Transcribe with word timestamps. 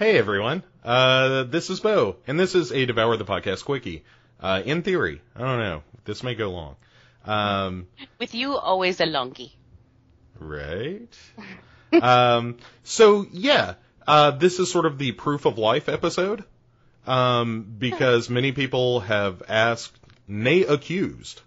Hey 0.00 0.16
everyone, 0.16 0.62
uh, 0.82 1.42
this 1.42 1.68
is 1.68 1.80
Bo, 1.80 2.16
and 2.26 2.40
this 2.40 2.54
is 2.54 2.72
a 2.72 2.86
Devour 2.86 3.18
the 3.18 3.24
Podcast 3.26 3.66
Quickie. 3.66 4.02
Uh, 4.40 4.62
in 4.64 4.80
theory, 4.80 5.20
I 5.36 5.40
don't 5.40 5.58
know, 5.58 5.82
this 6.06 6.22
may 6.22 6.34
go 6.34 6.50
long. 6.50 6.76
Um, 7.26 7.86
With 8.18 8.34
you, 8.34 8.56
always 8.56 8.98
a 9.00 9.04
longy. 9.04 9.52
right? 10.38 11.14
um, 12.02 12.56
so 12.82 13.26
yeah, 13.30 13.74
uh, 14.06 14.30
this 14.30 14.58
is 14.58 14.72
sort 14.72 14.86
of 14.86 14.96
the 14.96 15.12
proof 15.12 15.44
of 15.44 15.58
life 15.58 15.90
episode, 15.90 16.44
um, 17.06 17.66
because 17.78 18.30
many 18.30 18.52
people 18.52 19.00
have 19.00 19.42
asked, 19.50 19.94
nay 20.26 20.62
accused, 20.62 21.42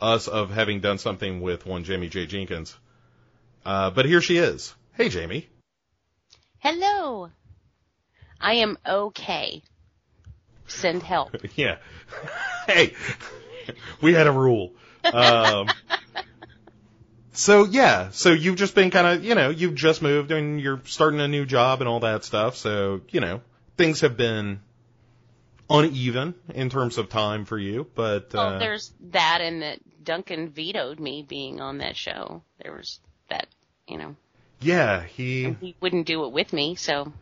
us 0.00 0.28
of 0.28 0.52
having 0.52 0.78
done 0.78 0.98
something 0.98 1.40
with 1.40 1.66
one 1.66 1.82
Jamie 1.82 2.08
J. 2.08 2.26
Jenkins. 2.26 2.76
Uh, 3.64 3.90
but 3.90 4.06
here 4.06 4.20
she 4.20 4.36
is. 4.36 4.76
Hey 4.92 5.08
Jamie. 5.08 5.48
Hello. 6.60 7.32
I 8.40 8.54
am 8.54 8.78
okay. 8.86 9.62
Send 10.66 11.02
help. 11.02 11.36
Yeah. 11.56 11.78
hey, 12.66 12.94
we 14.00 14.14
had 14.14 14.26
a 14.26 14.32
rule. 14.32 14.72
Um, 15.04 15.68
so 17.32 17.64
yeah, 17.64 18.10
so 18.10 18.30
you've 18.32 18.56
just 18.56 18.74
been 18.74 18.90
kind 18.90 19.06
of, 19.06 19.24
you 19.24 19.34
know, 19.34 19.50
you've 19.50 19.74
just 19.74 20.02
moved 20.02 20.30
and 20.30 20.60
you're 20.60 20.80
starting 20.84 21.20
a 21.20 21.28
new 21.28 21.44
job 21.44 21.80
and 21.80 21.88
all 21.88 22.00
that 22.00 22.24
stuff. 22.24 22.56
So, 22.56 23.02
you 23.10 23.20
know, 23.20 23.42
things 23.76 24.00
have 24.00 24.16
been 24.16 24.60
uneven 25.68 26.34
in 26.54 26.70
terms 26.70 26.98
of 26.98 27.08
time 27.08 27.44
for 27.44 27.58
you, 27.58 27.86
but, 27.94 28.34
uh, 28.34 28.58
there's 28.58 28.92
that 29.10 29.40
and 29.40 29.62
that 29.62 29.80
Duncan 30.04 30.48
vetoed 30.48 31.00
me 31.00 31.24
being 31.28 31.60
on 31.60 31.78
that 31.78 31.96
show. 31.96 32.42
There 32.62 32.72
was 32.72 33.00
that, 33.28 33.48
you 33.88 33.98
know, 33.98 34.16
yeah, 34.60 35.02
he, 35.02 35.56
he 35.60 35.76
wouldn't 35.80 36.06
do 36.06 36.24
it 36.24 36.32
with 36.32 36.52
me, 36.52 36.76
so 36.76 37.12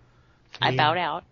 I 0.60 0.70
He- 0.70 0.76
bowed 0.76 0.98
out. 0.98 1.24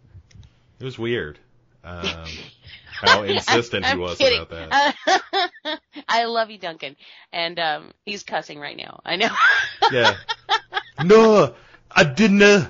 it 0.80 0.84
was 0.84 0.98
weird. 0.98 1.38
Um, 1.84 2.06
how 2.92 3.22
insistent 3.22 3.84
he 3.84 3.92
I'm 3.92 3.98
was 3.98 4.18
kidding. 4.18 4.40
about 4.40 4.70
that. 5.04 5.80
I 6.08 6.24
love 6.24 6.50
you, 6.50 6.58
Duncan. 6.58 6.96
And 7.32 7.58
um 7.58 7.92
he's 8.04 8.22
cussing 8.22 8.58
right 8.60 8.76
now. 8.76 9.00
I 9.04 9.16
know. 9.16 9.30
Yeah. 9.90 10.16
no, 11.04 11.54
I 11.90 12.04
didn't. 12.04 12.68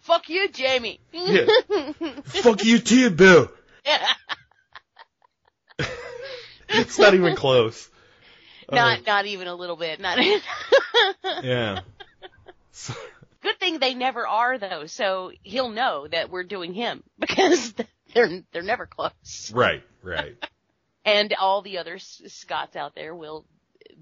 Fuck 0.00 0.28
you, 0.28 0.48
Jamie. 0.48 1.00
Yeah. 1.12 1.46
Fuck 2.24 2.64
you 2.64 2.78
too, 2.78 3.10
Bill. 3.10 3.50
It's 6.68 6.98
not 6.98 7.14
even 7.14 7.34
close. 7.44 7.88
not 8.70 9.06
not 9.06 9.26
even 9.26 9.46
a 9.48 9.54
little 9.54 9.76
bit. 9.76 10.00
Not 10.00 10.18
Uh, 10.18 10.40
yeah. 11.42 11.80
So- 12.72 12.94
Good 13.40 13.60
thing 13.60 13.78
they 13.78 13.94
never 13.94 14.26
are 14.26 14.58
though, 14.58 14.86
so 14.86 15.30
he'll 15.44 15.68
know 15.70 16.08
that 16.08 16.28
we're 16.28 16.42
doing 16.42 16.74
him 16.74 17.04
because 17.20 17.72
they're 18.12 18.42
they're 18.52 18.62
never 18.62 18.84
close. 18.86 19.52
right, 19.54 19.84
right. 20.02 20.34
And 21.04 21.32
all 21.38 21.62
the 21.62 21.78
other 21.78 21.98
Scots 21.98 22.74
out 22.74 22.96
there 22.96 23.14
will 23.14 23.46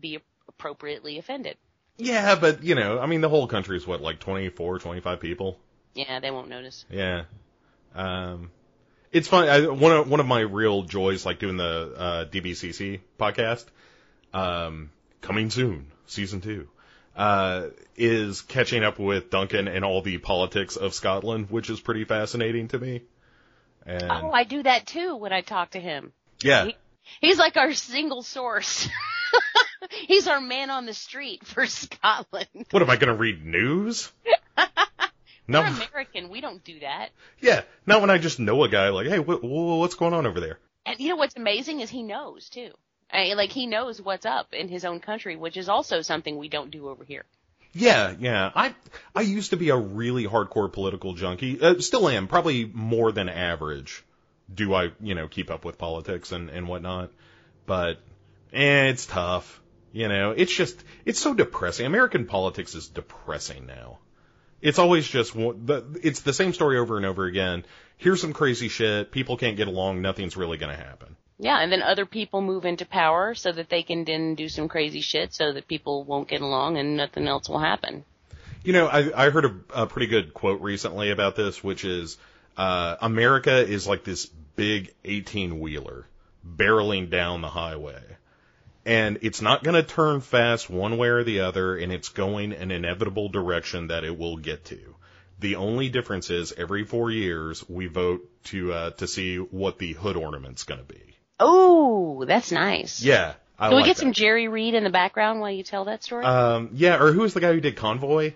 be 0.01 0.21
appropriately 0.49 1.19
offended. 1.19 1.59
Yeah, 1.99 2.35
but 2.35 2.63
you 2.65 2.75
know, 2.75 2.99
I 2.99 3.05
mean, 3.07 3.21
the 3.21 3.29
whole 3.29 3.47
country 3.47 3.77
is 3.77 3.87
what, 3.87 4.01
like 4.01 4.21
24, 4.21 4.79
25 4.79 5.21
people. 5.21 5.59
Yeah, 5.95 6.19
they 6.21 6.31
won't 6.31 6.49
notice. 6.49 6.85
Yeah. 6.91 7.25
Um, 7.95 8.51
it's 9.13 9.29
fun. 9.29 9.49
I, 9.49 9.67
one 9.69 9.93
of 9.93 10.09
one 10.11 10.21
of 10.21 10.27
my 10.27 10.41
real 10.41 10.83
joys, 10.83 11.25
like 11.27 11.39
doing 11.39 11.57
the 11.57 11.95
uh, 11.97 12.25
DTVC 12.27 13.01
podcast, 13.19 13.65
um, 14.35 14.91
coming 15.21 15.51
soon, 15.51 15.87
season 16.07 16.41
two, 16.41 16.69
uh, 17.17 17.69
is 17.97 18.43
catching 18.43 18.85
up 18.85 18.99
with 18.99 19.31
Duncan 19.31 19.69
and 19.69 19.85
all 19.85 20.03
the 20.03 20.19
politics 20.19 20.77
of 20.77 20.95
Scotland, 20.95 21.51
which 21.51 21.71
is 21.71 21.81
pretty 21.81 22.05
fascinating 22.05 22.69
to 22.69 22.79
me. 22.79 23.03
And 23.85 24.11
Oh, 24.11 24.31
I 24.33 24.45
do 24.45 24.63
that 24.63 24.87
too 24.87 25.17
when 25.17 25.33
I 25.33 25.41
talk 25.43 25.71
to 25.71 25.81
him. 25.81 26.13
yeah, 26.43 26.65
He, 26.67 26.77
he's 27.21 27.39
like 27.39 27.57
our 27.57 27.73
single 27.73 28.23
source. 28.23 28.89
he's 29.91 30.27
our 30.27 30.41
man 30.41 30.71
on 30.71 30.87
the 30.87 30.95
street 30.95 31.47
for 31.47 31.67
Scotland. 31.67 32.49
what 32.71 32.83
am 32.83 32.91
I 32.91 32.97
going 32.97 33.13
to 33.13 33.15
read 33.15 33.45
news? 33.45 34.11
We're 35.49 35.67
American. 35.67 36.29
We 36.29 36.41
don't 36.41 36.63
do 36.65 36.81
that. 36.81 37.11
yeah, 37.41 37.63
not 37.87 38.01
when 38.01 38.11
I 38.11 38.19
just 38.19 38.39
know 38.41 38.65
a 38.65 38.69
guy. 38.69 38.89
Like, 38.91 39.07
hey, 39.07 39.19
wh- 39.19 39.41
wh- 39.41 39.79
what's 39.81 39.95
going 39.95 40.15
on 40.15 40.27
over 40.27 40.41
there? 40.41 40.59
And 40.85 40.99
you 41.01 41.09
know 41.09 41.17
what's 41.17 41.37
amazing 41.37 41.81
is 41.81 41.91
he 41.91 42.03
knows 42.03 42.49
too. 42.49 42.71
I, 43.11 43.35
like 43.35 43.51
he 43.53 43.67
knows 43.67 44.01
what's 44.01 44.27
up 44.27 44.53
in 44.53 44.69
his 44.69 44.85
own 44.85 45.01
country, 45.01 45.37
which 45.37 45.57
is 45.57 45.69
also 45.69 46.03
something 46.03 46.37
we 46.37 46.49
don't 46.49 46.71
do 46.71 46.89
over 46.89 47.05
here. 47.05 47.25
Yeah, 47.73 48.15
yeah. 48.19 48.51
I 48.55 48.75
I 49.15 49.21
used 49.21 49.51
to 49.51 49.57
be 49.57 49.69
a 49.69 49.77
really 49.77 50.27
hardcore 50.27 50.73
political 50.73 51.15
junkie. 51.15 51.61
Uh, 51.61 51.79
still 51.81 52.09
am, 52.09 52.27
probably 52.27 52.65
more 52.65 53.13
than 53.13 53.29
average. 53.29 54.03
Do 54.53 54.75
I, 54.75 54.93
you 55.01 55.15
know, 55.15 55.29
keep 55.29 55.51
up 55.51 55.65
with 55.65 55.77
politics 55.79 56.33
and 56.33 56.51
and 56.51 56.67
whatnot? 56.69 57.11
But 57.67 57.99
eh, 58.53 58.87
it's 58.89 59.07
tough. 59.07 59.61
You 59.93 60.09
know, 60.09 60.31
it's 60.31 60.55
just 60.55 60.83
it's 61.05 61.21
so 61.21 61.35
depressing. 61.35 61.87
American 61.87 62.27
politics 62.27 62.75
is 62.75 62.89
depressing 62.89 63.67
now. 63.67 63.99
It's 64.61 64.79
always 64.79 65.07
just 65.07 65.35
it's 65.37 66.21
the 66.21 66.33
same 66.33 66.53
story 66.53 66.79
over 66.79 66.97
and 66.97 67.07
over 67.07 67.25
again. 67.25 67.65
Here's 67.99 68.21
some 68.21 68.33
crazy 68.33 68.69
shit. 68.69 69.11
People 69.11 69.37
can't 69.37 69.57
get 69.57 69.69
along. 69.69 70.03
Nothing's 70.03 70.37
really 70.37 70.59
going 70.59 70.77
to 70.77 70.83
happen. 70.83 71.17
Yeah, 71.39 71.61
and 71.61 71.71
then 71.71 71.83
other 71.83 72.07
people 72.07 72.41
move 72.41 72.65
into 72.65 72.87
power 72.87 73.35
so 73.35 73.53
that 73.53 73.69
they 73.69 73.83
can 73.83 74.05
then 74.05 74.35
do 74.35 74.49
some 74.49 74.69
crazy 74.69 75.03
shit 75.03 75.35
so 75.35 75.53
that 75.53 75.69
people 75.69 76.05
won't 76.05 76.29
get 76.29 76.41
along 76.41 76.79
and 76.79 76.97
nothing 76.97 77.29
else 77.29 77.49
will 77.49 77.59
happen. 77.59 78.05
You 78.65 78.73
know, 78.73 78.87
I, 78.87 79.27
I 79.27 79.31
heard 79.31 79.45
a, 79.45 79.83
a 79.83 79.87
pretty 79.87 80.07
good 80.07 80.33
quote 80.33 80.61
recently 80.61 81.11
about 81.11 81.37
this, 81.37 81.63
which 81.63 81.85
is 81.85 82.17
uh, 82.57 82.97
America 83.01 83.55
is 83.59 83.87
like 83.87 84.03
this 84.03 84.27
big 84.57 84.95
18 85.05 85.61
wheeler 85.61 86.07
barreling 86.47 87.11
down 87.11 87.43
the 87.43 87.49
highway. 87.49 88.03
And 88.87 89.19
it's 89.23 89.43
not 89.43 89.65
going 89.65 89.75
to 89.75 89.83
turn 89.83 90.21
fast 90.21 90.71
one 90.71 90.97
way 90.97 91.09
or 91.09 91.25
the 91.25 91.41
other, 91.41 91.77
and 91.77 91.93
it's 91.93 92.09
going 92.09 92.53
an 92.53 92.71
inevitable 92.71 93.29
direction 93.29 93.89
that 93.89 94.05
it 94.05 94.17
will 94.17 94.37
get 94.37 94.65
to. 94.67 94.79
The 95.41 95.57
only 95.57 95.89
difference 95.89 96.31
is 96.31 96.53
every 96.53 96.85
four 96.85 97.11
years 97.11 97.69
we 97.69 97.89
vote 97.89 98.23
to 98.45 98.73
uh, 98.73 98.91
to 98.93 99.07
see 99.09 99.37
what 99.39 99.79
the 99.79 99.93
hood 99.93 100.17
ornament's 100.17 100.63
going 100.63 100.81
to 100.81 100.87
be. 100.87 101.17
Oh, 101.41 102.25
that's 102.27 102.53
nice. 102.53 103.03
Yeah, 103.03 103.35
I 103.59 103.67
Can 103.69 103.77
we 103.77 103.83
like 103.83 103.87
get 103.91 103.97
that. 103.97 104.01
some 104.03 104.13
Jerry 104.13 104.47
Reed 104.49 104.75
in 104.75 104.85
the 104.85 104.91
background 104.91 105.41
while 105.41 105.51
you 105.51 105.65
tell 105.65 105.85
that 105.87 106.03
story? 106.05 106.25
Um, 106.25 106.71
yeah, 106.73 107.03
or 107.03 107.13
who's 107.13 107.35
the 107.35 107.41
guy 107.41 107.53
who 107.53 107.61
did 107.61 107.75
Convoy? 107.77 108.35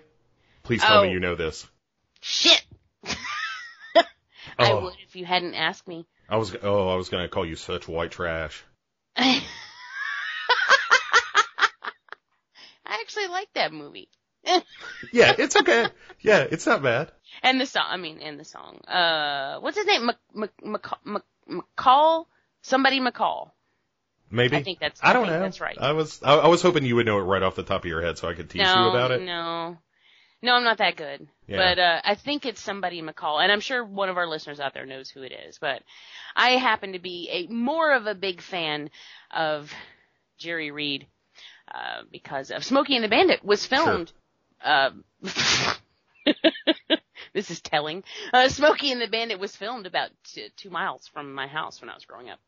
Please 0.63 0.81
tell 0.81 0.99
Oh. 0.99 1.03
me 1.03 1.11
you 1.11 1.19
know 1.21 1.33
this. 1.35 1.65
Shit. 2.19 2.61
I 3.05 4.03
Oh. 4.59 4.81
would 4.83 4.93
if 5.07 5.15
you 5.15 5.25
hadn't 5.25 5.55
asked 5.55 5.87
me. 5.87 6.05
I 6.29 6.35
was 6.37 6.53
oh, 6.61 6.89
I 6.89 6.95
was 6.95 7.07
gonna 7.09 7.29
call 7.29 7.45
you 7.45 7.55
such 7.55 7.87
white 7.87 8.11
trash. 8.11 8.63
I 12.85 13.00
actually 13.11 13.31
like 13.31 13.49
that 13.53 13.73
movie. 13.73 14.09
Yeah, 15.13 15.33
it's 15.37 15.55
okay. 15.55 15.87
yeah, 16.21 16.39
it's 16.49 16.65
not 16.65 16.81
bad. 16.81 17.11
And 17.43 17.59
the 17.59 17.65
song, 17.65 17.85
I 17.87 17.97
mean, 17.97 18.19
and 18.19 18.39
the 18.39 18.45
song. 18.45 18.77
Uh, 18.87 19.59
what's 19.59 19.77
his 19.77 19.85
name? 19.85 20.05
Mc, 20.05 20.15
Mc, 20.33 20.51
Mc, 20.63 20.81
Mc, 21.05 21.23
McCall? 21.77 22.25
Somebody 22.61 22.99
McCall. 22.99 23.51
Maybe. 24.29 24.55
I 24.55 24.63
think 24.63 24.79
that's- 24.79 24.99
I 25.03 25.09
I 25.09 25.13
don't 25.13 25.27
know. 25.27 25.39
that's 25.39 25.59
right. 25.59 25.77
I 25.79 25.91
was 25.91 26.21
I, 26.23 26.35
I 26.35 26.47
was 26.47 26.61
hoping 26.61 26.85
you 26.85 26.95
would 26.95 27.05
know 27.05 27.19
it 27.19 27.23
right 27.23 27.43
off 27.43 27.55
the 27.55 27.63
top 27.63 27.81
of 27.81 27.85
your 27.85 28.01
head 28.01 28.17
so 28.17 28.29
I 28.29 28.33
could 28.33 28.49
tease 28.49 28.61
no, 28.61 28.83
you 28.85 28.89
about 28.89 29.11
it. 29.11 29.21
No. 29.21 29.77
No, 30.41 30.53
I'm 30.53 30.63
not 30.63 30.77
that 30.79 30.95
good. 30.95 31.27
Yeah. 31.47 31.57
But, 31.57 31.79
uh, 31.79 32.01
I 32.03 32.15
think 32.15 32.45
it's 32.45 32.61
somebody 32.61 33.01
McCall. 33.01 33.43
And 33.43 33.51
I'm 33.51 33.59
sure 33.59 33.83
one 33.83 34.09
of 34.09 34.17
our 34.17 34.27
listeners 34.27 34.59
out 34.59 34.73
there 34.73 34.85
knows 34.87 35.09
who 35.09 35.21
it 35.21 35.31
is. 35.31 35.59
But 35.59 35.83
I 36.35 36.51
happen 36.51 36.93
to 36.93 36.99
be 36.99 37.29
a, 37.31 37.47
more 37.51 37.93
of 37.93 38.07
a 38.07 38.15
big 38.15 38.41
fan 38.41 38.89
of 39.29 39.71
Jerry 40.37 40.71
Reed, 40.71 41.05
uh, 41.73 42.03
because 42.11 42.51
of 42.51 42.63
Smokey 42.63 42.95
and 42.95 43.03
the 43.03 43.09
Bandit 43.09 43.43
was 43.43 43.65
filmed, 43.65 44.11
uh, 44.63 44.91
this 47.33 47.49
is 47.49 47.61
telling. 47.61 48.03
Uh, 48.33 48.49
Smokey 48.49 48.91
and 48.91 49.01
the 49.01 49.07
Bandit 49.07 49.39
was 49.39 49.55
filmed 49.55 49.85
about 49.85 50.09
t- 50.23 50.49
two 50.57 50.69
miles 50.69 51.07
from 51.07 51.33
my 51.33 51.47
house 51.47 51.79
when 51.81 51.89
I 51.89 51.95
was 51.95 52.05
growing 52.05 52.29
up. 52.29 52.39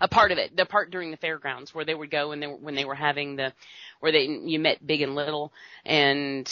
A 0.00 0.08
part 0.08 0.32
of 0.32 0.38
it, 0.38 0.56
the 0.56 0.66
part 0.66 0.90
during 0.90 1.12
the 1.12 1.16
fairgrounds 1.16 1.72
where 1.72 1.84
they 1.84 1.94
would 1.94 2.10
go 2.10 2.32
and 2.32 2.42
they 2.42 2.48
were, 2.48 2.56
when 2.56 2.74
they 2.74 2.84
were 2.84 2.96
having 2.96 3.36
the, 3.36 3.52
where 4.00 4.10
they, 4.10 4.24
you 4.24 4.58
met 4.58 4.84
Big 4.84 5.02
and 5.02 5.14
Little 5.14 5.52
and 5.84 6.50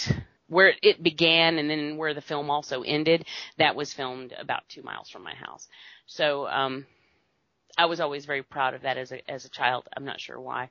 where 0.49 0.75
it 0.81 1.03
began 1.03 1.59
and 1.59 1.69
then 1.69 1.97
where 1.97 2.15
the 2.15 2.21
film 2.21 2.51
also 2.51 2.83
ended, 2.83 3.25
that 3.59 3.75
was 3.75 3.93
filmed 3.93 4.33
about 4.39 4.69
two 4.69 4.83
miles 4.83 5.11
from 5.11 5.25
my 5.25 5.35
house. 5.35 5.67
So, 6.07 6.47
um, 6.47 6.87
I 7.77 7.87
was 7.87 8.01
always 8.01 8.27
very 8.27 8.43
proud 8.43 8.75
of 8.75 8.83
that 8.83 8.99
as 8.99 9.11
a, 9.13 9.31
as 9.31 9.45
a 9.45 9.49
child. 9.49 9.89
I'm 9.97 10.05
not 10.05 10.21
sure 10.21 10.39
why. 10.39 10.69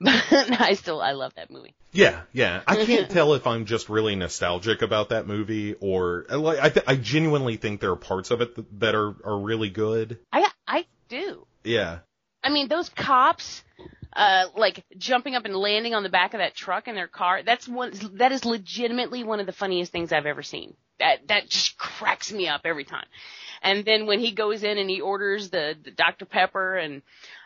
But 0.00 0.12
I 0.60 0.74
still, 0.74 1.00
I 1.00 1.12
love 1.12 1.32
that 1.36 1.50
movie. 1.50 1.74
Yeah, 1.92 2.22
yeah. 2.32 2.62
I 2.66 2.76
can't 2.84 3.10
tell 3.10 3.34
if 3.34 3.46
I'm 3.46 3.64
just 3.64 3.88
really 3.88 4.14
nostalgic 4.14 4.82
about 4.82 5.08
that 5.10 5.26
movie 5.26 5.74
or 5.80 6.26
like 6.28 6.58
I 6.58 6.68
th- 6.68 6.86
I 6.86 6.96
genuinely 6.96 7.56
think 7.56 7.80
there 7.80 7.92
are 7.92 7.96
parts 7.96 8.30
of 8.30 8.40
it 8.40 8.54
th- 8.54 8.66
that 8.78 8.94
are 8.94 9.14
are 9.24 9.38
really 9.38 9.70
good. 9.70 10.18
I, 10.32 10.48
I 10.66 10.84
do. 11.08 11.46
Yeah. 11.64 12.00
I 12.42 12.50
mean, 12.50 12.68
those 12.68 12.88
cops, 12.90 13.64
uh, 14.14 14.46
like 14.56 14.84
jumping 14.98 15.34
up 15.34 15.46
and 15.46 15.56
landing 15.56 15.94
on 15.94 16.02
the 16.02 16.08
back 16.08 16.34
of 16.34 16.38
that 16.38 16.54
truck 16.54 16.86
in 16.88 16.94
their 16.94 17.08
car. 17.08 17.42
That's 17.42 17.66
one. 17.66 17.92
That 18.14 18.32
is 18.32 18.44
legitimately 18.44 19.24
one 19.24 19.40
of 19.40 19.46
the 19.46 19.52
funniest 19.52 19.92
things 19.92 20.12
I've 20.12 20.26
ever 20.26 20.42
seen. 20.42 20.74
That 20.98 21.26
that 21.28 21.48
just 21.48 21.78
cracks 21.78 22.30
me 22.32 22.48
up 22.48 22.62
every 22.64 22.84
time. 22.84 23.06
And 23.62 23.84
then 23.84 24.06
when 24.06 24.20
he 24.20 24.32
goes 24.32 24.62
in 24.62 24.76
and 24.78 24.88
he 24.88 25.00
orders 25.00 25.48
the, 25.50 25.74
the 25.82 25.90
Dr 25.90 26.26
Pepper 26.26 26.76
and 26.76 27.02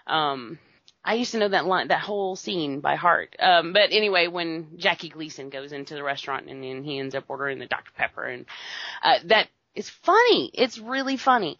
um 0.06 0.58
I 1.04 1.14
used 1.14 1.32
to 1.32 1.38
know 1.38 1.48
that 1.48 1.64
line, 1.66 1.88
that 1.88 2.00
whole 2.00 2.36
scene 2.36 2.80
by 2.80 2.96
heart. 2.96 3.34
Um, 3.38 3.72
but 3.72 3.90
anyway, 3.90 4.26
when 4.28 4.76
Jackie 4.76 5.08
Gleason 5.08 5.48
goes 5.48 5.72
into 5.72 5.94
the 5.94 6.02
restaurant 6.02 6.48
and 6.48 6.62
then 6.62 6.84
he 6.84 6.98
ends 6.98 7.14
up 7.14 7.24
ordering 7.28 7.58
the 7.58 7.66
Dr 7.66 7.90
Pepper 7.96 8.24
and 8.24 8.44
uh, 9.02 9.18
that 9.24 9.48
is 9.74 9.88
funny. 9.88 10.50
It's 10.52 10.78
really 10.78 11.16
funny. 11.16 11.58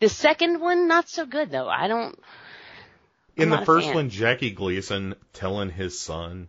The 0.00 0.08
second 0.08 0.60
one, 0.60 0.88
not 0.88 1.08
so 1.08 1.26
good 1.26 1.50
though. 1.50 1.68
I 1.68 1.88
don't. 1.88 2.18
In 3.36 3.52
I'm 3.52 3.60
the 3.60 3.66
first 3.66 3.86
fan. 3.86 3.94
one, 3.94 4.10
Jackie 4.10 4.50
Gleason 4.52 5.14
telling 5.32 5.68
his 5.70 5.98
son, 5.98 6.48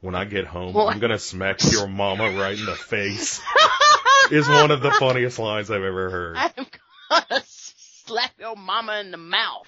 "When 0.00 0.14
I 0.14 0.24
get 0.24 0.46
home, 0.46 0.72
Well- 0.72 0.88
I'm 0.88 0.98
gonna 0.98 1.18
smack 1.18 1.58
your 1.72 1.86
mama 1.86 2.30
right 2.38 2.58
in 2.58 2.64
the 2.64 2.74
face," 2.74 3.40
is 4.30 4.48
one 4.48 4.70
of 4.70 4.80
the 4.82 4.90
funniest 4.92 5.38
lines 5.38 5.70
I've 5.70 5.82
ever 5.82 6.10
heard. 6.10 6.36
I'm 6.36 6.66
gonna 7.10 7.42
slap 7.46 8.32
your 8.38 8.56
mama 8.56 8.98
in 9.00 9.10
the 9.10 9.16
mouth. 9.16 9.66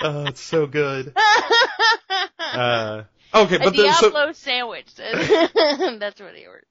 Oh, 0.00 0.24
it's 0.26 0.40
so 0.40 0.66
good. 0.66 1.14
Uh, 2.40 3.04
okay, 3.34 3.56
a 3.56 3.58
but 3.58 3.74
the, 3.76 3.92
so, 3.92 4.10
Diablo 4.10 4.32
sandwich. 4.32 4.86
That's 4.96 6.20
what 6.20 6.34
he 6.34 6.46
ordered. 6.46 6.64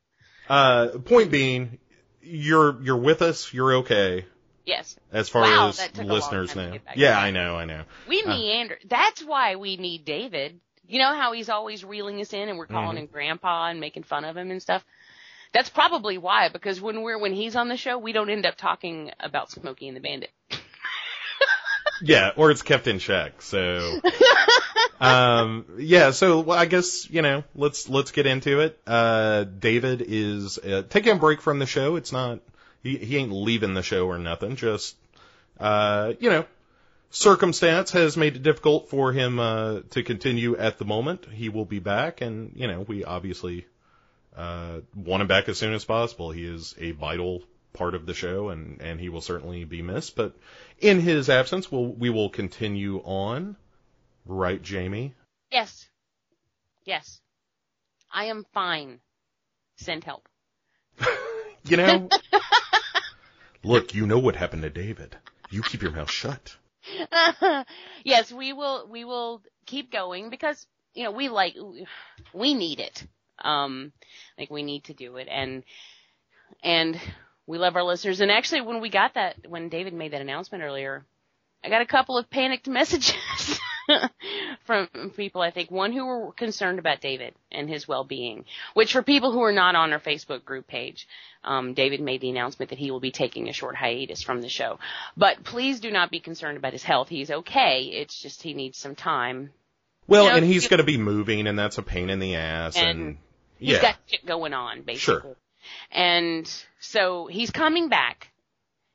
uh, 0.49 0.97
point 0.99 1.29
being, 1.29 1.77
you're 2.21 2.81
you're 2.81 2.97
with 2.97 3.21
us. 3.21 3.53
You're 3.53 3.75
okay 3.77 4.25
Yes. 4.65 4.97
as 5.11 5.29
far 5.29 5.43
Wow, 5.43 5.67
as 5.69 5.77
that 5.77 5.93
took 5.93 6.05
a 6.05 6.07
long 6.07 6.15
listeners 6.15 6.55
know. 6.55 6.77
Yeah, 6.95 7.17
I 7.19 7.29
know, 7.31 7.55
I 7.55 7.65
know. 7.65 7.83
We 8.09 8.23
Uh. 8.23 8.29
meander. 8.29 8.79
That's 8.85 9.21
why 9.23 9.55
we 9.55 9.77
need 9.77 10.03
David. 10.03 10.59
You 10.87 10.99
know 10.99 11.13
how 11.13 11.31
he's 11.33 11.49
always 11.49 11.85
reeling 11.85 12.19
us 12.21 12.33
in 12.33 12.49
and 12.49 12.57
we're 12.57 12.65
calling 12.65 12.97
Mhm. 12.97 13.01
him 13.01 13.05
grandpa 13.07 13.67
and 13.67 13.79
making 13.79 14.03
fun 14.03 14.25
of 14.25 14.35
him 14.35 14.49
and 14.49 14.61
stuff? 14.61 14.83
That's 15.53 15.69
probably 15.69 16.17
why, 16.17 16.49
because 16.49 16.81
when 16.81 17.03
we're, 17.03 17.19
when 17.19 17.33
he's 17.33 17.55
on 17.55 17.67
the 17.67 17.77
show, 17.77 17.97
we 17.99 18.13
don't 18.13 18.29
end 18.29 18.45
up 18.45 18.55
talking 18.57 19.11
about 19.19 19.51
Smokey 19.51 19.87
and 19.87 19.95
the 19.95 20.01
Bandit. 20.01 20.31
Yeah, 22.01 22.31
or 22.35 22.51
it's 22.51 22.61
kept 22.61 22.87
in 22.87 22.99
check. 22.99 23.41
So, 23.41 23.99
um, 24.99 25.65
yeah. 25.79 26.11
So 26.11 26.41
well, 26.41 26.57
I 26.57 26.65
guess 26.65 27.09
you 27.09 27.21
know, 27.21 27.43
let's 27.55 27.89
let's 27.89 28.11
get 28.11 28.25
into 28.25 28.59
it. 28.61 28.79
Uh, 28.85 29.43
David 29.43 30.03
is 30.07 30.57
uh, 30.57 30.83
taking 30.89 31.13
a 31.13 31.15
break 31.15 31.41
from 31.41 31.59
the 31.59 31.65
show. 31.65 31.95
It's 31.95 32.11
not 32.11 32.39
he 32.83 32.97
he 32.97 33.17
ain't 33.17 33.31
leaving 33.31 33.73
the 33.73 33.83
show 33.83 34.07
or 34.07 34.17
nothing. 34.17 34.55
Just 34.55 34.95
uh, 35.59 36.13
you 36.19 36.29
know, 36.29 36.45
circumstance 37.09 37.91
has 37.91 38.17
made 38.17 38.35
it 38.35 38.43
difficult 38.43 38.89
for 38.89 39.11
him 39.11 39.39
uh, 39.39 39.79
to 39.91 40.03
continue 40.03 40.55
at 40.55 40.77
the 40.77 40.85
moment. 40.85 41.25
He 41.31 41.49
will 41.49 41.65
be 41.65 41.79
back, 41.79 42.21
and 42.21 42.51
you 42.55 42.67
know, 42.67 42.81
we 42.81 43.03
obviously 43.03 43.65
uh, 44.35 44.79
want 44.95 45.21
him 45.21 45.27
back 45.27 45.49
as 45.49 45.57
soon 45.57 45.73
as 45.73 45.83
possible. 45.85 46.31
He 46.31 46.45
is 46.45 46.75
a 46.77 46.91
vital 46.91 47.43
part 47.77 47.95
of 47.95 48.05
the 48.05 48.13
show, 48.13 48.49
and 48.49 48.81
and 48.81 48.99
he 48.99 49.09
will 49.09 49.21
certainly 49.21 49.63
be 49.63 49.81
missed. 49.81 50.15
But 50.15 50.35
in 50.79 50.99
his 50.99 51.29
absence, 51.29 51.71
we'll, 51.71 51.87
we 51.87 52.09
will 52.09 52.29
continue 52.29 52.99
on. 52.99 53.55
Right, 54.25 54.61
Jamie? 54.61 55.13
Yes. 55.51 55.87
Yes. 56.83 57.21
I 58.11 58.25
am 58.25 58.45
fine. 58.53 58.99
Send 59.77 60.03
help. 60.03 60.27
You 61.69 61.75
know, 61.75 62.09
look, 63.63 63.93
you 63.93 64.07
know 64.07 64.19
what 64.19 64.37
happened 64.37 64.61
to 64.61 64.69
David. 64.69 65.17
You 65.49 65.61
keep 65.61 65.81
your 65.81 65.91
mouth 65.91 66.09
shut. 66.09 66.55
yes, 68.05 68.31
we 68.31 68.53
will, 68.53 68.87
we 68.89 69.03
will 69.03 69.41
keep 69.65 69.91
going 69.91 70.29
because, 70.29 70.65
you 70.93 71.03
know, 71.03 71.11
we 71.11 71.27
like, 71.27 71.55
we 72.33 72.53
need 72.53 72.79
it. 72.79 73.05
Um, 73.39 73.91
like 74.37 74.49
we 74.49 74.63
need 74.63 74.85
to 74.85 74.93
do 74.93 75.17
it 75.17 75.27
and, 75.29 75.63
and 76.63 76.97
we 77.47 77.57
love 77.57 77.75
our 77.75 77.83
listeners. 77.83 78.19
And 78.19 78.31
actually 78.31 78.61
when 78.61 78.81
we 78.81 78.89
got 78.89 79.15
that, 79.15 79.35
when 79.47 79.69
David 79.69 79.93
made 79.93 80.13
that 80.13 80.21
announcement 80.21 80.63
earlier, 80.63 81.05
I 81.63 81.69
got 81.69 81.81
a 81.81 81.87
couple 81.87 82.17
of 82.17 82.29
panicked 82.29 82.67
messages 82.67 83.59
from 84.65 84.87
people, 85.15 85.41
I 85.41 85.49
think, 85.49 85.71
one 85.71 85.93
who 85.93 86.05
were 86.05 86.33
concerned 86.33 86.77
about 86.77 87.01
David 87.01 87.33
and 87.51 87.69
his 87.69 87.87
well-being, 87.87 88.45
which 88.73 88.91
for 88.91 89.01
people 89.01 89.31
who 89.31 89.41
are 89.41 89.53
not 89.53 89.75
on 89.75 89.93
our 89.93 89.99
Facebook 89.99 90.43
group 90.43 90.67
page, 90.67 91.07
um, 91.43 91.73
David 91.73 92.01
made 92.01 92.21
the 92.21 92.29
announcement 92.29 92.69
that 92.69 92.79
he 92.79 92.91
will 92.91 92.99
be 92.99 93.11
taking 93.11 93.47
a 93.47 93.53
short 93.53 93.75
hiatus 93.75 94.21
from 94.21 94.41
the 94.41 94.49
show. 94.49 94.77
But 95.15 95.43
please 95.43 95.79
do 95.79 95.89
not 95.89 96.11
be 96.11 96.19
concerned 96.19 96.57
about 96.57 96.73
his 96.73 96.83
health. 96.83 97.07
He's 97.07 97.31
okay. 97.31 97.83
It's 97.93 98.21
just 98.21 98.43
he 98.43 98.53
needs 98.53 98.77
some 98.77 98.95
time. 98.95 99.51
Well, 100.05 100.25
You 100.25 100.29
know, 100.29 100.35
and 100.37 100.45
he's 100.45 100.67
going 100.67 100.79
to 100.79 100.85
be 100.85 100.97
moving, 100.97 101.47
and 101.47 101.57
that's 101.57 101.77
a 101.77 101.83
pain 101.83 102.09
in 102.09 102.19
the 102.19 102.35
ass. 102.35 102.77
And, 102.77 102.99
And 102.99 103.17
He's 103.59 103.69
yeah, 103.69 103.81
got 103.81 103.95
shit 104.05 104.25
going 104.25 104.53
on, 104.53 104.83
basically. 104.83 105.21
Sure. 105.21 105.35
And 105.91 106.51
so 106.79 107.27
he's 107.27 107.51
coming 107.51 107.89
back 107.89 108.31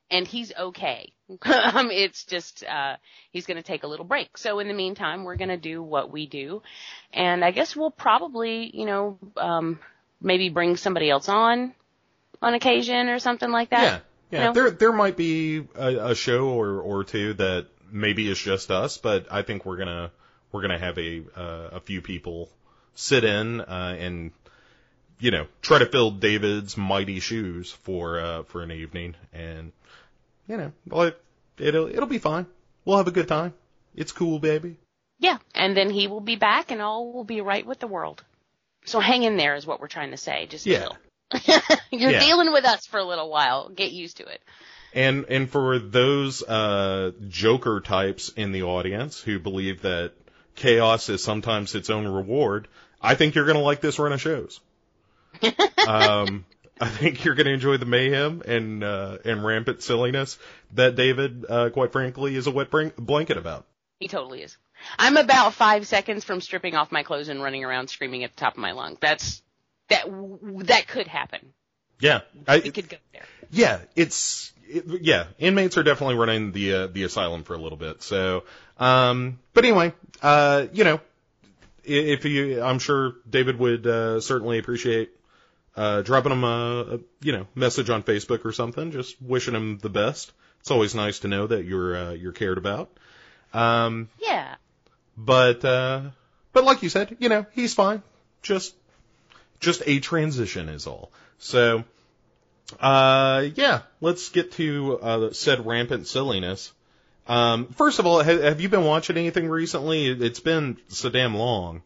and 0.09 0.27
he's 0.27 0.51
okay. 0.57 1.13
um, 1.45 1.89
it's 1.89 2.25
just, 2.25 2.63
uh, 2.63 2.97
he's 3.31 3.45
going 3.45 3.57
to 3.57 3.63
take 3.63 3.83
a 3.83 3.87
little 3.87 4.05
break. 4.05 4.37
So 4.37 4.59
in 4.59 4.67
the 4.67 4.73
meantime, 4.73 5.23
we're 5.23 5.35
going 5.35 5.49
to 5.49 5.57
do 5.57 5.81
what 5.81 6.11
we 6.11 6.27
do. 6.27 6.61
And 7.11 7.43
I 7.43 7.51
guess 7.51 7.75
we'll 7.75 7.91
probably, 7.91 8.69
you 8.75 8.85
know, 8.85 9.17
um, 9.37 9.79
maybe 10.21 10.49
bring 10.49 10.77
somebody 10.77 11.09
else 11.09 11.29
on 11.29 11.73
on 12.41 12.53
occasion 12.53 13.09
or 13.09 13.19
something 13.19 13.49
like 13.49 13.69
that. 13.69 13.83
yeah, 13.83 13.99
yeah. 14.31 14.39
you 14.39 14.45
know? 14.45 14.53
There, 14.53 14.71
there 14.71 14.93
might 14.93 15.17
be 15.17 15.65
a, 15.75 16.11
a 16.11 16.15
show 16.15 16.49
or 16.49 16.81
or 16.81 17.03
two 17.03 17.33
that 17.35 17.67
maybe 17.91 18.29
is 18.29 18.39
just 18.39 18.71
us, 18.71 18.97
but 18.97 19.27
I 19.31 19.43
think 19.43 19.65
we're 19.65 19.77
gonna 19.77 20.11
we're 20.51 20.61
gonna 20.61 20.79
have 20.79 20.97
a 20.97 21.23
uh, 21.35 21.69
a 21.73 21.79
few 21.79 22.01
people 22.01 22.49
sit 22.95 23.23
in 23.23 23.61
uh, 23.61 23.95
and 23.97 24.31
you 25.23 25.31
know 25.31 25.47
try 25.61 25.79
to 25.79 25.85
fill 25.85 26.11
David's 26.11 26.75
mighty 26.75 27.19
shoes 27.21 27.71
for 27.71 28.19
uh, 28.19 28.43
for 28.43 28.61
an 28.61 28.71
evening, 28.71 29.15
and 29.31 29.71
you 30.47 30.57
know, 30.57 30.71
well, 30.87 31.03
it, 31.03 31.21
it'll 31.57 31.87
it'll 31.87 32.05
be 32.07 32.17
fine. 32.17 32.45
We'll 32.85 32.97
have 32.97 33.07
a 33.07 33.11
good 33.11 33.29
time. 33.29 33.53
It's 33.95 34.11
cool, 34.11 34.39
baby. 34.39 34.75
Yeah. 35.19 35.37
And 35.55 35.77
then 35.77 35.89
he 35.89 36.07
will 36.07 36.19
be 36.19 36.35
back 36.35 36.71
and 36.71 36.81
all 36.81 37.13
will 37.13 37.23
be 37.23 37.39
right 37.39 37.65
with 37.65 37.79
the 37.79 37.87
world. 37.87 38.21
So 38.85 38.99
hang 38.99 39.23
in 39.23 39.37
there 39.37 39.55
is 39.55 39.65
what 39.65 39.79
we're 39.79 39.87
trying 39.87 40.11
to 40.11 40.17
say. 40.17 40.47
Just 40.47 40.65
Yeah. 40.65 40.79
chill. 40.79 40.97
You're 41.91 42.11
Yeah. 42.11 42.19
dealing 42.19 42.51
with 42.51 42.65
us 42.65 42.85
for 42.85 42.99
a 42.99 43.05
little 43.05 43.29
while. 43.29 43.69
Get 43.69 43.91
used 43.93 44.17
to 44.17 44.25
it. 44.25 44.41
And 44.93 45.25
and 45.29 45.49
for 45.49 45.79
those 45.79 46.43
uh, 46.43 47.11
Joker 47.29 47.79
types 47.79 48.29
in 48.35 48.51
the 48.51 48.63
audience 48.63 49.21
who 49.21 49.39
believe 49.39 49.83
that 49.83 50.11
chaos 50.55 51.07
is 51.07 51.23
sometimes 51.23 51.73
its 51.75 51.89
own 51.89 52.05
reward, 52.07 52.67
I 53.01 53.15
think 53.15 53.35
you're 53.35 53.45
going 53.45 53.57
to 53.57 53.63
like 53.63 53.79
this 53.79 53.99
run 53.99 54.11
of 54.11 54.19
shows. 54.19 54.59
um, 55.87 56.45
I 56.79 56.89
think 56.89 57.23
you're 57.23 57.35
going 57.35 57.47
to 57.47 57.53
enjoy 57.53 57.77
the 57.77 57.85
mayhem 57.85 58.41
and 58.45 58.83
uh, 58.83 59.17
and 59.25 59.43
rampant 59.43 59.81
silliness 59.81 60.37
that 60.73 60.95
David, 60.95 61.45
uh, 61.47 61.69
quite 61.69 61.91
frankly, 61.91 62.35
is 62.35 62.47
a 62.47 62.51
wet 62.51 62.69
blanket 62.71 63.37
about. 63.37 63.65
He 63.99 64.07
totally 64.07 64.41
is. 64.41 64.57
I'm 64.97 65.17
about 65.17 65.53
five 65.53 65.87
seconds 65.87 66.23
from 66.23 66.41
stripping 66.41 66.75
off 66.75 66.91
my 66.91 67.03
clothes 67.03 67.29
and 67.29 67.41
running 67.41 67.63
around 67.63 67.89
screaming 67.89 68.23
at 68.23 68.35
the 68.35 68.39
top 68.39 68.53
of 68.53 68.59
my 68.59 68.71
lungs. 68.71 68.97
That's 68.99 69.41
that 69.89 70.05
that 70.65 70.87
could 70.87 71.07
happen. 71.07 71.53
Yeah, 71.99 72.21
I, 72.47 72.55
It 72.55 72.73
could 72.73 72.89
go 72.89 72.97
there. 73.13 73.23
yeah, 73.51 73.79
it's 73.95 74.51
it, 74.67 74.85
yeah. 75.01 75.27
Inmates 75.39 75.77
are 75.77 75.83
definitely 75.83 76.15
running 76.15 76.51
the 76.51 76.73
uh, 76.73 76.87
the 76.87 77.03
asylum 77.03 77.43
for 77.43 77.53
a 77.53 77.57
little 77.57 77.77
bit. 77.77 78.01
So, 78.03 78.43
um, 78.77 79.39
but 79.53 79.63
anyway, 79.63 79.93
uh, 80.21 80.67
you 80.73 80.83
know, 80.83 80.99
if 81.83 82.25
you, 82.25 82.61
I'm 82.61 82.79
sure 82.79 83.13
David 83.29 83.57
would 83.59 83.87
uh, 83.87 84.19
certainly 84.19 84.57
appreciate 84.57 85.11
uh, 85.75 86.01
dropping 86.01 86.31
him 86.31 86.43
a, 86.43 86.95
a 86.95 86.99
you 87.21 87.31
know 87.31 87.47
message 87.55 87.89
on 87.89 88.03
Facebook 88.03 88.45
or 88.45 88.51
something, 88.51 88.91
just 88.91 89.21
wishing 89.21 89.55
him 89.55 89.77
the 89.79 89.89
best. 89.89 90.31
It's 90.61 90.71
always 90.71 90.95
nice 90.95 91.19
to 91.19 91.27
know 91.27 91.47
that 91.47 91.65
you're 91.65 91.95
uh, 91.95 92.11
you're 92.11 92.31
cared 92.31 92.57
about. 92.57 92.89
Um, 93.53 94.09
Yeah. 94.19 94.55
but 95.17 95.63
uh, 95.65 96.01
but 96.53 96.63
like 96.63 96.83
you 96.83 96.89
said, 96.89 97.17
you 97.19 97.29
know, 97.29 97.45
he's 97.53 97.73
fine. 97.73 98.01
Just 98.41 98.75
just 99.59 99.81
a 99.85 99.99
transition 99.99 100.69
is 100.69 100.87
all. 100.87 101.11
So 101.37 101.83
uh, 102.79 103.45
yeah, 103.55 103.81
let's 104.01 104.29
get 104.29 104.53
to 104.53 104.99
uh, 105.01 105.33
said 105.33 105.65
rampant 105.65 106.07
silliness. 106.07 106.71
Um, 107.27 107.67
first 107.77 107.99
of 107.99 108.05
all, 108.05 108.19
have, 108.21 108.41
have 108.41 108.61
you 108.61 108.69
been 108.69 108.83
watching 108.83 109.17
anything 109.17 109.47
recently? 109.49 110.07
It- 110.07 110.21
It's 110.21 110.39
been 110.39 110.77
so 110.89 111.09
damn 111.09 111.35
long 111.35 111.81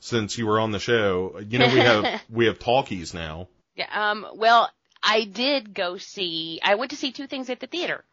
since 0.00 0.36
you 0.38 0.46
were 0.46 0.60
on 0.60 0.70
the 0.72 0.78
show. 0.78 1.40
You 1.48 1.58
know, 1.58 1.66
we 1.68 1.80
have 1.80 2.22
we 2.30 2.46
have 2.46 2.58
talkies 2.58 3.14
now. 3.14 3.48
Yeah. 3.76 3.86
Um. 3.92 4.26
Well, 4.34 4.70
I 5.02 5.24
did 5.24 5.74
go 5.74 5.98
see. 5.98 6.60
I 6.62 6.74
went 6.76 6.90
to 6.90 6.96
see 6.96 7.12
two 7.12 7.26
things 7.26 7.50
at 7.50 7.60
the 7.60 7.66
theater 7.66 8.04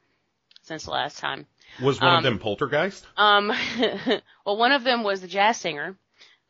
since 0.64 0.86
the 0.86 0.92
last 0.92 1.20
time. 1.20 1.46
Was 1.82 2.02
one 2.02 2.10
of 2.12 2.18
Um, 2.18 2.24
them 2.24 2.40
Poltergeist? 2.40 3.06
Um. 3.18 3.48
well, 4.46 4.58
one 4.58 4.72
of 4.72 4.84
them 4.84 5.04
was 5.04 5.22
the 5.22 5.28
jazz 5.28 5.58
singer. 5.58 5.96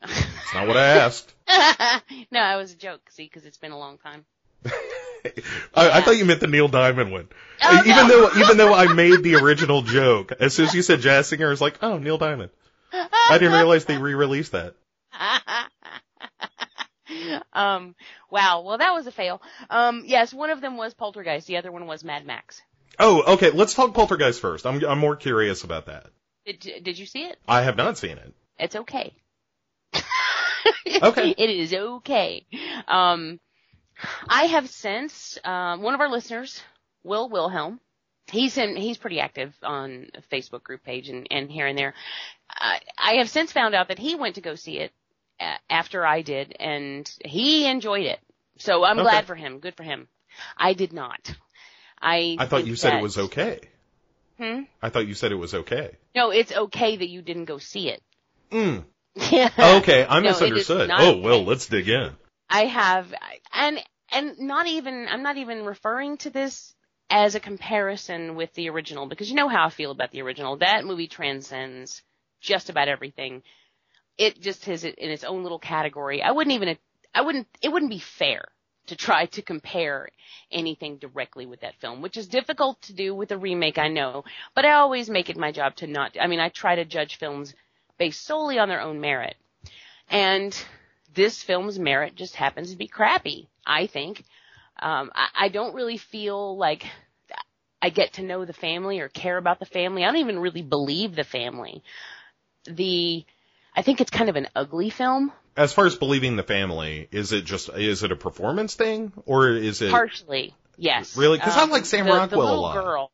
That's 0.02 0.54
not 0.56 0.68
what 0.68 0.78
I 0.78 0.98
asked. 0.98 1.32
no, 2.32 2.40
I 2.40 2.56
was 2.56 2.74
a 2.74 2.76
joke. 2.76 3.02
See, 3.12 3.24
because 3.26 3.46
it's 3.46 3.58
been 3.58 3.72
a 3.72 3.78
long 3.78 4.00
time. 4.00 4.26
I, 4.66 5.90
I 6.00 6.02
thought 6.02 6.18
you 6.18 6.26
meant 6.26 6.40
the 6.40 6.48
Neil 6.48 6.68
Diamond 6.68 7.12
one. 7.12 7.28
Oh, 7.62 7.80
even 7.86 8.08
no. 8.08 8.08
though 8.30 8.40
even 8.44 8.58
though 8.58 8.74
I 8.74 8.92
made 8.94 9.22
the 9.22 9.36
original 9.36 9.84
joke, 9.84 10.32
as 10.40 10.54
soon 10.56 10.66
as 10.68 10.74
you 10.74 10.82
said 10.82 11.02
jazz 11.02 11.28
singer, 11.28 11.48
I 11.48 11.50
was 11.52 11.62
like, 11.62 11.78
oh, 11.84 11.98
Neil 12.00 12.18
Diamond. 12.18 12.50
I 12.94 13.38
didn't 13.38 13.54
realize 13.54 13.86
they 13.86 13.98
re-released 13.98 14.52
that. 14.54 14.74
um, 17.54 17.96
wow. 18.30 18.62
Well, 18.62 18.78
that 18.78 18.94
was 18.94 19.08
a 19.08 19.12
fail. 19.12 19.42
Um, 19.70 20.04
yes, 20.06 20.34
one 20.34 20.50
of 20.50 20.62
them 20.62 20.78
was 20.78 20.94
Poltergeist. 20.94 21.48
The 21.48 21.58
other 21.58 21.72
one 21.72 21.88
was 21.88 22.04
Mad 22.04 22.26
Max. 22.26 22.62
Oh, 23.00 23.34
okay. 23.36 23.52
Let's 23.52 23.74
talk 23.74 23.94
Poltergeist 23.94 24.40
first. 24.40 24.66
I'm 24.66 24.84
I'm 24.86 25.00
more 25.00 25.16
curious 25.16 25.64
about 25.64 25.88
that. 25.88 26.08
Did, 26.46 26.84
did 26.84 27.00
you 27.00 27.06
see 27.06 27.24
it? 27.24 27.38
I 27.48 27.62
have 27.62 27.78
not 27.78 27.98
seen 27.98 28.18
it. 28.18 28.34
It's 28.60 28.76
okay. 28.76 29.14
Okay. 31.02 31.34
It 31.38 31.50
is 31.50 31.74
okay. 31.74 32.46
Um, 32.88 33.40
I 34.28 34.46
have 34.46 34.70
since, 34.70 35.38
um, 35.44 35.82
one 35.82 35.94
of 35.94 36.02
our 36.02 36.10
listeners, 36.10 36.62
Will 37.04 37.30
Wilhelm, 37.30 37.80
he's 38.32 38.58
in, 38.58 38.76
he's 38.76 38.98
pretty 38.98 39.20
active 39.20 39.54
on 39.64 40.08
a 40.16 40.22
Facebook 40.34 40.64
group 40.64 40.84
page 40.84 41.10
and, 41.10 41.28
and 41.32 41.52
here 41.52 41.68
and 41.68 41.78
there. 41.78 41.94
I 42.50 42.80
I 42.98 43.14
have 43.16 43.30
since 43.30 43.52
found 43.52 43.76
out 43.76 43.90
that 43.90 44.00
he 44.00 44.16
went 44.16 44.36
to 44.36 44.42
go 44.42 44.56
see 44.56 44.80
it 44.80 44.92
after 45.70 46.06
I 46.06 46.22
did 46.22 46.56
and 46.60 47.10
he 47.26 47.68
enjoyed 47.68 48.06
it. 48.06 48.20
So 48.58 48.84
I'm 48.84 49.00
Okay. 49.00 49.04
glad 49.10 49.26
for 49.26 49.36
him. 49.36 49.60
Good 49.60 49.76
for 49.76 49.84
him. 49.84 50.08
I 50.58 50.74
did 50.74 50.94
not. 50.94 51.34
I 52.02 52.36
I 52.40 52.46
thought 52.48 52.66
you 52.68 52.76
said 52.76 52.92
that- 52.94 53.00
it 53.00 53.02
was 53.04 53.18
okay. 53.18 53.60
Hmm? 54.38 54.62
I 54.82 54.90
thought 54.90 55.08
you 55.08 55.14
said 55.14 55.32
it 55.32 55.36
was 55.36 55.54
okay. 55.54 55.92
No, 56.16 56.32
it's 56.32 56.52
okay 56.52 56.96
that 56.98 57.10
you 57.10 57.22
didn't 57.22 57.46
go 57.46 57.58
see 57.58 57.90
it. 57.90 58.02
Mm. 58.52 58.86
Yeah. 59.32 59.50
Okay, 59.58 60.06
I 60.08 60.20
No, 60.20 60.30
misunderstood. 60.30 60.90
Oh 60.92 61.18
well, 61.18 61.36
okay. 61.36 61.46
let's 61.46 61.68
dig 61.68 61.90
in. 61.90 62.16
I 62.50 62.66
have, 62.66 63.14
and 63.54 63.84
and 64.12 64.40
not 64.40 64.68
even 64.68 65.08
I'm 65.10 65.22
not 65.24 65.38
even 65.38 65.66
referring 65.66 66.18
to 66.20 66.30
this 66.30 66.74
as 67.10 67.36
a 67.36 67.40
comparison 67.40 68.36
with 68.36 68.54
the 68.54 68.70
original 68.70 69.06
because 69.06 69.30
you 69.30 69.36
know 69.36 69.50
how 69.50 69.66
I 69.66 69.70
feel 69.70 69.92
about 69.92 70.12
the 70.12 70.22
original. 70.22 70.58
That 70.58 70.86
movie 70.86 71.08
transcends 71.08 72.02
just 72.40 72.70
about 72.70 72.88
everything. 72.88 73.44
It 74.22 74.40
just 74.40 74.68
is 74.68 74.84
in 74.84 74.94
its 74.98 75.24
own 75.24 75.42
little 75.42 75.58
category. 75.58 76.22
I 76.22 76.30
wouldn't 76.30 76.54
even 76.54 76.78
I 77.16 77.22
wouldn't 77.22 77.48
it 77.60 77.70
wouldn't 77.70 77.90
be 77.90 77.98
fair 78.20 78.46
to 78.86 78.96
try 78.96 79.26
to 79.26 79.42
compare 79.42 80.10
anything 80.52 80.98
directly 80.98 81.48
with 81.48 81.62
that 81.62 81.80
film, 81.82 82.04
which 82.04 82.18
is 82.18 82.28
difficult 82.28 82.80
to 82.84 82.94
do 82.94 83.16
with 83.16 83.32
a 83.32 83.38
remake, 83.38 83.80
I 83.80 83.88
know, 83.88 84.24
but 84.54 84.64
I 84.64 84.74
always 84.74 85.10
make 85.10 85.30
it 85.32 85.38
my 85.38 85.52
job 85.52 85.76
to 85.78 85.88
not 85.88 86.18
I 86.22 86.28
mean, 86.28 86.40
I 86.40 86.50
try 86.50 86.76
to 86.76 86.86
judge 86.86 87.18
films 87.18 87.56
based 87.98 88.24
solely 88.24 88.60
on 88.60 88.70
their 88.70 88.82
own 88.82 89.02
merit. 89.02 89.36
And 90.08 90.56
this 91.16 91.42
film's 91.42 91.80
merit 91.80 92.16
just 92.16 92.36
happens 92.36 92.70
to 92.70 92.78
be 92.78 92.88
crappy, 92.88 93.50
I 93.66 93.88
think. 93.88 94.24
Um, 94.80 95.12
I, 95.16 95.46
I 95.46 95.50
don't 95.50 95.74
really 95.74 95.98
feel 95.98 96.58
like 96.58 96.86
I 97.82 97.90
get 97.90 98.14
to 98.14 98.24
know 98.24 98.46
the 98.46 98.54
family 98.54 99.00
or 99.00 99.10
care 99.10 99.38
about 99.38 99.60
the 99.60 99.66
family. 99.66 100.04
I 100.04 100.08
don't 100.12 100.22
even 100.22 100.38
really 100.38 100.62
believe 100.62 101.16
the 101.16 101.24
family. 101.24 101.82
The, 102.66 103.26
I 103.76 103.82
think 103.82 104.02
it's 104.02 104.12
kind 104.12 104.30
of 104.30 104.36
an 104.36 104.48
ugly 104.56 104.90
film, 104.90 105.32
As 105.56 105.74
far 105.74 105.86
as 105.86 105.96
believing 105.96 106.36
the 106.36 106.44
family, 106.44 107.08
is 107.12 107.32
it 107.32 107.46
just 107.46 107.70
is 107.70 108.04
it 108.04 108.12
a 108.12 108.16
performance 108.16 108.76
thing 108.76 109.12
or 109.26 109.50
is 109.50 109.82
it 109.82 109.92
partially. 109.92 110.54
Yes. 110.78 111.16
Really? 111.18 111.38
'Cause 111.40 111.56
I 111.58 111.64
Um, 111.64 111.70
like 111.72 111.86
Sam 111.86 112.06
the- 112.06 112.12
Rockwell 112.14 112.30
the 112.30 112.38
a 112.38 112.50
little 112.50 112.62
lot. 112.62 112.74
Girl. 112.76 113.12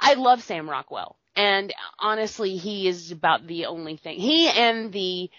I 0.00 0.14
love 0.14 0.42
Sam 0.42 0.68
Rockwell. 0.70 1.16
And 1.34 1.72
honestly, 1.98 2.56
he 2.58 2.86
is 2.88 3.10
about 3.10 3.46
the 3.46 3.66
only 3.66 3.96
thing. 3.96 4.18
He 4.20 4.48
and 4.48 4.92
the, 4.92 5.30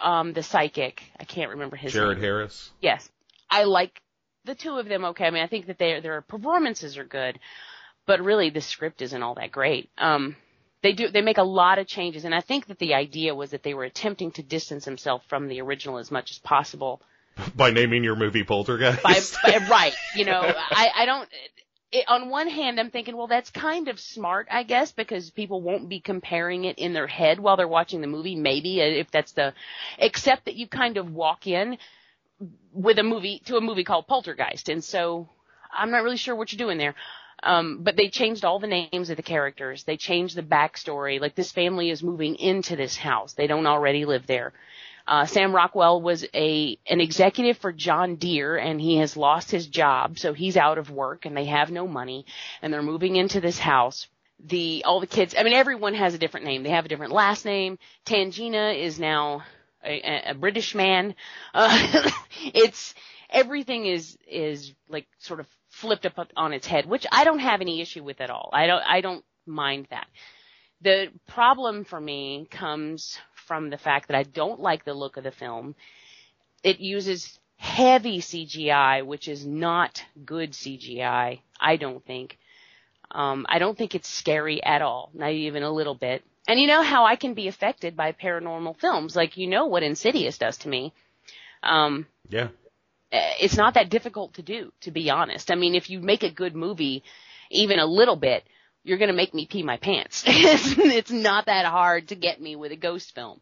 um, 0.00 0.32
the 0.34 0.42
psychic, 0.42 1.02
I 1.18 1.24
can't 1.24 1.50
remember 1.50 1.76
his 1.76 1.92
Jared 1.92 2.18
name. 2.18 2.22
Jared 2.22 2.38
Harris? 2.40 2.70
yes, 2.80 3.10
I 3.50 3.64
like 3.64 4.00
the 4.44 4.54
two 4.54 4.76
of 4.78 4.86
them. 4.86 5.04
Okay, 5.06 5.26
I 5.26 5.30
mean, 5.30 5.42
I 5.42 5.46
think 5.46 5.66
that 5.66 5.78
their 5.78 6.00
their 6.00 6.20
performances 6.20 6.96
are 6.98 7.04
good, 7.04 7.38
but 8.06 8.20
really 8.20 8.50
the 8.50 8.60
script 8.60 9.00
isn't 9.02 9.22
all 9.22 9.34
that 9.36 9.52
great. 9.52 9.90
Um, 9.98 10.36
they 10.82 10.92
do 10.92 11.08
they 11.08 11.22
make 11.22 11.38
a 11.38 11.44
lot 11.44 11.78
of 11.78 11.86
changes, 11.86 12.24
and 12.24 12.34
I 12.34 12.40
think 12.40 12.66
that 12.66 12.78
the 12.78 12.94
idea 12.94 13.34
was 13.34 13.50
that 13.50 13.62
they 13.62 13.74
were 13.74 13.84
attempting 13.84 14.32
to 14.32 14.42
distance 14.42 14.84
themselves 14.84 15.24
from 15.28 15.48
the 15.48 15.60
original 15.60 15.98
as 15.98 16.10
much 16.10 16.30
as 16.30 16.38
possible. 16.38 17.00
By 17.56 17.70
naming 17.70 18.04
your 18.04 18.16
movie 18.16 18.44
Poltergeist? 18.44 19.02
By, 19.02 19.20
by 19.44 19.66
right, 19.68 19.94
you 20.14 20.24
know, 20.24 20.42
I 20.42 20.90
I 20.94 21.06
don't. 21.06 21.28
It, 21.92 22.06
on 22.08 22.30
one 22.30 22.48
hand, 22.48 22.80
I'm 22.80 22.90
thinking, 22.90 23.16
well, 23.16 23.26
that's 23.26 23.50
kind 23.50 23.88
of 23.88 24.00
smart, 24.00 24.48
I 24.50 24.62
guess, 24.62 24.92
because 24.92 25.28
people 25.30 25.60
won't 25.60 25.90
be 25.90 26.00
comparing 26.00 26.64
it 26.64 26.78
in 26.78 26.94
their 26.94 27.06
head 27.06 27.38
while 27.38 27.58
they're 27.58 27.68
watching 27.68 28.00
the 28.00 28.06
movie. 28.06 28.34
Maybe 28.34 28.80
uh, 28.80 28.86
if 28.86 29.10
that's 29.10 29.32
the, 29.32 29.52
except 29.98 30.46
that 30.46 30.54
you 30.54 30.66
kind 30.66 30.96
of 30.96 31.12
walk 31.12 31.46
in 31.46 31.76
with 32.72 32.98
a 32.98 33.02
movie 33.02 33.42
to 33.44 33.56
a 33.56 33.60
movie 33.60 33.84
called 33.84 34.06
Poltergeist, 34.06 34.70
and 34.70 34.82
so 34.82 35.28
I'm 35.72 35.90
not 35.90 36.02
really 36.02 36.16
sure 36.16 36.34
what 36.34 36.50
you're 36.52 36.58
doing 36.66 36.78
there. 36.78 36.94
Um, 37.42 37.78
but 37.82 37.96
they 37.96 38.08
changed 38.08 38.44
all 38.44 38.58
the 38.58 38.66
names 38.66 39.10
of 39.10 39.16
the 39.16 39.22
characters. 39.22 39.84
They 39.84 39.96
changed 39.96 40.36
the 40.36 40.42
backstory. 40.42 41.20
Like 41.20 41.34
this 41.34 41.52
family 41.52 41.90
is 41.90 42.02
moving 42.02 42.36
into 42.36 42.76
this 42.76 42.96
house. 42.96 43.32
They 43.32 43.46
don't 43.46 43.66
already 43.66 44.04
live 44.04 44.26
there. 44.26 44.52
Uh, 45.06 45.26
Sam 45.26 45.54
Rockwell 45.54 46.00
was 46.00 46.24
a 46.32 46.78
an 46.88 47.00
executive 47.00 47.58
for 47.58 47.72
John 47.72 48.16
Deere, 48.16 48.56
and 48.56 48.80
he 48.80 48.98
has 48.98 49.16
lost 49.16 49.50
his 49.50 49.66
job, 49.66 50.18
so 50.18 50.32
he's 50.32 50.56
out 50.56 50.78
of 50.78 50.90
work, 50.90 51.26
and 51.26 51.36
they 51.36 51.46
have 51.46 51.70
no 51.70 51.88
money, 51.88 52.24
and 52.60 52.72
they're 52.72 52.82
moving 52.82 53.16
into 53.16 53.40
this 53.40 53.58
house. 53.58 54.06
The 54.44 54.84
all 54.86 55.00
the 55.00 55.06
kids, 55.06 55.34
I 55.36 55.42
mean, 55.42 55.54
everyone 55.54 55.94
has 55.94 56.14
a 56.14 56.18
different 56.18 56.46
name. 56.46 56.62
They 56.62 56.70
have 56.70 56.84
a 56.84 56.88
different 56.88 57.12
last 57.12 57.44
name. 57.44 57.78
Tangina 58.06 58.76
is 58.78 58.98
now 58.98 59.42
a, 59.84 60.30
a, 60.30 60.34
British 60.34 60.74
man. 60.74 61.14
Uh, 61.52 62.10
it's 62.54 62.94
everything 63.28 63.86
is 63.86 64.16
is 64.28 64.72
like 64.88 65.06
sort 65.18 65.40
of 65.40 65.46
flipped 65.82 66.06
up 66.06 66.28
on 66.36 66.52
its 66.52 66.66
head, 66.66 66.86
which 66.86 67.06
I 67.10 67.24
don't 67.24 67.40
have 67.40 67.60
any 67.60 67.80
issue 67.80 68.04
with 68.04 68.20
at 68.20 68.30
all. 68.30 68.48
I 68.52 68.66
don't 68.66 68.82
I 68.86 69.00
don't 69.00 69.24
mind 69.46 69.88
that. 69.90 70.06
The 70.80 71.08
problem 71.26 71.84
for 71.84 72.00
me 72.00 72.46
comes 72.50 73.18
from 73.46 73.68
the 73.68 73.78
fact 73.78 74.08
that 74.08 74.16
I 74.16 74.22
don't 74.22 74.60
like 74.60 74.84
the 74.84 74.94
look 74.94 75.16
of 75.16 75.24
the 75.24 75.32
film. 75.32 75.74
It 76.62 76.78
uses 76.78 77.38
heavy 77.56 78.20
CGI, 78.20 79.04
which 79.04 79.28
is 79.28 79.44
not 79.44 80.02
good 80.24 80.52
CGI, 80.52 81.40
I 81.60 81.76
don't 81.76 82.04
think. 82.04 82.38
Um, 83.10 83.44
I 83.48 83.58
don't 83.58 83.76
think 83.76 83.94
it's 83.94 84.08
scary 84.08 84.62
at 84.62 84.82
all, 84.82 85.10
not 85.14 85.32
even 85.32 85.62
a 85.62 85.70
little 85.70 85.94
bit. 85.94 86.24
And 86.48 86.58
you 86.58 86.66
know 86.66 86.82
how 86.82 87.04
I 87.04 87.16
can 87.16 87.34
be 87.34 87.48
affected 87.48 87.96
by 87.96 88.12
paranormal 88.12 88.78
films, 88.78 89.14
like 89.14 89.36
you 89.36 89.46
know 89.48 89.66
what 89.66 89.82
Insidious 89.82 90.38
does 90.38 90.56
to 90.58 90.68
me. 90.68 90.92
Um, 91.62 92.06
yeah. 92.28 92.48
Eh, 93.12 93.34
it's 93.40 93.56
not 93.56 93.74
that 93.74 93.90
difficult 93.90 94.34
to 94.34 94.42
do, 94.42 94.72
to 94.80 94.90
be 94.90 95.10
honest. 95.10 95.50
I 95.50 95.54
mean, 95.54 95.74
if 95.74 95.90
you 95.90 96.00
make 96.00 96.22
a 96.22 96.30
good 96.30 96.56
movie, 96.56 97.02
even 97.50 97.78
a 97.78 97.86
little 97.86 98.16
bit, 98.16 98.44
you're 98.84 98.98
gonna 98.98 99.12
make 99.12 99.32
me 99.32 99.46
pee 99.46 99.62
my 99.62 99.76
pants. 99.76 100.24
it's, 100.26 101.10
not 101.10 101.46
that 101.46 101.66
hard 101.66 102.08
to 102.08 102.16
get 102.16 102.40
me 102.40 102.56
with 102.56 102.72
a 102.72 102.76
ghost 102.76 103.14
film. 103.14 103.40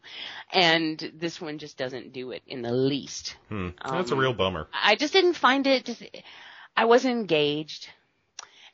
And 0.53 1.11
this 1.15 1.41
one 1.41 1.57
just 1.57 1.77
doesn't 1.77 2.13
do 2.13 2.31
it 2.31 2.43
in 2.45 2.61
the 2.61 2.71
least. 2.71 3.35
Hmm. 3.49 3.69
That's 3.83 4.11
a 4.11 4.13
Um, 4.13 4.19
real 4.19 4.33
bummer. 4.33 4.67
I 4.71 4.95
just 4.95 5.13
didn't 5.13 5.33
find 5.33 5.65
it 5.65 5.85
just 5.85 6.03
I 6.75 6.85
wasn't 6.85 7.17
engaged. 7.17 7.89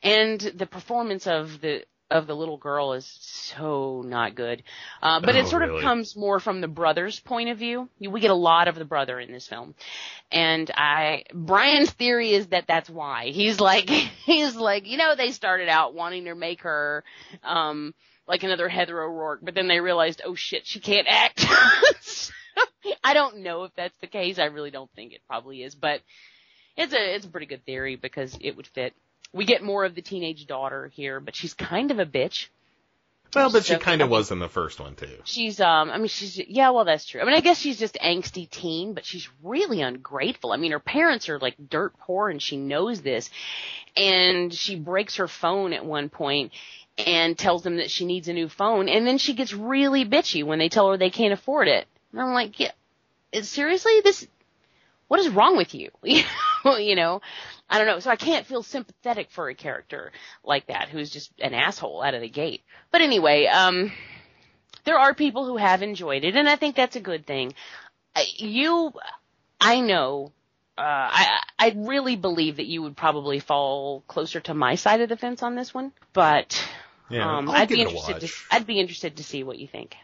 And 0.02 0.40
the 0.40 0.66
performance 0.66 1.26
of 1.26 1.60
the 1.60 1.84
of 2.10 2.26
the 2.26 2.34
little 2.34 2.56
girl 2.56 2.94
is 2.94 3.04
so 3.20 4.02
not 4.06 4.34
good. 4.34 4.62
Uh, 5.02 5.20
but 5.20 5.36
Oh, 5.36 5.38
it 5.38 5.46
sort 5.46 5.62
really? 5.62 5.76
of 5.76 5.82
comes 5.82 6.16
more 6.16 6.40
from 6.40 6.60
the 6.60 6.68
brother's 6.68 7.20
point 7.20 7.50
of 7.50 7.58
view. 7.58 7.88
We 8.00 8.20
get 8.20 8.30
a 8.30 8.34
lot 8.34 8.66
of 8.68 8.76
the 8.76 8.84
brother 8.86 9.20
in 9.20 9.30
this 9.30 9.46
film. 9.46 9.74
And 10.32 10.70
I, 10.74 11.24
Brian's 11.34 11.90
theory 11.90 12.32
is 12.32 12.46
that 12.48 12.64
that's 12.66 12.88
why. 12.88 13.26
He's 13.26 13.60
like, 13.60 13.88
he's 14.24 14.56
like, 14.56 14.86
you 14.86 14.96
know, 14.96 15.14
they 15.16 15.32
started 15.32 15.68
out 15.68 15.94
wanting 15.94 16.24
to 16.24 16.34
make 16.34 16.62
her, 16.62 17.04
um, 17.42 17.94
like 18.26 18.42
another 18.42 18.68
Heather 18.68 19.02
O'Rourke, 19.02 19.40
but 19.42 19.54
then 19.54 19.68
they 19.68 19.80
realized, 19.80 20.20
oh 20.24 20.34
shit, 20.34 20.66
she 20.66 20.80
can't 20.80 21.06
act. 21.08 21.46
So, 22.00 22.32
I 23.04 23.14
don't 23.14 23.38
know 23.38 23.64
if 23.64 23.74
that's 23.74 23.96
the 24.00 24.06
case. 24.06 24.38
I 24.38 24.46
really 24.46 24.70
don't 24.70 24.90
think 24.94 25.12
it 25.12 25.20
probably 25.26 25.62
is, 25.62 25.74
but 25.74 26.00
it's 26.76 26.92
a, 26.92 27.14
it's 27.14 27.24
a 27.26 27.28
pretty 27.30 27.46
good 27.46 27.64
theory 27.64 27.96
because 27.96 28.36
it 28.40 28.56
would 28.56 28.66
fit. 28.66 28.94
We 29.32 29.44
get 29.44 29.62
more 29.62 29.84
of 29.84 29.94
the 29.94 30.02
teenage 30.02 30.46
daughter 30.46 30.90
here, 30.94 31.20
but 31.20 31.36
she's 31.36 31.54
kind 31.54 31.90
of 31.90 31.98
a 31.98 32.06
bitch. 32.06 32.48
Well, 33.34 33.52
but 33.52 33.66
she 33.66 33.76
kind 33.76 34.00
of 34.00 34.08
was 34.08 34.30
in 34.30 34.38
the 34.38 34.48
first 34.48 34.80
one 34.80 34.94
too. 34.94 35.18
She's, 35.24 35.60
um, 35.60 35.90
I 35.90 35.98
mean, 35.98 36.08
she's, 36.08 36.38
yeah, 36.38 36.70
well, 36.70 36.84
that's 36.84 37.04
true. 37.04 37.20
I 37.20 37.24
mean, 37.24 37.34
I 37.34 37.40
guess 37.40 37.58
she's 37.58 37.78
just 37.78 37.98
angsty 38.02 38.48
teen, 38.48 38.94
but 38.94 39.04
she's 39.04 39.28
really 39.42 39.82
ungrateful. 39.82 40.52
I 40.52 40.56
mean, 40.56 40.72
her 40.72 40.80
parents 40.80 41.28
are 41.28 41.38
like 41.38 41.54
dirt 41.68 41.98
poor 41.98 42.30
and 42.30 42.40
she 42.40 42.56
knows 42.56 43.02
this. 43.02 43.28
And 43.96 44.52
she 44.52 44.76
breaks 44.76 45.16
her 45.16 45.28
phone 45.28 45.74
at 45.74 45.84
one 45.84 46.08
point 46.08 46.52
and 46.96 47.38
tells 47.38 47.62
them 47.62 47.76
that 47.76 47.90
she 47.90 48.06
needs 48.06 48.28
a 48.28 48.32
new 48.32 48.48
phone. 48.48 48.88
And 48.88 49.06
then 49.06 49.18
she 49.18 49.34
gets 49.34 49.52
really 49.52 50.06
bitchy 50.06 50.42
when 50.42 50.58
they 50.58 50.70
tell 50.70 50.90
her 50.90 50.96
they 50.96 51.10
can't 51.10 51.34
afford 51.34 51.68
it. 51.68 51.86
And 52.12 52.20
I'm 52.22 52.32
like, 52.32 52.58
yeah, 52.58 52.72
seriously? 53.42 54.00
This, 54.02 54.26
what 55.08 55.20
is 55.20 55.28
wrong 55.28 55.56
with 55.58 55.74
you? 55.74 55.90
you 56.78 56.96
know, 56.96 57.20
I 57.68 57.78
don't 57.78 57.86
know. 57.86 58.00
So 58.00 58.10
I 58.10 58.16
can't 58.16 58.46
feel 58.46 58.62
sympathetic 58.62 59.30
for 59.30 59.48
a 59.48 59.54
character 59.54 60.12
like 60.44 60.66
that 60.66 60.88
who's 60.88 61.10
just 61.10 61.32
an 61.40 61.54
asshole 61.54 62.02
out 62.02 62.14
of 62.14 62.20
the 62.20 62.28
gate. 62.28 62.62
But 62.90 63.00
anyway, 63.00 63.46
um, 63.46 63.92
there 64.84 64.98
are 64.98 65.14
people 65.14 65.46
who 65.46 65.56
have 65.56 65.82
enjoyed 65.82 66.24
it, 66.24 66.36
and 66.36 66.48
I 66.48 66.56
think 66.56 66.76
that's 66.76 66.96
a 66.96 67.00
good 67.00 67.26
thing. 67.26 67.54
You, 68.36 68.92
I 69.60 69.80
know, 69.80 70.32
uh, 70.76 70.82
I 70.82 71.40
I 71.58 71.74
really 71.76 72.16
believe 72.16 72.56
that 72.56 72.66
you 72.66 72.82
would 72.82 72.96
probably 72.96 73.40
fall 73.40 74.02
closer 74.08 74.40
to 74.40 74.54
my 74.54 74.76
side 74.76 75.00
of 75.00 75.08
the 75.08 75.16
fence 75.16 75.42
on 75.42 75.54
this 75.56 75.74
one, 75.74 75.92
but 76.12 76.64
Yeah, 77.10 77.38
um, 77.38 77.50
I'd 77.50 77.68
be 77.68 77.80
interested 77.80 78.20
to. 78.20 78.32
I'd 78.50 78.66
be 78.66 78.80
interested 78.80 79.16
to 79.16 79.24
see 79.24 79.42
what 79.42 79.58
you 79.58 79.66
think. 79.66 79.96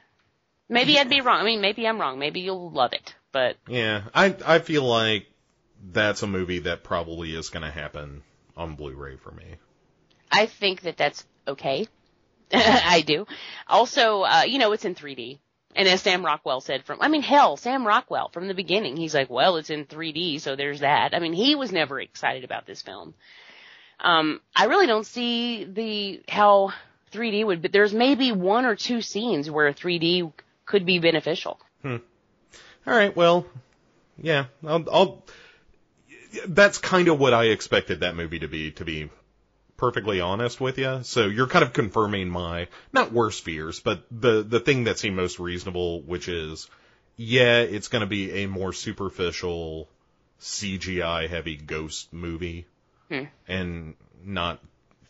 Maybe 0.68 0.98
I'd 0.98 1.10
be 1.10 1.20
wrong. 1.20 1.40
I 1.40 1.44
mean, 1.44 1.60
maybe 1.60 1.86
I'm 1.86 2.00
wrong. 2.00 2.18
Maybe 2.18 2.40
you'll 2.40 2.70
love 2.70 2.92
it, 2.92 3.14
but 3.32 3.56
Yeah, 3.68 4.02
I 4.14 4.34
I 4.46 4.58
feel 4.58 4.84
like 4.84 5.26
that's 5.92 6.22
a 6.22 6.26
movie 6.26 6.60
that 6.60 6.82
probably 6.82 7.34
is 7.34 7.50
going 7.50 7.64
to 7.64 7.70
happen 7.70 8.22
on 8.56 8.74
Blu-ray 8.74 9.16
for 9.16 9.30
me. 9.30 9.56
I 10.30 10.46
think 10.46 10.82
that 10.82 10.96
that's 10.96 11.24
okay. 11.46 11.86
I 12.52 13.02
do. 13.02 13.26
Also, 13.68 14.22
uh, 14.22 14.42
you 14.46 14.58
know, 14.58 14.72
it's 14.72 14.84
in 14.84 14.94
3D. 14.94 15.38
And 15.76 15.88
as 15.88 16.02
Sam 16.02 16.24
Rockwell 16.24 16.60
said 16.60 16.84
from, 16.84 16.98
I 17.00 17.08
mean, 17.08 17.22
hell, 17.22 17.56
Sam 17.56 17.86
Rockwell 17.86 18.28
from 18.28 18.46
the 18.46 18.54
beginning, 18.54 18.96
he's 18.96 19.14
like, 19.14 19.28
well, 19.28 19.56
it's 19.56 19.70
in 19.70 19.86
3D, 19.86 20.40
so 20.40 20.54
there's 20.54 20.80
that. 20.80 21.14
I 21.14 21.18
mean, 21.18 21.32
he 21.32 21.56
was 21.56 21.72
never 21.72 22.00
excited 22.00 22.44
about 22.44 22.64
this 22.64 22.80
film. 22.80 23.14
Um, 23.98 24.40
I 24.54 24.66
really 24.66 24.86
don't 24.86 25.06
see 25.06 25.64
the, 25.64 26.22
how 26.28 26.72
3D 27.12 27.44
would, 27.44 27.60
but 27.60 27.72
there's 27.72 27.92
maybe 27.92 28.30
one 28.30 28.66
or 28.66 28.76
two 28.76 29.02
scenes 29.02 29.50
where 29.50 29.72
3D 29.72 30.32
could 30.64 30.86
be 30.86 31.00
beneficial. 31.00 31.58
Hmm. 31.82 31.96
All 32.86 32.94
right, 32.94 33.16
well, 33.16 33.46
yeah, 34.16 34.46
I'll, 34.64 34.84
I'll 34.92 35.22
that's 36.46 36.78
kind 36.78 37.08
of 37.08 37.18
what 37.18 37.34
I 37.34 37.44
expected 37.46 38.00
that 38.00 38.16
movie 38.16 38.40
to 38.40 38.48
be, 38.48 38.70
to 38.72 38.84
be 38.84 39.10
perfectly 39.76 40.20
honest 40.20 40.60
with 40.60 40.78
you. 40.78 41.00
So 41.02 41.26
you're 41.26 41.46
kind 41.46 41.64
of 41.64 41.72
confirming 41.72 42.28
my, 42.28 42.68
not 42.92 43.12
worst 43.12 43.44
fears, 43.44 43.80
but 43.80 44.04
the, 44.10 44.42
the 44.42 44.60
thing 44.60 44.84
that 44.84 44.98
seemed 44.98 45.16
most 45.16 45.38
reasonable, 45.38 46.02
which 46.02 46.28
is, 46.28 46.68
yeah, 47.16 47.60
it's 47.60 47.88
going 47.88 48.00
to 48.00 48.06
be 48.06 48.44
a 48.44 48.46
more 48.46 48.72
superficial, 48.72 49.88
CGI 50.40 51.28
heavy 51.28 51.56
ghost 51.56 52.12
movie, 52.12 52.66
Hmm. 53.08 53.24
and 53.46 53.94
not 54.24 54.60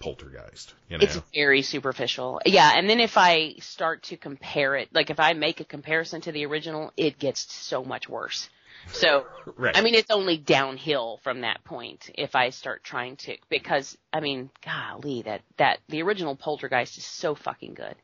poltergeist, 0.01 0.75
you 0.89 0.99
know? 0.99 1.05
It's 1.05 1.17
very 1.33 1.63
superficial. 1.63 2.41
Yeah, 2.45 2.73
and 2.75 2.91
then 2.91 3.01
if 3.01 3.17
I 3.17 3.55
start 3.61 4.03
to 4.05 4.17
compare 4.17 4.75
it, 4.75 4.89
like 4.93 5.11
if 5.11 5.21
I 5.21 5.33
make 5.33 5.61
a 5.61 5.65
comparison 5.65 6.21
to 6.23 6.33
the 6.33 6.45
original, 6.47 6.93
it 6.97 7.19
gets 7.19 7.53
so 7.55 7.85
much 7.85 8.09
worse. 8.09 8.49
So, 8.93 9.27
right. 9.57 9.77
I 9.77 9.83
mean, 9.83 9.95
it's 9.95 10.11
only 10.11 10.37
downhill 10.37 11.19
from 11.23 11.41
that 11.43 11.65
point 11.65 12.11
if 12.15 12.35
I 12.35 12.51
start 12.51 12.85
trying 12.85 13.17
to, 13.19 13.37
because, 13.49 13.97
I 14.13 14.21
mean, 14.21 14.51
golly, 14.65 15.23
that, 15.23 15.43
that, 15.57 15.81
the 15.89 16.03
original 16.03 16.37
Poltergeist 16.37 16.99
is 16.99 17.05
so 17.05 17.35
fucking 17.35 17.75
good. 17.75 17.97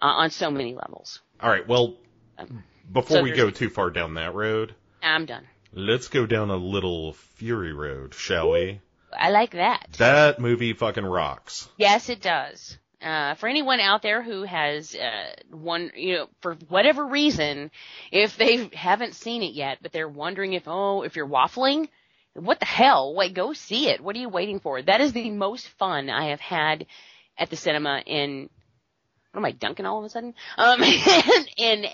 Uh, 0.00 0.06
on 0.06 0.30
so 0.30 0.50
many 0.50 0.74
levels. 0.74 1.20
All 1.40 1.50
right, 1.50 1.66
well, 1.66 1.96
Um, 2.38 2.62
before 2.92 3.16
so 3.18 3.22
we 3.22 3.32
go 3.32 3.50
too 3.50 3.68
far 3.68 3.90
down 3.90 4.14
that 4.14 4.32
road, 4.34 4.74
I'm 5.02 5.26
done. 5.26 5.44
let's 5.72 6.06
go 6.08 6.24
down 6.24 6.50
a 6.50 6.56
little 6.56 7.14
Fury 7.14 7.72
Road, 7.72 8.14
shall 8.14 8.52
we? 8.52 8.80
I 9.12 9.30
like 9.30 9.52
that. 9.52 9.88
That 9.98 10.38
movie 10.38 10.72
fucking 10.72 11.04
rocks. 11.04 11.68
Yes, 11.76 12.08
it 12.08 12.20
does. 12.20 12.78
Uh, 13.02 13.34
for 13.36 13.48
anyone 13.48 13.78
out 13.78 14.02
there 14.02 14.22
who 14.22 14.42
has, 14.42 14.94
uh, 14.94 15.32
one, 15.50 15.92
you 15.94 16.14
know, 16.16 16.28
for 16.40 16.54
whatever 16.68 17.06
reason, 17.06 17.70
if 18.10 18.36
they 18.36 18.68
haven't 18.72 19.14
seen 19.14 19.42
it 19.42 19.52
yet, 19.52 19.78
but 19.80 19.92
they're 19.92 20.08
wondering 20.08 20.54
if, 20.54 20.64
oh, 20.66 21.02
if 21.02 21.14
you're 21.14 21.28
waffling, 21.28 21.88
what 22.34 22.58
the 22.58 22.66
hell? 22.66 23.14
Wait, 23.14 23.34
go 23.34 23.52
see 23.52 23.88
it. 23.88 24.00
What 24.00 24.16
are 24.16 24.18
you 24.18 24.28
waiting 24.28 24.58
for? 24.58 24.82
That 24.82 25.00
is 25.00 25.12
the 25.12 25.30
most 25.30 25.68
fun 25.78 26.10
I 26.10 26.30
have 26.30 26.40
had 26.40 26.86
at 27.36 27.50
the 27.50 27.56
cinema 27.56 28.02
in, 28.04 28.50
what 29.32 29.40
am 29.40 29.44
I 29.44 29.52
dunking 29.52 29.86
all 29.86 29.98
of 30.00 30.04
a 30.04 30.08
sudden? 30.08 30.34
Um, 30.56 30.82
in, 31.56 31.86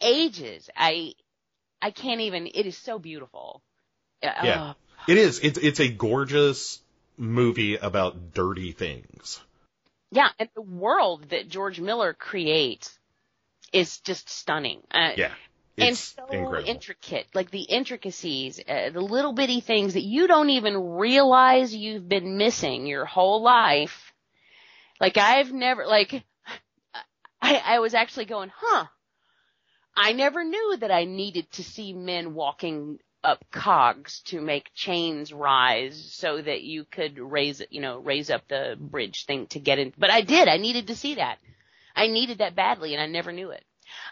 ages. 0.00 0.70
I, 0.76 1.14
I 1.80 1.90
can't 1.90 2.20
even, 2.20 2.46
it 2.46 2.66
is 2.66 2.76
so 2.76 2.98
beautiful. 3.00 3.62
Uh, 4.22 4.30
Yeah. 4.44 4.72
It 5.08 5.18
is. 5.18 5.40
It's 5.40 5.58
it's 5.58 5.80
a 5.80 5.88
gorgeous 5.88 6.80
movie 7.16 7.76
about 7.76 8.34
dirty 8.34 8.70
things. 8.70 9.40
Yeah, 10.12 10.28
and 10.38 10.48
the 10.54 10.62
world 10.62 11.30
that 11.30 11.48
George 11.48 11.80
Miller 11.80 12.12
creates 12.12 12.98
is 13.72 13.98
just 14.00 14.28
stunning. 14.28 14.82
Uh, 14.90 15.12
Yeah. 15.16 15.32
and 15.78 15.96
so 15.96 16.22
incredible. 16.30 16.70
intricate, 16.70 17.26
like 17.34 17.50
the 17.50 17.62
intricacies, 17.62 18.60
uh, 18.60 18.90
the 18.90 19.00
little 19.00 19.32
bitty 19.32 19.60
things 19.60 19.94
that 19.94 20.02
you 20.04 20.26
don't 20.28 20.50
even 20.50 20.76
realize 20.76 21.74
you've 21.74 22.08
been 22.08 22.36
missing 22.36 22.86
your 22.86 23.06
whole 23.06 23.42
life. 23.42 24.12
Like 25.00 25.16
I've 25.16 25.50
never, 25.50 25.86
like, 25.86 26.22
I, 27.40 27.62
I 27.64 27.78
was 27.78 27.94
actually 27.94 28.26
going, 28.26 28.52
huh, 28.54 28.84
I 29.96 30.12
never 30.12 30.44
knew 30.44 30.76
that 30.80 30.90
I 30.90 31.04
needed 31.04 31.50
to 31.52 31.64
see 31.64 31.94
men 31.94 32.34
walking 32.34 32.98
up 33.24 33.44
cogs 33.50 34.20
to 34.26 34.40
make 34.40 34.74
chains 34.74 35.32
rise 35.32 36.12
so 36.12 36.40
that 36.40 36.62
you 36.62 36.84
could 36.84 37.18
raise, 37.18 37.62
you 37.70 37.80
know, 37.80 37.98
raise 37.98 38.30
up 38.30 38.48
the 38.48 38.76
bridge 38.78 39.26
thing 39.26 39.46
to 39.48 39.60
get 39.60 39.78
in. 39.78 39.92
But 39.98 40.10
I 40.10 40.22
did. 40.22 40.48
I 40.48 40.56
needed 40.58 40.88
to 40.88 40.96
see 40.96 41.16
that. 41.16 41.38
I 41.94 42.06
needed 42.08 42.38
that 42.38 42.56
badly 42.56 42.94
and 42.94 43.02
I 43.02 43.06
never 43.06 43.32
knew 43.32 43.50
it. 43.50 43.64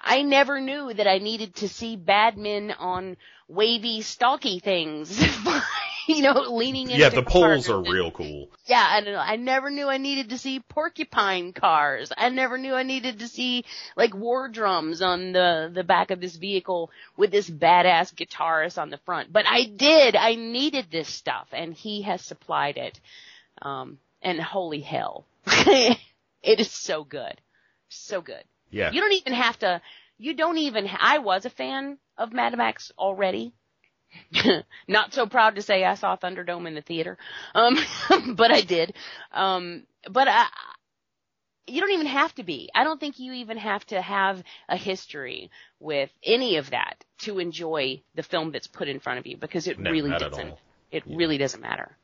I 0.03 0.23
never 0.23 0.61
knew 0.61 0.93
that 0.93 1.07
I 1.07 1.19
needed 1.19 1.57
to 1.57 1.69
see 1.69 1.97
bad 1.97 2.37
men 2.37 2.71
on 2.73 3.17
wavy, 3.49 4.03
stalky 4.03 4.61
things, 4.61 5.19
you 6.07 6.23
know, 6.23 6.33
leaning 6.51 6.91
into 6.91 7.01
yeah, 7.01 7.09
the 7.09 7.23
poles 7.23 7.69
are 7.69 7.81
real 7.81 8.11
cool. 8.11 8.49
yeah, 8.67 8.87
I 8.89 9.01
don't 9.01 9.13
know. 9.13 9.21
I 9.21 9.37
never 9.37 9.71
knew 9.71 9.89
I 9.89 9.99
needed 9.99 10.31
to 10.31 10.39
see 10.39 10.61
porcupine 10.61 11.53
cars. 11.53 12.13
I 12.17 12.29
never 12.29 12.59
knew 12.59 12.75
I 12.75 12.83
needed 12.83 13.21
to 13.21 13.29
see 13.29 13.65
like 13.97 14.15
war 14.15 14.49
drums 14.49 15.03
on 15.03 15.33
the 15.33 15.71
the 15.73 15.85
back 15.85 16.11
of 16.11 16.21
this 16.21 16.37
vehicle 16.37 16.91
with 17.17 17.31
this 17.31 17.49
badass 17.49 18.15
guitarist 18.15 18.81
on 18.81 18.91
the 18.91 18.99
front. 18.99 19.33
But 19.33 19.47
I 19.47 19.65
did. 19.65 20.17
I 20.17 20.35
needed 20.35 20.87
this 20.91 21.09
stuff, 21.09 21.49
and 21.53 21.75
he 21.75 22.03
has 22.03 22.23
supplied 22.23 22.77
it. 22.77 23.01
Um, 23.63 23.99
and 24.23 24.41
holy 24.41 24.81
hell, 24.81 25.25
it 25.47 25.99
is 26.43 26.71
so 26.71 27.05
good, 27.05 27.41
so 27.89 28.21
good. 28.21 28.45
Yeah. 28.71 28.91
You 28.93 29.01
don't 29.01 29.13
even 29.13 29.33
have 29.33 29.59
to. 29.61 29.83
You 30.19 30.35
don't 30.35 30.59
even. 30.59 30.89
I 30.99 31.19
was 31.19 31.45
a 31.45 31.51
fan 31.51 31.99
of 32.17 32.33
Mad 32.33 32.57
Max 32.57 32.93
already. 32.99 33.53
Not 34.89 35.15
so 35.15 35.27
proud 35.27 35.57
to 35.57 35.63
say 35.63 35.85
I 35.85 35.95
saw 35.95 36.17
Thunderdome 36.17 36.67
in 36.67 36.75
the 36.75 36.83
theater, 36.83 37.19
um, 37.55 37.77
but 38.35 38.51
I 38.51 38.61
did. 38.63 38.95
Um, 39.33 39.85
but 40.11 40.29
I, 40.29 40.47
you 41.67 41.81
don't 41.81 41.93
even 41.93 42.07
have 42.07 42.35
to 42.37 42.43
be. 42.43 42.71
I 42.75 42.85
don't 42.85 42.99
think 42.99 43.19
you 43.19 43.33
even 43.35 43.57
have 43.59 43.87
to 43.87 44.01
have 44.01 44.43
a 44.69 44.77
history 44.77 45.51
with 45.79 46.11
any 46.25 46.57
of 46.57 46.71
that 46.71 47.05
to 47.19 47.39
enjoy 47.39 48.03
the 48.15 48.23
film 48.23 48.51
that's 48.51 48.67
put 48.67 48.89
in 48.89 49.01
front 49.01 49.19
of 49.19 49.27
you 49.27 49.37
because 49.37 49.67
it 49.69 49.79
No, 49.79 49.91
really 49.91 50.11
doesn't. 50.11 50.55
It 50.91 51.05
Yeah. 51.07 51.17
really 51.17 51.39
doesn't 51.39 51.61
matter. 51.61 51.97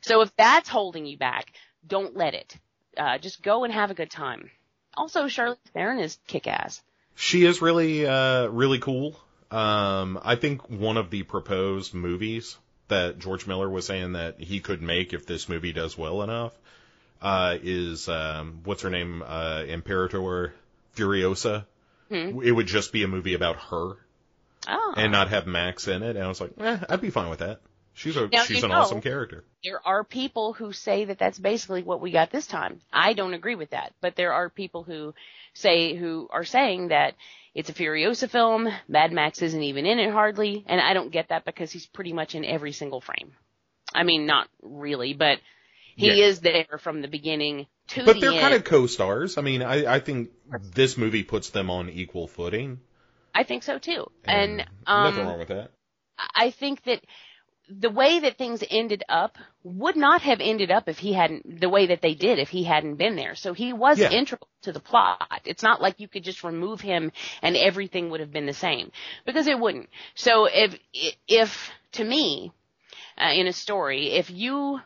So 0.00 0.20
if 0.22 0.34
that's 0.36 0.68
holding 0.68 1.06
you 1.06 1.16
back, 1.16 1.52
don't 1.86 2.16
let 2.16 2.34
it. 2.34 2.56
Uh, 2.96 3.18
just 3.18 3.42
go 3.42 3.64
and 3.64 3.72
have 3.72 3.90
a 3.90 3.94
good 3.94 4.10
time. 4.10 4.50
Also, 4.96 5.24
Charlize 5.24 5.56
Theron 5.72 5.98
is 5.98 6.18
kick 6.26 6.46
ass. 6.46 6.82
She 7.14 7.44
is 7.44 7.62
really, 7.62 8.06
uh, 8.06 8.46
really 8.48 8.80
cool. 8.80 9.16
Um, 9.50 10.18
I 10.22 10.36
think 10.36 10.68
one 10.70 10.96
of 10.96 11.10
the 11.10 11.22
proposed 11.22 11.94
movies 11.94 12.56
that 12.88 13.18
George 13.18 13.46
Miller 13.46 13.68
was 13.68 13.86
saying 13.86 14.12
that 14.12 14.40
he 14.40 14.60
could 14.60 14.82
make 14.82 15.12
if 15.12 15.26
this 15.26 15.48
movie 15.48 15.72
does 15.72 15.96
well 15.96 16.22
enough, 16.22 16.52
uh, 17.22 17.56
is, 17.62 18.08
um, 18.08 18.60
what's 18.64 18.82
her 18.82 18.90
name? 18.90 19.22
Uh, 19.26 19.62
Imperator 19.66 20.52
Furiosa. 20.96 21.64
Hmm. 22.08 22.40
It 22.42 22.52
would 22.52 22.66
just 22.66 22.92
be 22.92 23.02
a 23.02 23.08
movie 23.08 23.34
about 23.34 23.56
her 23.70 23.96
Oh. 24.66 24.94
and 24.96 25.12
not 25.12 25.28
have 25.28 25.46
Max 25.46 25.88
in 25.88 26.02
it. 26.02 26.16
And 26.16 26.24
I 26.24 26.28
was 26.28 26.40
like, 26.40 26.52
eh, 26.58 26.78
I'd 26.88 27.00
be 27.00 27.10
fine 27.10 27.30
with 27.30 27.40
that. 27.40 27.60
She's 27.96 28.16
a, 28.16 28.26
Now, 28.28 28.42
she's 28.44 28.62
an 28.64 28.70
know- 28.70 28.80
awesome 28.80 29.00
character. 29.00 29.44
there 29.62 29.80
are 29.86 30.02
people 30.04 30.52
who 30.52 30.72
say 30.72 31.04
that 31.06 31.18
that's 31.18 31.38
basically 31.38 31.82
what 31.84 32.00
we 32.00 32.10
got 32.10 32.30
this 32.32 32.46
time. 32.46 32.80
I 32.92 33.12
don't 33.12 33.34
agree 33.34 33.54
with 33.54 33.70
that, 33.70 33.92
but 34.00 34.16
there 34.16 34.32
are 34.32 34.50
people 34.50 34.82
who 34.82 35.14
say 35.54 35.94
who 35.94 36.28
are 36.32 36.44
saying 36.44 36.88
that 36.88 37.14
it's 37.54 37.70
a 37.70 37.72
Furiosa 37.74 38.28
film. 38.28 38.68
Mad 38.88 39.12
Max 39.12 39.40
isn't 39.42 39.62
even 39.62 39.86
in 39.86 40.00
it 40.00 40.10
hardly, 40.10 40.64
and 40.66 40.80
I 40.80 40.92
don't 40.92 41.12
get 41.12 41.28
that 41.28 41.44
because 41.44 41.70
he's 41.70 41.86
pretty 41.86 42.12
much 42.12 42.34
in 42.34 42.44
every 42.44 42.72
single 42.72 43.00
frame. 43.00 43.32
I 43.94 44.02
mean, 44.02 44.26
not 44.26 44.48
really, 44.60 45.14
but 45.14 45.38
he 45.94 46.08
Yeah. 46.08 46.26
is 46.26 46.40
there 46.40 46.80
from 46.82 47.00
the 47.00 47.06
beginning 47.08 47.68
to 47.90 48.04
But 48.04 48.14
the 48.14 48.20
they're 48.22 48.32
end. 48.32 48.40
kind 48.40 48.54
of 48.54 48.64
co-stars. 48.64 49.38
I 49.38 49.42
mean, 49.42 49.62
I, 49.62 49.94
I 49.94 50.00
think 50.00 50.30
this 50.74 50.96
movie 50.98 51.22
puts 51.22 51.50
them 51.50 51.70
on 51.70 51.88
equal 51.90 52.26
footing. 52.26 52.80
I 53.32 53.44
think 53.44 53.62
so 53.62 53.78
too, 53.78 54.10
and, 54.24 54.62
um, 54.88 55.04
nothing 55.10 55.26
wrong 55.26 55.38
with 55.38 55.48
that. 55.48 55.70
I 56.34 56.50
think 56.50 56.82
that 56.84 57.00
the 57.68 57.88
way 57.90 58.20
that 58.20 58.36
things 58.36 58.62
ended 58.70 59.02
up 59.08 59.38
would 59.62 59.96
not 59.96 60.20
have 60.22 60.40
ended 60.40 60.70
up 60.70 60.88
if 60.88 60.98
he 60.98 61.12
hadn't 61.14 61.60
the 61.60 61.68
way 61.68 61.86
that 61.86 62.02
they 62.02 62.14
did 62.14 62.38
if 62.38 62.50
he 62.50 62.62
hadn't 62.64 62.96
been 62.96 63.16
there. 63.16 63.34
So 63.34 63.54
he 63.54 63.72
was 63.72 63.98
Yeah. 63.98 64.10
integral 64.10 64.48
to 64.62 64.72
the 64.72 64.80
plot. 64.80 65.40
It's 65.46 65.62
not 65.62 65.80
like 65.80 65.98
you 65.98 66.06
could 66.08 66.24
just 66.24 66.44
remove 66.44 66.80
him 66.82 67.10
and 67.42 67.56
everything 67.56 68.10
would 68.10 68.20
have 68.20 68.32
been 68.32 68.46
the 68.46 68.52
same 68.52 68.92
because 69.24 69.46
it 69.46 69.58
wouldn't. 69.58 69.88
So 70.14 70.44
if 70.44 70.78
if 71.26 71.70
to 71.92 72.04
me 72.04 72.52
uh, 73.18 73.30
in 73.34 73.46
a 73.46 73.52
story, 73.52 74.12
if 74.12 74.30
you 74.30 74.80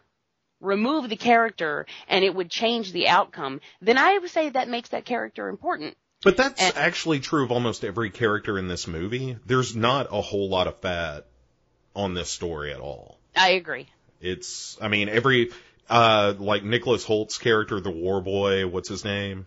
remove 0.61 1.09
the 1.09 1.17
character 1.17 1.87
and 2.09 2.25
it 2.25 2.35
would 2.35 2.51
change 2.51 2.93
the 2.93 3.09
outcome, 3.09 3.61
then 3.81 3.99
I 3.99 4.19
would 4.19 4.31
say 4.31 4.51
that 4.51 4.69
makes 4.69 4.91
that 4.91 5.05
character 5.05 5.49
important. 5.49 5.97
But 6.23 6.37
that's 6.37 6.61
and- 6.62 6.77
actually 6.77 7.21
true 7.21 7.45
of 7.45 7.51
almost 7.51 7.85
every 7.85 8.11
character 8.11 8.57
in 8.59 8.69
this 8.69 8.87
movie. 8.87 9.37
There's 9.47 9.75
not 9.75 10.09
a 10.12 10.21
whole 10.21 10.49
lot 10.49 10.67
of 10.69 10.81
fat 10.81 11.27
on 11.99 12.15
this 12.15 12.31
story 12.31 12.73
at 12.73 12.81
all. 12.81 13.19
I 13.37 13.51
agree. 13.51 13.89
It's, 14.21 14.79
I 14.81 14.89
mean, 14.89 15.09
every, 15.09 15.51
uh, 15.91 16.35
like 16.39 16.65
Nicholas 16.65 17.05
Hoult's 17.05 17.39
character, 17.39 17.81
the 17.81 17.91
war 17.91 18.21
boy, 18.21 18.67
what's 18.67 18.89
his 18.89 19.05
name? 19.05 19.47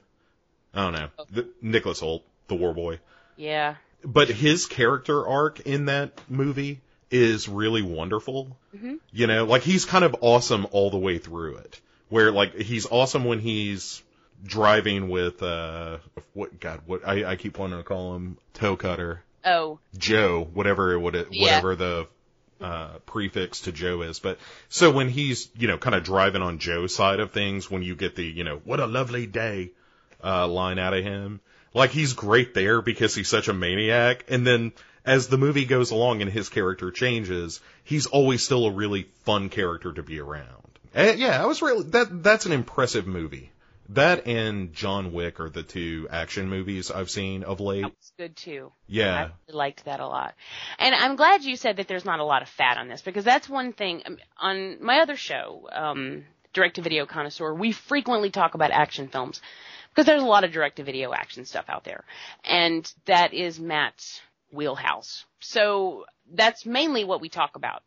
I 0.73 0.83
don't 0.83 0.93
know. 0.93 1.09
The, 1.31 1.49
Nicholas 1.61 1.99
Hoult, 2.01 2.23
the 2.47 2.55
war 2.55 2.73
boy. 2.73 2.99
Yeah. 3.37 3.75
But 4.03 4.29
his 4.29 4.65
character 4.65 5.25
arc 5.27 5.61
in 5.61 5.85
that 5.85 6.19
movie 6.29 6.81
is 7.09 7.47
really 7.49 7.81
wonderful. 7.81 8.57
Mhm. 8.75 8.99
You 9.11 9.27
know, 9.27 9.45
like 9.45 9.63
he's 9.63 9.85
kind 9.85 10.03
of 10.03 10.15
awesome 10.21 10.65
all 10.71 10.89
the 10.89 10.97
way 10.97 11.17
through 11.17 11.57
it. 11.57 11.79
Where 12.09 12.31
like 12.31 12.55
he's 12.55 12.85
awesome 12.89 13.25
when 13.25 13.39
he's 13.39 14.01
driving 14.43 15.07
with 15.09 15.43
uh 15.43 15.97
what 16.33 16.59
God 16.59 16.81
what 16.87 17.07
I, 17.07 17.25
I 17.31 17.35
keep 17.35 17.59
wanting 17.59 17.77
to 17.77 17.83
call 17.83 18.15
him 18.15 18.37
Toecutter 18.55 19.19
Oh, 19.45 19.79
Joe 19.97 20.47
whatever 20.53 20.97
what 20.99 21.15
it, 21.15 21.27
Yeah. 21.31 21.43
whatever 21.61 21.75
the 21.75 22.07
uh 22.61 22.99
prefix 23.05 23.61
to 23.61 23.71
Joe 23.71 24.01
is. 24.01 24.19
But 24.19 24.37
so 24.69 24.91
when 24.91 25.09
he's 25.09 25.49
you 25.55 25.67
know 25.67 25.77
kind 25.77 25.95
of 25.95 26.03
driving 26.03 26.41
on 26.41 26.59
Joe's 26.59 26.95
side 26.95 27.19
of 27.19 27.31
things 27.31 27.69
when 27.69 27.83
you 27.83 27.95
get 27.95 28.15
the 28.15 28.25
you 28.25 28.43
know 28.43 28.61
what 28.63 28.79
a 28.79 28.85
lovely 28.85 29.25
day 29.25 29.71
uh 30.23 30.47
line 30.47 30.79
out 30.79 30.93
of 30.93 31.03
him 31.03 31.39
like 31.73 31.91
he's 31.91 32.13
great 32.13 32.53
there 32.53 32.81
because 32.81 33.15
he's 33.15 33.29
such 33.29 33.47
a 33.47 33.53
maniac. 33.53 34.25
And 34.27 34.45
then 34.45 34.73
as 35.05 35.27
the 35.27 35.37
movie 35.37 35.65
goes 35.65 35.91
along 35.91 36.21
and 36.21 36.31
his 36.31 36.49
character 36.49 36.91
changes 36.91 37.59
he's 37.83 38.05
always 38.05 38.43
still 38.43 38.65
a 38.65 38.71
really 38.71 39.07
fun 39.23 39.49
character 39.49 39.91
to 39.91 40.03
be 40.03 40.19
around. 40.19 40.45
And 40.93 41.19
yeah 41.19 41.41
I 41.41 41.45
was 41.45 41.61
really 41.61 41.83
that 41.91 42.23
that's 42.23 42.45
an 42.45 42.51
impressive 42.51 43.07
movie 43.07 43.51
that 43.91 44.27
and 44.27 44.73
John 44.73 45.11
Wick 45.13 45.39
are 45.39 45.49
the 45.49 45.63
two 45.63 46.07
action 46.09 46.49
movies 46.49 46.91
I've 46.91 47.09
seen 47.09 47.43
of 47.43 47.59
late 47.59 47.83
that 47.83 47.91
was 47.97 48.11
good 48.17 48.35
too. 48.35 48.71
yeah 48.87 49.15
I 49.15 49.21
really 49.21 49.57
liked 49.57 49.85
that 49.85 49.99
a 49.99 50.07
lot. 50.07 50.33
And 50.79 50.95
I'm 50.95 51.15
glad 51.15 51.43
you 51.43 51.55
said 51.55 51.77
that 51.77 51.87
there's 51.87 52.05
not 52.05 52.19
a 52.19 52.25
lot 52.25 52.41
of 52.41 52.49
fat 52.49 52.77
on 52.77 52.87
this 52.87 53.01
because 53.01 53.25
that's 53.25 53.49
one 53.49 53.73
thing 53.73 54.03
um, 54.05 54.17
on 54.39 54.83
my 54.83 54.99
other 54.99 55.15
show, 55.15 55.67
um, 55.71 56.23
Direct 56.53 56.75
to 56.75 56.81
Video 56.81 57.05
Connoisseur, 57.05 57.53
we 57.53 57.71
frequently 57.71 58.29
talk 58.29 58.55
about 58.55 58.71
action 58.71 59.07
films 59.07 59.41
because 59.89 60.05
there's 60.05 60.23
a 60.23 60.25
lot 60.25 60.43
of 60.43 60.51
direct 60.51 60.77
to 60.77 60.83
video 60.83 61.13
action 61.13 61.45
stuff 61.45 61.65
out 61.69 61.83
there. 61.83 62.03
And 62.43 62.91
that 63.05 63.33
is 63.33 63.59
Matt's 63.59 64.21
wheelhouse. 64.51 65.25
So 65.39 66.05
that's 66.33 66.65
mainly 66.65 67.03
what 67.03 67.21
we 67.21 67.29
talk 67.29 67.55
about. 67.55 67.83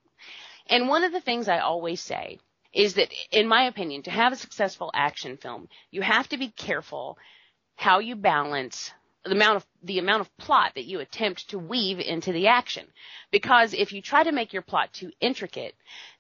And 0.67 0.89
one 0.89 1.05
of 1.05 1.13
the 1.13 1.21
things 1.21 1.49
I 1.49 1.59
always 1.59 2.01
say 2.01 2.39
is 2.75 2.95
that, 2.95 3.09
in 3.31 3.47
my 3.47 3.65
opinion, 3.65 4.03
to 4.03 4.11
have 4.11 4.33
a 4.33 4.37
successful 4.37 4.91
action 4.95 5.37
film, 5.37 5.69
you 5.91 6.03
have 6.03 6.29
to 6.29 6.37
be 6.37 6.49
careful 6.49 7.17
how 7.77 8.01
you 8.01 8.17
balance 8.17 8.93
the 9.25 9.33
amount 9.33 9.57
of 9.57 9.67
the 9.83 9.99
amount 9.99 10.21
of 10.21 10.37
plot 10.37 10.73
that 10.75 10.85
you 10.85 11.01
attempt 11.01 11.49
to 11.49 11.59
weave 11.59 11.99
into 11.99 12.33
the 12.33 12.49
action. 12.49 12.87
Because 13.31 13.73
if 13.73 13.93
you 13.93 14.03
try 14.03 14.23
to 14.23 14.33
make 14.33 14.53
your 14.53 14.63
plot 14.63 14.93
too 14.93 15.13
intricate, 15.21 15.75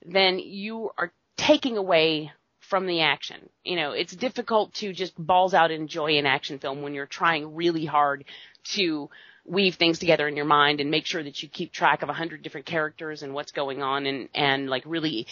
then 0.05 0.39
you 0.39 0.91
are 0.97 1.13
taking 1.37 1.77
away 1.77 2.33
from 2.61 2.87
the 2.87 3.03
action. 3.03 3.49
You 3.63 3.77
know, 3.77 3.93
it's 3.93 4.15
difficult 4.15 4.73
to 4.75 4.93
just 4.93 5.15
balls 5.19 5.53
out 5.55 5.71
enjoy 5.71 6.17
an 6.17 6.27
action 6.27 6.59
film 6.59 6.83
when 6.83 6.95
you're 6.95 7.07
trying 7.07 7.55
really 7.55 7.85
hard 7.85 8.25
to 8.73 9.11
weave 9.45 9.75
things 9.75 9.99
together 9.99 10.27
in 10.27 10.37
your 10.37 10.47
mind 10.47 10.81
and 10.81 10.91
make 10.91 11.05
sure 11.05 11.23
that 11.23 11.43
you 11.43 11.49
keep 11.49 11.73
track 11.73 12.03
of 12.03 12.09
a 12.09 12.15
hundred 12.15 12.43
different 12.43 12.65
characters 12.65 13.23
and 13.23 13.35
what's 13.35 13.53
going 13.53 13.83
on 13.83 14.07
and, 14.07 14.31
and 14.35 14.71
like 14.71 14.83
really, 14.87 15.27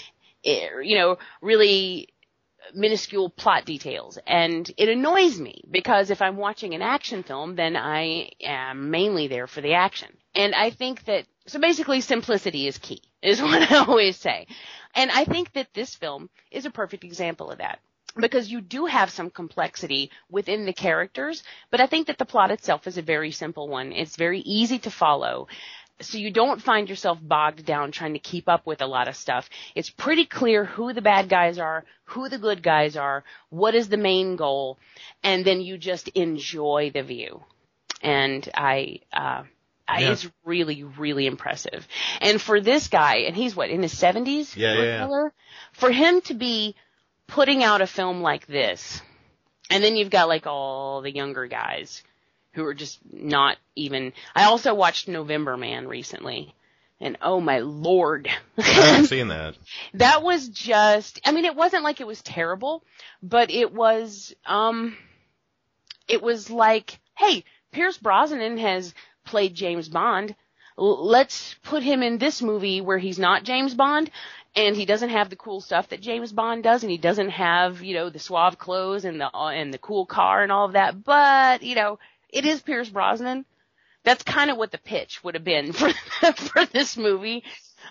Eh, 0.45 0.69
you 0.83 0.97
know, 0.97 1.19
really 1.41 2.09
minuscule 2.75 3.31
plot 3.31 3.65
details. 3.65 4.19
And 4.27 4.71
it 4.77 4.89
annoys 4.89 5.39
me 5.39 5.63
because 5.71 6.11
if 6.11 6.23
I'm 6.23 6.37
watching 6.37 6.75
an 6.75 6.83
action 6.83 7.23
film, 7.23 7.57
then 7.57 7.77
I 7.77 8.31
am 8.43 8.91
mainly 8.91 9.29
there 9.29 9.47
for 9.47 9.61
the 9.61 9.75
action. 9.75 10.09
And 10.35 10.55
I 10.55 10.71
think 10.71 11.05
that, 11.05 11.27
so 11.47 11.59
basically 11.59 12.01
simplicity 12.01 12.67
is 12.67 12.79
key, 12.79 13.03
is 13.23 13.41
what 13.43 13.71
I 13.71 13.79
always 13.79 14.17
say. 14.17 14.47
And 14.95 15.11
I 15.11 15.25
think 15.25 15.53
that 15.53 15.69
this 15.75 15.95
film 15.95 16.31
is 16.51 16.67
a 16.67 16.71
perfect 16.71 17.05
example 17.05 17.51
of 17.51 17.59
that. 17.59 17.81
Because 18.15 18.53
you 18.53 18.61
do 18.61 18.85
have 18.85 19.09
some 19.09 19.31
complexity 19.31 20.11
within 20.31 20.67
the 20.67 20.75
characters, 20.75 21.43
but 21.71 21.81
I 21.81 21.87
think 21.87 22.09
that 22.09 22.19
the 22.19 22.27
plot 22.27 22.51
itself 22.51 22.87
is 22.87 22.99
a 22.99 23.03
very 23.03 23.31
simple 23.31 23.69
one. 23.69 23.91
It's 23.91 24.17
very 24.17 24.41
easy 24.41 24.79
to 24.81 24.91
follow 24.91 25.49
so 26.03 26.19
you 26.19 26.31
don't 26.31 26.61
find 26.63 26.89
yourself 26.89 27.19
bogged 27.21 27.65
down 27.65 27.93
trying 27.93 28.13
to 28.13 28.19
keep 28.19 28.49
up 28.49 28.67
with 28.67 28.83
a 28.83 28.87
lot 28.87 29.09
of 29.09 29.17
stuff. 29.17 29.49
It's 29.75 29.91
pretty 29.91 30.27
clear 30.27 30.65
who 30.65 30.93
the 30.93 31.03
bad 31.03 31.29
guys 31.29 31.59
are, 31.59 31.85
who 32.05 32.29
the 32.29 32.39
good 32.39 32.63
guys 32.63 32.97
are, 32.97 33.25
what 33.51 33.75
is 33.75 33.89
the 33.89 33.97
main 33.97 34.37
goal, 34.37 34.79
and 35.23 35.45
then 35.45 35.61
you 35.61 35.79
just 35.79 36.09
enjoy 36.09 36.91
the 36.93 37.03
view. 37.03 37.43
And 38.03 38.49
I, 38.55 39.01
uh, 39.13 39.45
I, 39.89 40.01
Yeah. 40.01 40.13
it's 40.13 40.29
really, 40.45 40.85
really 40.85 41.27
impressive. 41.27 41.87
And 42.21 42.41
for 42.41 42.61
this 42.61 42.89
guy, 42.89 43.17
and 43.27 43.37
he's 43.37 43.55
what, 43.57 43.71
in 43.71 43.83
his 43.83 43.97
seventies? 43.97 44.57
Yeah, 44.57 44.75
yeah, 44.75 45.09
yeah. 45.09 45.29
For 45.73 45.91
him 45.91 46.21
to 46.23 46.35
be 46.35 46.77
putting 47.27 47.63
out 47.63 47.81
a 47.81 47.87
film 47.87 48.23
like 48.23 48.47
this, 48.47 49.01
and 49.71 49.83
then 49.83 49.97
you've 49.97 50.11
got 50.11 50.29
like 50.29 50.47
all 50.47 51.01
the 51.03 51.13
younger 51.15 51.47
guys 51.47 52.03
who 52.53 52.65
are 52.65 52.75
just 52.75 53.01
not 53.11 53.57
even. 53.77 54.13
I 54.35 54.45
also 54.45 54.75
watched 54.75 55.09
November 55.09 55.57
Man 55.57 55.89
recently, 55.89 56.55
and 57.01 57.19
oh 57.23 57.41
my 57.41 57.61
lord, 57.61 58.29
I 58.59 58.63
haven't 58.63 59.07
seen 59.09 59.29
that 59.29 59.57
that 59.95 60.23
was 60.23 60.49
just. 60.49 61.21
I 61.25 61.33
mean, 61.33 61.45
it 61.45 61.57
wasn't 61.57 61.85
like 61.85 62.01
it 62.01 62.07
was 62.07 62.23
terrible, 62.23 62.85
but 63.23 63.51
it 63.51 63.73
was. 63.73 64.35
Um, 64.47 64.97
it 66.09 66.23
was 66.23 66.51
like, 66.51 66.99
hey, 67.17 67.45
Pierce 67.73 67.97
Brosnan 67.97 68.59
has 68.59 68.95
played 69.25 69.55
James 69.55 69.89
Bond. 69.89 70.35
L- 70.79 71.07
let's 71.07 71.55
put 71.63 71.83
him 71.83 72.03
in 72.03 72.19
this 72.19 72.43
movie 72.43 72.81
where 72.81 72.99
he's 72.99 73.19
not 73.19 73.45
James 73.45 73.75
Bond. 73.75 74.11
And 74.55 74.77
he 74.77 74.85
doesn't 74.85 75.09
have 75.09 75.31
the 75.31 75.37
cool 75.37 75.63
stuff 75.63 75.89
that 75.89 76.03
James 76.03 76.31
Bond 76.31 76.63
does, 76.63 76.83
and 76.83 76.91
he 76.91 76.99
doesn't 76.99 77.31
have, 77.31 77.83
you 77.83 77.95
know, 77.95 78.11
the 78.11 78.19
suave 78.19 78.59
clothes 78.59 79.07
and 79.07 79.19
the 79.19 79.35
and 79.35 79.73
the 79.73 79.79
cool 79.79 80.05
car 80.05 80.43
and 80.43 80.53
all 80.53 80.67
of 80.67 80.75
that. 80.75 81.03
But 81.03 81.63
you 81.63 81.75
know, 81.75 81.99
it 82.33 82.45
is 82.45 82.61
Pierce 82.61 82.89
Brosnan. 82.89 83.45
That's 84.05 84.25
kind 84.25 84.51
of 84.51 84.57
what 84.57 84.73
the 84.73 84.79
pitch 84.79 85.23
would 85.23 85.35
have 85.35 85.45
been 85.45 85.73
for 85.73 85.93
for 86.33 86.67
this 86.67 86.97
movie. 86.97 87.45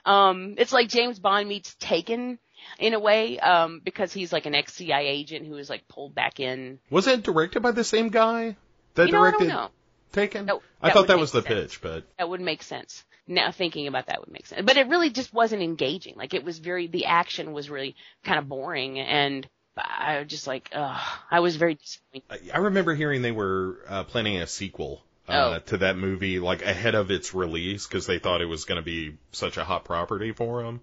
Um, 0.05 0.55
it's 0.57 0.73
like 0.73 0.89
James 0.89 1.19
Bond 1.19 1.47
meets 1.47 1.75
Taken 1.75 2.39
in 2.79 2.93
a 2.93 2.99
way, 2.99 3.39
um, 3.39 3.81
because 3.83 4.13
he's 4.13 4.31
like 4.31 4.45
an 4.45 4.55
ex 4.55 4.73
CIA 4.73 5.07
agent 5.07 5.47
who 5.47 5.57
is 5.57 5.69
like 5.69 5.87
pulled 5.87 6.13
back 6.13 6.39
in. 6.39 6.79
Was 6.89 7.07
it 7.07 7.23
directed 7.23 7.61
by 7.61 7.71
the 7.71 7.83
same 7.83 8.09
guy 8.09 8.55
that 8.95 9.07
you 9.07 9.13
know, 9.13 9.23
I 9.23 9.31
directed 9.31 9.47
don't 9.47 9.55
know. 9.55 9.69
Taken? 10.11 10.45
No, 10.45 10.61
I 10.81 10.91
thought 10.91 11.07
that 11.07 11.19
was 11.19 11.31
the 11.31 11.41
sense. 11.41 11.73
pitch, 11.73 11.81
but 11.81 12.05
That 12.17 12.29
would 12.29 12.41
make 12.41 12.63
sense. 12.63 13.05
Now 13.27 13.51
thinking 13.51 13.87
about 13.87 14.07
that 14.07 14.19
would 14.19 14.31
make 14.31 14.45
sense. 14.45 14.65
But 14.65 14.77
it 14.77 14.87
really 14.87 15.09
just 15.09 15.33
wasn't 15.33 15.61
engaging. 15.61 16.15
Like 16.17 16.33
it 16.33 16.43
was 16.43 16.59
very, 16.59 16.87
the 16.87 17.05
action 17.05 17.53
was 17.53 17.69
really 17.69 17.95
kind 18.23 18.37
of 18.37 18.49
boring 18.49 18.99
and 18.99 19.47
I 19.83 20.19
was 20.19 20.27
just 20.27 20.47
like, 20.47 20.69
ugh, 20.73 21.01
I 21.29 21.39
was 21.39 21.55
very 21.55 21.75
disappointed. 21.75 22.51
I- 22.53 22.57
remember 22.59 22.93
hearing 22.95 23.21
they 23.21 23.31
were 23.31 23.77
uh, 23.87 24.03
planning 24.03 24.37
a 24.37 24.47
sequel 24.47 25.03
uh, 25.27 25.31
Oh. 25.33 25.59
to 25.67 25.77
that 25.77 25.97
movie, 25.97 26.39
like 26.39 26.61
ahead 26.63 26.95
of 26.95 27.11
its 27.11 27.33
release, 27.33 27.87
because 27.87 28.05
they 28.05 28.19
thought 28.19 28.41
it 28.41 28.45
was 28.45 28.65
going 28.65 28.77
to 28.77 28.85
be 28.85 29.17
such 29.31 29.57
a 29.57 29.63
hot 29.63 29.85
property 29.85 30.31
for 30.31 30.63
them, 30.63 30.81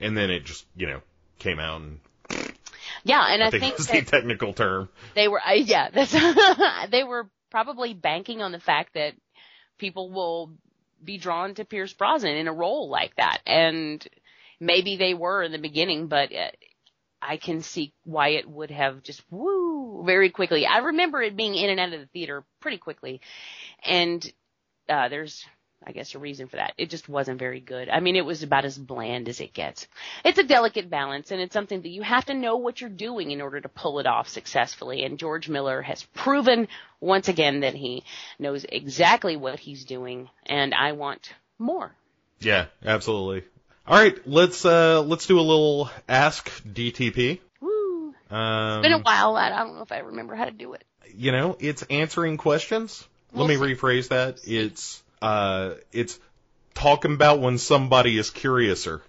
and 0.00 0.16
then 0.16 0.30
it 0.30 0.44
just, 0.44 0.64
you 0.76 0.86
know, 0.86 1.00
came 1.38 1.58
out, 1.58 1.80
and 1.80 2.00
Yeah, 3.04 3.22
and 3.28 3.42
I, 3.42 3.48
I 3.48 3.50
think, 3.50 3.62
think 3.62 3.78
was 3.78 3.86
that 3.88 4.04
the 4.04 4.10
technical 4.10 4.52
term. 4.52 4.88
they 5.14 5.28
were, 5.28 5.40
I, 5.44 5.54
yeah, 5.54 5.90
that's, 5.90 6.12
they 6.90 7.04
were 7.04 7.28
probably 7.50 7.94
banking 7.94 8.42
on 8.42 8.52
the 8.52 8.60
fact 8.60 8.94
that 8.94 9.14
people 9.78 10.10
will 10.10 10.50
be 11.02 11.18
drawn 11.18 11.54
to 11.54 11.64
Pierce 11.64 11.92
Brosnan 11.92 12.36
in 12.36 12.46
a 12.48 12.52
role 12.52 12.88
like 12.90 13.16
that. 13.16 13.38
And 13.46 14.06
maybe 14.60 14.96
they 14.96 15.14
were 15.14 15.42
in 15.42 15.50
the 15.52 15.58
beginning, 15.58 16.06
but 16.08 16.32
uh, 16.32 16.50
I 17.22 17.36
can 17.36 17.62
see 17.62 17.92
why 18.04 18.28
it 18.30 18.48
would 18.48 18.70
have 18.70 19.02
just 19.02 19.22
woo 19.30 20.02
very 20.04 20.30
quickly. 20.30 20.66
I 20.66 20.78
remember 20.78 21.22
it 21.22 21.36
being 21.36 21.54
in 21.54 21.70
and 21.70 21.80
out 21.80 21.92
of 21.92 22.00
the 22.00 22.06
theater 22.06 22.44
pretty 22.60 22.78
quickly. 22.78 23.20
And, 23.84 24.32
uh, 24.88 25.08
there's, 25.08 25.44
I 25.86 25.92
guess 25.92 26.14
a 26.14 26.18
reason 26.18 26.48
for 26.48 26.56
that. 26.56 26.74
It 26.76 26.90
just 26.90 27.08
wasn't 27.08 27.38
very 27.38 27.60
good. 27.60 27.88
I 27.88 28.00
mean, 28.00 28.16
it 28.16 28.24
was 28.24 28.42
about 28.42 28.64
as 28.64 28.76
bland 28.76 29.28
as 29.28 29.40
it 29.40 29.52
gets. 29.52 29.86
It's 30.24 30.38
a 30.38 30.42
delicate 30.42 30.90
balance 30.90 31.30
and 31.30 31.40
it's 31.40 31.52
something 31.54 31.82
that 31.82 31.88
you 31.88 32.02
have 32.02 32.26
to 32.26 32.34
know 32.34 32.56
what 32.56 32.80
you're 32.80 32.90
doing 32.90 33.30
in 33.30 33.40
order 33.40 33.60
to 33.60 33.68
pull 33.68 33.98
it 33.98 34.06
off 34.06 34.28
successfully. 34.28 35.04
And 35.04 35.18
George 35.18 35.48
Miller 35.48 35.82
has 35.82 36.02
proven 36.14 36.68
once 37.00 37.28
again 37.28 37.60
that 37.60 37.74
he 37.74 38.04
knows 38.38 38.64
exactly 38.68 39.36
what 39.36 39.58
he's 39.58 39.84
doing 39.84 40.28
and 40.46 40.74
I 40.74 40.92
want 40.92 41.32
more. 41.58 41.92
Yeah, 42.40 42.66
absolutely. 42.84 43.44
All 43.86 43.98
right, 43.98 44.16
let's 44.26 44.64
uh 44.64 45.02
let's 45.02 45.26
do 45.26 45.38
a 45.38 45.42
little 45.42 45.90
ask 46.08 46.48
DTP. 46.64 47.40
Woo. 47.60 48.14
Um, 48.30 48.78
It's 48.78 48.82
been 48.82 48.92
a 48.92 48.98
while. 49.02 49.36
I 49.36 49.46
I 49.50 49.58
don't 49.64 49.76
know 49.76 49.82
if 49.82 49.90
I 49.92 49.98
remember 49.98 50.34
how 50.36 50.44
to 50.44 50.50
do 50.52 50.74
it. 50.74 50.84
you 51.14 51.32
know, 51.32 51.56
it's 51.58 51.82
answering 51.82 52.36
questions. 52.36 53.06
Let 53.32 53.38
We'll 53.38 53.48
me 53.48 53.56
rephrase 53.56 54.08
that. 54.08 54.38
It's 54.46 55.02
uh 55.22 55.74
it's 55.92 56.18
talking 56.74 57.14
about 57.14 57.40
when 57.40 57.58
somebody 57.58 58.16
is 58.18 58.30
curiouser. 58.30 59.02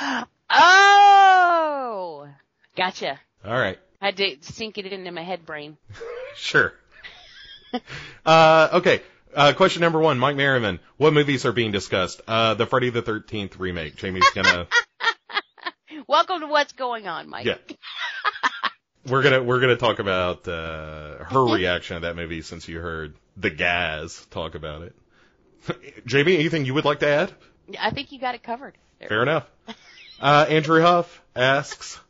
Oh! 0.56 2.28
Gotcha. 2.76 3.18
All 3.44 3.52
right. 3.58 3.78
I 4.00 4.06
had 4.06 4.16
to 4.18 4.36
sink 4.42 4.78
it 4.78 4.86
into 4.86 5.10
my 5.10 5.22
head 5.22 5.44
brain. 5.46 5.76
Sure. 6.36 6.72
uh, 8.26 8.68
okay. 8.74 9.00
Uh, 9.34 9.52
question 9.52 9.80
number 9.80 9.98
one, 9.98 10.18
Mike 10.18 10.36
Merriman. 10.36 10.78
What 10.96 11.12
movies 11.12 11.44
are 11.44 11.52
being 11.52 11.72
discussed? 11.72 12.20
Uh, 12.28 12.54
the 12.54 12.66
Friday 12.66 12.90
the 12.90 13.02
13th 13.02 13.58
remake. 13.58 13.96
Jamie's 13.96 14.28
gonna, 14.30 14.68
Welcome 16.06 16.40
to 16.40 16.46
what's 16.46 16.72
going 16.72 17.06
on, 17.08 17.28
Mike. 17.28 17.46
yeah. 17.46 17.56
We're 19.06 19.22
gonna, 19.22 19.42
we're 19.42 19.60
gonna 19.60 19.76
talk 19.76 19.98
about, 19.98 20.48
uh, 20.48 21.24
her 21.24 21.44
reaction 21.44 21.96
to 21.96 22.00
that 22.06 22.16
movie 22.16 22.40
since 22.40 22.66
you 22.68 22.80
heard 22.80 23.14
the 23.36 23.50
Gaz 23.50 24.24
talk 24.30 24.54
about 24.54 24.80
it. 24.80 24.94
Jamie, 26.06 26.36
anything 26.36 26.64
you 26.64 26.72
would 26.72 26.86
like 26.86 27.00
to 27.00 27.06
add? 27.08 27.32
I 27.78 27.90
think 27.90 28.12
you 28.12 28.18
got 28.18 28.34
it 28.34 28.42
covered. 28.42 28.78
There. 29.00 29.10
Fair 29.10 29.22
enough. 29.22 29.46
Uh, 30.18 30.46
Andrew 30.48 30.80
Huff 30.80 31.22
asks, 31.36 32.00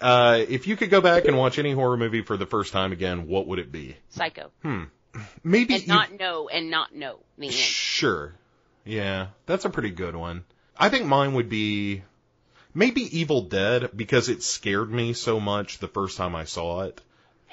uh, 0.00 0.42
if 0.48 0.66
you 0.66 0.74
could 0.76 0.90
go 0.90 1.00
back 1.00 1.26
and 1.26 1.38
watch 1.38 1.60
any 1.60 1.70
horror 1.70 1.96
movie 1.96 2.22
for 2.22 2.36
the 2.36 2.46
first 2.46 2.72
time 2.72 2.90
again, 2.90 3.28
what 3.28 3.46
would 3.46 3.60
it 3.60 3.70
be? 3.70 3.96
Psycho. 4.08 4.50
Maybe 5.42 5.74
And 5.74 5.88
not 5.88 6.18
know 6.18 6.48
and 6.48 6.70
not 6.70 6.94
know 6.94 7.18
the 7.38 7.46
end. 7.46 7.54
Sure. 7.54 8.34
Yeah, 8.84 9.28
that's 9.46 9.64
a 9.64 9.70
pretty 9.70 9.90
good 9.90 10.16
one. 10.16 10.44
I 10.76 10.88
think 10.88 11.06
mine 11.06 11.34
would 11.34 11.48
be 11.48 12.02
maybe 12.74 13.18
Evil 13.18 13.42
Dead 13.42 13.90
because 13.94 14.28
it 14.28 14.42
scared 14.42 14.90
me 14.90 15.12
so 15.12 15.38
much 15.38 15.78
the 15.78 15.88
first 15.88 16.16
time 16.16 16.34
I 16.34 16.44
saw 16.44 16.82
it. 16.82 17.00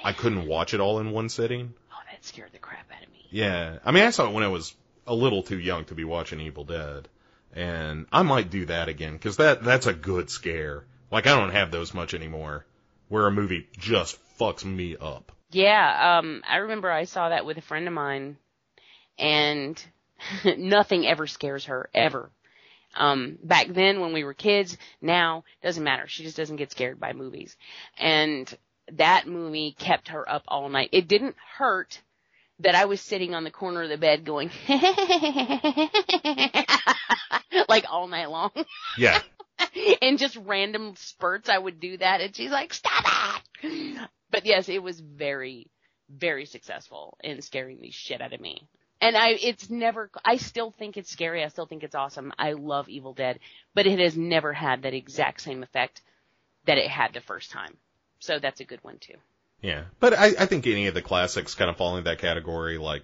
I 0.03 0.13
couldn't 0.13 0.47
watch 0.47 0.73
it 0.73 0.79
all 0.79 0.99
in 0.99 1.11
one 1.11 1.29
sitting. 1.29 1.73
Oh, 1.91 1.99
that 2.09 2.23
scared 2.23 2.51
the 2.53 2.59
crap 2.59 2.89
out 2.95 3.03
of 3.03 3.11
me. 3.11 3.25
Yeah. 3.29 3.79
I 3.83 3.91
mean, 3.91 4.03
I 4.03 4.11
saw 4.11 4.27
it 4.27 4.33
when 4.33 4.43
I 4.43 4.47
was 4.47 4.73
a 5.05 5.13
little 5.13 5.43
too 5.43 5.59
young 5.59 5.85
to 5.85 5.95
be 5.95 6.05
watching 6.05 6.39
Evil 6.39 6.63
Dead. 6.63 7.09
And 7.53 8.05
I 8.11 8.21
might 8.21 8.49
do 8.49 8.65
that 8.65 8.87
again 8.87 9.13
because 9.13 9.37
that, 9.37 9.63
that's 9.63 9.87
a 9.87 9.93
good 9.93 10.29
scare. 10.29 10.85
Like 11.11 11.27
I 11.27 11.37
don't 11.37 11.51
have 11.51 11.71
those 11.71 11.93
much 11.93 12.13
anymore 12.13 12.65
where 13.09 13.27
a 13.27 13.31
movie 13.31 13.67
just 13.77 14.17
fucks 14.39 14.63
me 14.63 14.95
up. 14.95 15.31
Yeah, 15.51 16.19
um, 16.19 16.43
I 16.47 16.57
remember 16.57 16.91
I 16.91 17.05
saw 17.05 17.29
that 17.29 17.45
with 17.45 17.57
a 17.57 17.61
friend 17.61 17.87
of 17.87 17.93
mine, 17.93 18.37
and 19.17 19.81
nothing 20.57 21.07
ever 21.07 21.27
scares 21.27 21.65
her 21.65 21.89
ever. 21.93 22.29
Um, 22.95 23.37
back 23.43 23.67
then 23.67 23.99
when 23.99 24.13
we 24.13 24.23
were 24.23 24.33
kids, 24.33 24.77
now 25.01 25.43
doesn't 25.61 25.83
matter. 25.83 26.07
She 26.07 26.23
just 26.23 26.37
doesn't 26.37 26.57
get 26.57 26.71
scared 26.71 26.99
by 26.99 27.13
movies, 27.13 27.55
and 27.97 28.51
that 28.93 29.27
movie 29.27 29.75
kept 29.77 30.09
her 30.09 30.29
up 30.29 30.43
all 30.47 30.69
night. 30.69 30.89
It 30.91 31.07
didn't 31.07 31.35
hurt 31.57 31.99
that 32.59 32.75
I 32.75 32.85
was 32.85 33.01
sitting 33.01 33.33
on 33.33 33.43
the 33.43 33.51
corner 33.51 33.83
of 33.83 33.89
the 33.89 33.97
bed 33.97 34.25
going 34.25 34.51
like 37.69 37.85
all 37.89 38.07
night 38.07 38.29
long. 38.29 38.51
Yeah. 38.97 39.21
in 40.01 40.17
just 40.17 40.35
random 40.35 40.95
spurts, 40.97 41.49
I 41.49 41.57
would 41.57 41.79
do 41.79 41.97
that, 41.97 42.21
and 42.21 42.35
she's 42.35 42.51
like, 42.51 42.73
"Stop 42.73 43.41
it!" 43.63 44.09
But 44.31 44.45
yes, 44.45 44.69
it 44.69 44.81
was 44.81 44.99
very, 44.99 45.67
very 46.09 46.45
successful 46.45 47.17
in 47.23 47.41
scaring 47.41 47.79
the 47.81 47.91
shit 47.91 48.21
out 48.21 48.33
of 48.33 48.41
me. 48.41 48.67
And 49.01 49.15
I, 49.15 49.29
it's 49.29 49.69
never, 49.69 50.11
I 50.25 50.37
still 50.37 50.71
think 50.71 50.97
it's 50.97 51.09
scary. 51.09 51.43
I 51.43 51.47
still 51.47 51.65
think 51.65 51.83
it's 51.83 51.95
awesome. 51.95 52.33
I 52.37 52.51
love 52.51 52.89
Evil 52.89 53.13
Dead, 53.13 53.39
but 53.73 53.87
it 53.87 53.99
has 53.99 54.17
never 54.17 54.51
had 54.51 54.81
that 54.81 54.93
exact 54.93 55.41
same 55.41 55.63
effect 55.63 56.01
that 56.65 56.77
it 56.77 56.89
had 56.89 57.13
the 57.13 57.21
first 57.21 57.49
time. 57.49 57.77
So 58.19 58.39
that's 58.39 58.59
a 58.59 58.65
good 58.65 58.83
one 58.83 58.97
too. 58.99 59.15
Yeah, 59.61 59.83
but 59.99 60.13
I, 60.13 60.27
I 60.39 60.45
think 60.45 60.67
any 60.67 60.87
of 60.87 60.93
the 60.93 61.01
classics 61.01 61.55
kind 61.55 61.69
of 61.69 61.77
fall 61.77 61.97
in 61.97 62.03
that 62.05 62.19
category. 62.19 62.77
Like, 62.77 63.03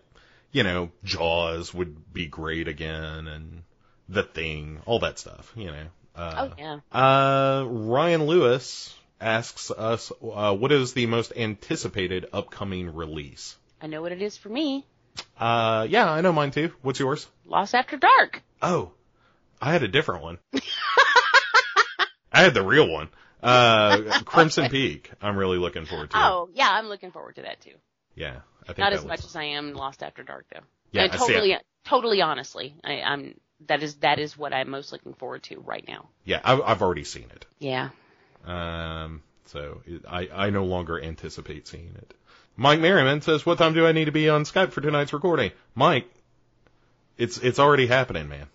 you 0.51 0.63
know, 0.63 0.91
Jaws 1.03 1.73
would 1.73 2.13
be 2.13 2.27
great 2.27 2.67
again, 2.67 3.27
and 3.27 3.63
The 4.07 4.23
Thing, 4.23 4.79
all 4.85 4.99
that 4.99 5.19
stuff. 5.19 5.51
You 5.55 5.71
know. 5.71 5.85
Uh, 6.15 6.49
oh 6.49 6.53
yeah. 6.57 6.79
Uh, 6.97 7.65
Ryan 7.67 8.25
Lewis 8.25 8.93
asks 9.25 9.71
us, 9.71 10.11
uh, 10.21 10.55
what 10.55 10.71
is 10.71 10.93
the 10.93 11.07
most 11.07 11.33
anticipated 11.35 12.27
upcoming 12.31 12.93
release? 12.93 13.57
I 13.81 13.87
know 13.87 14.01
what 14.01 14.11
it 14.11 14.21
is 14.21 14.37
for 14.37 14.49
me. 14.49 14.85
Uh, 15.37 15.87
yeah, 15.89 16.09
I 16.09 16.21
know 16.21 16.31
mine 16.31 16.51
too. 16.51 16.71
What's 16.81 16.99
yours? 16.99 17.27
Lost 17.45 17.73
After 17.73 17.97
Dark. 17.97 18.43
Oh, 18.61 18.91
I 19.61 19.71
had 19.73 19.83
a 19.83 19.87
different 19.87 20.23
one. 20.23 20.37
I 22.31 22.43
had 22.43 22.53
the 22.53 22.63
real 22.63 22.87
one. 22.89 23.09
Uh, 23.41 24.21
Crimson 24.25 24.69
Peak. 24.69 25.11
I'm 25.21 25.37
really 25.37 25.57
looking 25.57 25.85
forward 25.85 26.11
to. 26.11 26.17
Oh 26.17 26.49
yeah, 26.53 26.69
I'm 26.69 26.87
looking 26.87 27.11
forward 27.11 27.35
to 27.35 27.43
that 27.43 27.61
too. 27.61 27.75
Yeah, 28.15 28.39
I 28.63 28.67
think 28.67 28.79
Not 28.79 28.93
as 28.93 29.05
much 29.05 29.23
as 29.23 29.35
I 29.35 29.43
am 29.43 29.73
Lost 29.73 30.03
After 30.03 30.23
Dark 30.23 30.45
though. 30.53 30.61
Yeah, 30.91 31.03
and 31.03 31.13
totally, 31.13 31.57
totally 31.85 32.21
honestly, 32.21 32.75
I, 32.83 33.01
I'm 33.01 33.39
that 33.67 33.83
is 33.83 33.95
that 33.97 34.19
is 34.19 34.37
what 34.37 34.53
I'm 34.53 34.69
most 34.69 34.91
looking 34.91 35.13
forward 35.13 35.43
to 35.43 35.59
right 35.59 35.85
now. 35.87 36.09
Yeah, 36.23 36.41
I, 36.43 36.59
I've 36.59 36.81
already 36.81 37.03
seen 37.03 37.25
it. 37.33 37.45
Yeah. 37.59 37.89
Um, 38.45 39.21
so 39.45 39.81
it, 39.85 40.03
I, 40.07 40.27
I 40.33 40.49
no 40.49 40.65
longer 40.65 41.01
anticipate 41.01 41.67
seeing 41.67 41.93
it. 41.97 42.13
Mike 42.57 42.79
Merriman 42.79 43.21
says, 43.21 43.45
"What 43.45 43.57
time 43.57 43.73
do 43.73 43.85
I 43.85 43.91
need 43.91 44.05
to 44.05 44.11
be 44.11 44.29
on 44.29 44.43
Skype 44.43 44.71
for 44.71 44.81
tonight's 44.81 45.13
recording?" 45.13 45.51
Mike, 45.73 46.07
it's 47.17 47.37
it's 47.37 47.59
already 47.59 47.87
happening, 47.87 48.29
man. 48.29 48.47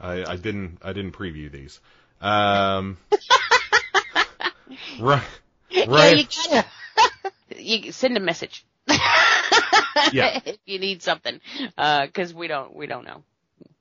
I, 0.00 0.24
I 0.32 0.36
didn't 0.36 0.78
I 0.82 0.92
didn't 0.92 1.12
preview 1.12 1.50
these. 1.50 1.80
Um, 2.20 2.98
right, 5.00 5.22
Yeah, 5.70 6.10
you 6.10 6.24
gotta. 6.50 6.66
you 7.56 7.92
send 7.92 8.16
a 8.16 8.20
message. 8.20 8.64
Yeah. 10.12 10.40
if 10.46 10.58
you 10.64 10.78
need 10.78 11.02
something, 11.02 11.40
uh, 11.76 12.06
because 12.06 12.32
we 12.32 12.46
don't 12.46 12.74
we 12.74 12.86
don't 12.86 13.04
know. 13.04 13.24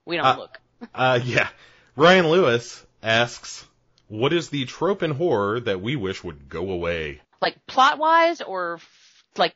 We 0.03 0.17
don't 0.17 0.25
Uh, 0.25 0.37
look. 0.37 0.57
Uh, 0.93 1.19
yeah. 1.23 1.47
Ryan 1.95 2.27
Lewis 2.27 2.83
asks, 3.03 3.65
"What 4.07 4.33
is 4.33 4.49
the 4.49 4.65
trope 4.65 5.03
in 5.03 5.11
horror 5.11 5.59
that 5.61 5.81
we 5.81 5.95
wish 5.95 6.23
would 6.23 6.49
go 6.49 6.71
away?" 6.71 7.21
Like 7.41 7.65
plot 7.67 7.97
wise 7.97 8.41
or 8.41 8.75
f- 8.75 9.23
like 9.37 9.55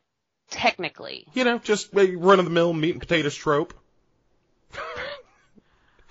technically. 0.50 1.26
You 1.34 1.44
know, 1.44 1.58
just 1.60 1.94
a 1.96 2.16
run 2.16 2.40
of 2.40 2.46
the 2.46 2.52
mill 2.52 2.74
meat 2.74 2.92
and 2.92 3.00
potatoes 3.02 3.36
trope. 3.36 3.74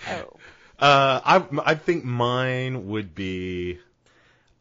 Oh. 0.08 0.38
Uh, 0.78 1.20
I 1.22 1.44
I 1.72 1.74
think 1.74 2.04
mine 2.04 2.88
would 2.88 3.14
be, 3.14 3.78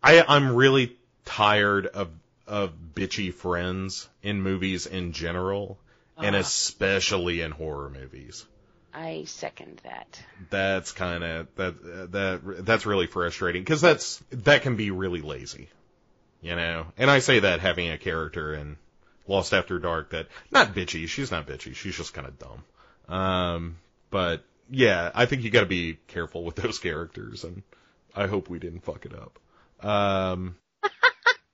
I 0.04 0.22
I'm 0.28 0.54
really 0.54 0.98
tired 1.24 1.88
of 1.88 2.10
of 2.46 2.74
bitchy 2.94 3.34
friends 3.34 4.10
in 4.22 4.42
movies 4.42 4.86
in 4.86 5.14
general, 5.14 5.80
and 6.18 6.36
Ah. 6.36 6.40
especially 6.40 7.40
in 7.40 7.52
horror 7.52 7.90
movies. 7.90 8.46
I 8.94 9.24
second 9.26 9.82
that. 9.84 10.22
That's 10.50 10.92
kind 10.92 11.24
of 11.24 11.48
that 11.56 12.12
that 12.12 12.66
that's 12.66 12.86
really 12.86 13.08
frustrating 13.08 13.62
because 13.62 13.82
that's 13.82 14.18
that 14.32 14.62
can 14.64 14.76
be 14.76 14.92
really 14.92 15.22
lazy, 15.22 15.70
you 16.42 16.56
know. 16.56 16.88
And 16.98 17.10
I 17.12 17.20
say 17.20 17.40
that 17.40 17.60
having 17.60 17.90
a 17.92 17.98
character 17.98 18.54
in 18.54 18.78
Lost 19.28 19.54
After 19.54 19.78
Dark 19.80 20.12
that 20.12 20.28
not 20.52 20.74
bitchy, 20.74 21.08
she's 21.08 21.32
not 21.32 21.46
bitchy, 21.48 21.76
she's 21.76 21.96
just 21.96 22.14
kind 22.14 22.28
of 22.28 22.40
dumb. 22.40 23.16
Um, 23.16 23.78
but 24.10 24.44
yeah, 24.70 25.12
I 25.14 25.26
think 25.26 25.44
you 25.44 25.50
got 25.52 25.62
to 25.62 25.66
be 25.68 25.98
careful 26.08 26.44
with 26.44 26.56
those 26.56 26.80
characters, 26.88 27.44
and 27.44 27.62
I 28.16 28.28
hope 28.28 28.50
we 28.50 28.60
didn't 28.60 28.82
fuck 28.82 29.06
it 29.06 29.14
up. 29.14 29.40
Um, 29.86 30.56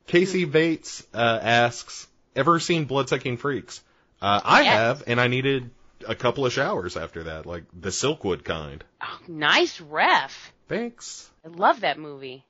Casey 0.07 0.45
Bates 0.45 1.05
uh, 1.13 1.39
asks, 1.41 2.07
"Ever 2.35 2.59
seen 2.59 2.85
Bloodsucking 2.85 3.37
Freaks?" 3.37 3.81
Uh, 4.21 4.39
I 4.43 4.61
Yes. 4.61 4.73
have, 4.73 5.03
and 5.07 5.19
I 5.19 5.27
needed 5.27 5.69
a 6.07 6.15
couple 6.15 6.45
of 6.45 6.53
showers 6.53 6.97
after 6.97 7.23
that, 7.23 7.45
like 7.45 7.63
the 7.73 7.89
Silkwood 7.89 8.43
kind. 8.43 8.83
Oh, 9.01 9.19
nice 9.27 9.79
ref. 9.81 10.53
Thanks. 10.67 11.29
I 11.45 11.49
love 11.49 11.81
that 11.81 11.99
movie. 11.99 12.43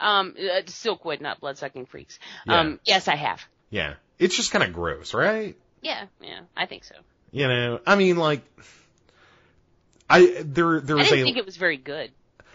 Um, 0.00 0.34
uh, 0.38 0.62
Silkwood, 0.66 1.20
not 1.20 1.40
Bloodsucking 1.40 1.86
Freaks. 1.86 2.18
Yeah. 2.46 2.60
Um, 2.60 2.80
yes, 2.84 3.08
I 3.08 3.16
have. 3.16 3.40
Yeah, 3.70 3.94
it's 4.18 4.36
just 4.36 4.50
kind 4.52 4.64
of 4.64 4.72
gross, 4.72 5.12
right? 5.14 5.56
Yeah, 5.82 6.06
yeah, 6.20 6.40
I 6.56 6.66
think 6.66 6.84
so. 6.84 6.94
You 7.32 7.48
know, 7.48 7.80
I 7.86 7.96
mean, 7.96 8.16
like, 8.16 8.42
I 10.08 10.42
there 10.44 10.80
there 10.80 10.96
I 10.98 11.02
is 11.02 11.08
didn't 11.08 11.22
a 11.22 11.24
think 11.24 11.36
it 11.36 11.44
was 11.46 11.56
very 11.56 11.76
good. 11.76 12.10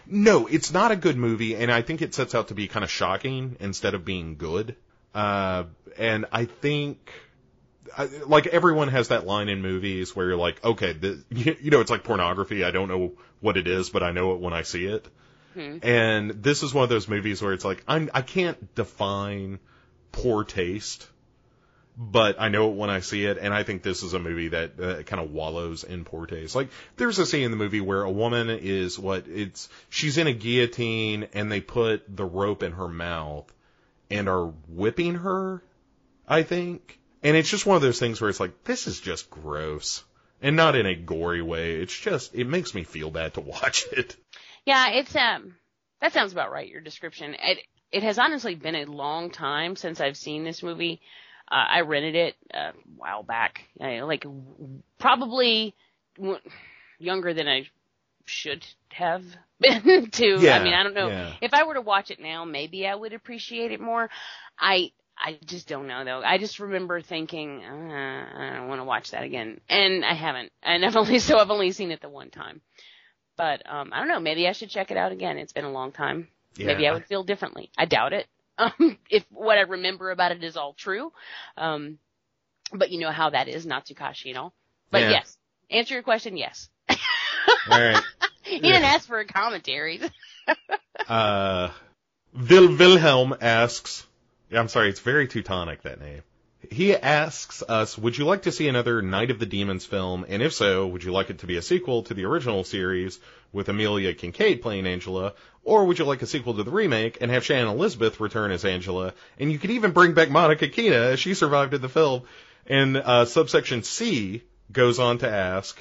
no, 0.06 0.46
it's 0.46 0.72
not 0.72 0.90
a 0.90 0.96
good 0.96 1.16
movie, 1.16 1.54
and 1.54 1.70
I 1.70 1.82
think 1.82 2.02
it 2.02 2.14
sets 2.14 2.34
out 2.34 2.48
to 2.48 2.54
be 2.54 2.66
kind 2.66 2.84
of 2.84 2.90
shocking 2.90 3.56
instead 3.60 3.94
of 3.94 4.04
being 4.04 4.36
good. 4.36 4.76
Uh, 5.14 5.64
and 5.98 6.26
I 6.32 6.46
think. 6.46 7.10
I, 7.96 8.06
like 8.26 8.46
everyone 8.46 8.88
has 8.88 9.08
that 9.08 9.26
line 9.26 9.48
in 9.48 9.62
movies 9.62 10.14
where 10.14 10.26
you're 10.26 10.36
like, 10.36 10.64
okay, 10.64 10.92
the, 10.92 11.22
you, 11.30 11.70
know, 11.70 11.80
it's 11.80 11.90
like 11.90 12.04
pornography. 12.04 12.64
I 12.64 12.70
don't 12.70 12.88
know 12.88 13.12
what 13.40 13.56
it 13.56 13.66
is, 13.66 13.90
but 13.90 14.02
I 14.02 14.12
know 14.12 14.32
it 14.34 14.40
when 14.40 14.52
I 14.52 14.62
see 14.62 14.86
it. 14.86 15.06
Hmm. 15.54 15.78
And 15.82 16.30
this 16.30 16.62
is 16.62 16.74
one 16.74 16.84
of 16.84 16.90
those 16.90 17.08
movies 17.08 17.40
where 17.40 17.52
it's 17.52 17.64
like 17.64 17.84
I'm 17.86 18.10
I 18.12 18.22
can't 18.22 18.74
define 18.74 19.60
poor 20.10 20.42
taste, 20.44 21.08
but 21.96 22.40
I 22.40 22.48
know 22.48 22.70
it 22.70 22.76
when 22.76 22.90
I 22.90 23.00
see 23.00 23.24
it, 23.24 23.38
and 23.38 23.54
I 23.54 23.62
think 23.62 23.82
this 23.82 24.02
is 24.02 24.14
a 24.14 24.18
movie 24.18 24.48
that 24.48 24.80
uh, 24.80 25.02
kind 25.04 25.22
of 25.22 25.30
wallows 25.30 25.84
in 25.84 26.04
poor 26.04 26.26
taste. 26.26 26.56
Like 26.56 26.70
there's 26.96 27.20
a 27.20 27.26
scene 27.26 27.44
in 27.44 27.50
the 27.52 27.56
movie 27.56 27.80
where 27.80 28.02
a 28.02 28.10
woman 28.10 28.50
is 28.50 28.98
what 28.98 29.28
it's 29.28 29.68
she's 29.90 30.18
in 30.18 30.26
a 30.26 30.32
guillotine 30.32 31.28
and 31.34 31.52
they 31.52 31.60
put 31.60 32.04
the 32.16 32.24
rope 32.24 32.64
in 32.64 32.72
her 32.72 32.88
mouth 32.88 33.52
and 34.10 34.28
are 34.28 34.46
whipping 34.68 35.16
her, 35.16 35.62
I 36.26 36.42
think. 36.42 36.98
And 37.24 37.36
it's 37.36 37.48
just 37.48 37.64
one 37.66 37.76
of 37.76 37.82
those 37.82 37.98
things 37.98 38.20
where 38.20 38.28
it's 38.30 38.38
like 38.38 38.64
this 38.64 38.86
is 38.86 39.00
just 39.00 39.30
gross. 39.30 40.04
And 40.42 40.56
not 40.56 40.76
in 40.76 40.84
a 40.84 40.94
gory 40.94 41.40
way. 41.40 41.76
It's 41.76 41.98
just 41.98 42.34
it 42.34 42.46
makes 42.46 42.74
me 42.74 42.84
feel 42.84 43.10
bad 43.10 43.34
to 43.34 43.40
watch 43.40 43.86
it. 43.92 44.14
Yeah, 44.66 44.90
it's 44.90 45.16
um 45.16 45.56
that 46.00 46.12
sounds 46.12 46.32
about 46.32 46.52
right. 46.52 46.68
Your 46.68 46.82
description. 46.82 47.34
It 47.34 47.58
it 47.90 48.02
has 48.02 48.18
honestly 48.18 48.54
been 48.54 48.74
a 48.74 48.84
long 48.84 49.30
time 49.30 49.74
since 49.74 50.00
I've 50.00 50.16
seen 50.16 50.44
this 50.44 50.62
movie. 50.62 51.00
Uh, 51.50 51.64
I 51.68 51.80
rented 51.80 52.14
it 52.14 52.36
uh, 52.52 52.58
a 52.58 52.72
while 52.96 53.22
back, 53.22 53.64
I, 53.80 54.00
like 54.00 54.24
probably 54.98 55.74
w- 56.16 56.40
younger 56.98 57.34
than 57.34 57.46
I 57.46 57.66
should 58.24 58.66
have 58.88 59.22
been 59.60 60.10
to. 60.10 60.38
Yeah, 60.40 60.56
I 60.56 60.64
mean, 60.64 60.74
I 60.74 60.82
don't 60.82 60.94
know. 60.94 61.08
yeah. 61.08 61.32
If 61.42 61.52
I 61.54 61.64
were 61.64 61.74
to 61.74 61.82
watch 61.82 62.10
it 62.10 62.18
now, 62.18 62.44
maybe 62.44 62.86
I 62.86 62.94
would 62.94 63.12
appreciate 63.12 63.72
it 63.72 63.80
more. 63.80 64.08
I 64.58 64.90
I 65.16 65.38
just 65.44 65.68
don't 65.68 65.86
know 65.86 66.04
though. 66.04 66.22
I 66.22 66.38
just 66.38 66.58
remember 66.58 67.00
thinking, 67.00 67.62
uh, 67.64 68.26
I 68.36 68.52
don't 68.56 68.68
want 68.68 68.80
to 68.80 68.84
watch 68.84 69.12
that 69.12 69.22
again, 69.22 69.60
and 69.68 70.04
I 70.04 70.14
haven't. 70.14 70.52
And 70.62 70.84
I've 70.84 70.96
only 70.96 71.18
so 71.20 71.38
I've 71.38 71.50
only 71.50 71.72
seen 71.72 71.90
it 71.90 72.00
the 72.00 72.08
one 72.08 72.30
time. 72.30 72.60
But 73.36 73.62
um, 73.68 73.92
I 73.92 73.98
don't 73.98 74.08
know. 74.08 74.20
Maybe 74.20 74.46
I 74.46 74.52
should 74.52 74.70
check 74.70 74.90
it 74.90 74.96
out 74.96 75.12
again. 75.12 75.38
It's 75.38 75.52
been 75.52 75.64
a 75.64 75.72
long 75.72 75.92
time. 75.92 76.28
Yeah, 76.56 76.66
maybe 76.66 76.86
I 76.86 76.92
would 76.92 77.06
feel 77.06 77.24
differently. 77.24 77.70
I 77.76 77.86
doubt 77.86 78.12
it. 78.12 78.26
Um, 78.56 78.98
if 79.10 79.24
what 79.30 79.58
I 79.58 79.62
remember 79.62 80.12
about 80.12 80.30
it 80.30 80.44
is 80.44 80.56
all 80.56 80.74
true. 80.74 81.12
Um, 81.56 81.98
but 82.72 82.92
you 82.92 83.00
know 83.00 83.10
how 83.10 83.30
that 83.30 83.48
is, 83.48 83.66
not 83.66 83.84
Tsukashi 83.84 84.28
and 84.28 84.38
all. 84.38 84.54
But 84.92 85.02
Yeah. 85.02 85.10
yes, 85.10 85.36
answer 85.70 85.94
your 85.94 86.04
question, 86.04 86.36
yes. 86.36 86.68
All 86.88 86.96
right. 87.80 88.00
he 88.42 88.60
didn't 88.60 88.84
ask 88.84 89.08
for 89.08 89.18
a 89.18 89.26
commentary. 89.26 90.00
Uh, 91.08 91.70
Will 92.32 92.76
Wilhelm 92.76 93.34
asks, 93.40 94.06
yeah, 94.06 94.13
I'm 94.52 94.68
sorry, 94.68 94.88
it's 94.90 95.00
very 95.00 95.26
Teutonic, 95.26 95.82
that 95.82 96.00
name. 96.00 96.22
He 96.70 96.96
asks 96.96 97.62
us, 97.62 97.98
would 97.98 98.16
you 98.16 98.24
like 98.24 98.42
to 98.42 98.52
see 98.52 98.68
another 98.68 99.02
Night 99.02 99.30
of 99.30 99.38
the 99.38 99.46
Demons 99.46 99.84
film? 99.84 100.24
And 100.28 100.42
if 100.42 100.54
so, 100.54 100.86
would 100.86 101.04
you 101.04 101.12
like 101.12 101.30
it 101.30 101.38
to 101.40 101.46
be 101.46 101.56
a 101.56 101.62
sequel 101.62 102.04
to 102.04 102.14
the 102.14 102.24
original 102.24 102.64
series 102.64 103.20
with 103.52 103.68
Amelia 103.68 104.14
Kinkade 104.14 104.62
playing 104.62 104.86
Angela? 104.86 105.34
Or 105.62 105.84
would 105.84 105.98
you 105.98 106.04
like 106.04 106.22
a 106.22 106.26
sequel 106.26 106.54
to 106.54 106.62
the 106.62 106.70
remake 106.70 107.18
and 107.20 107.30
have 107.30 107.44
Shannon 107.44 107.68
Elizabeth 107.68 108.20
return 108.20 108.50
as 108.50 108.64
Angela? 108.64 109.12
And 109.38 109.52
you 109.52 109.58
could 109.58 109.70
even 109.70 109.92
bring 109.92 110.14
back 110.14 110.30
Monica 110.30 110.68
Keena 110.68 110.96
as 110.96 111.20
she 111.20 111.34
survived 111.34 111.74
in 111.74 111.82
the 111.82 111.88
film. 111.88 112.22
And, 112.66 112.96
uh, 112.96 113.24
subsection 113.26 113.82
C 113.82 114.42
goes 114.72 114.98
on 114.98 115.18
to 115.18 115.28
ask, 115.28 115.78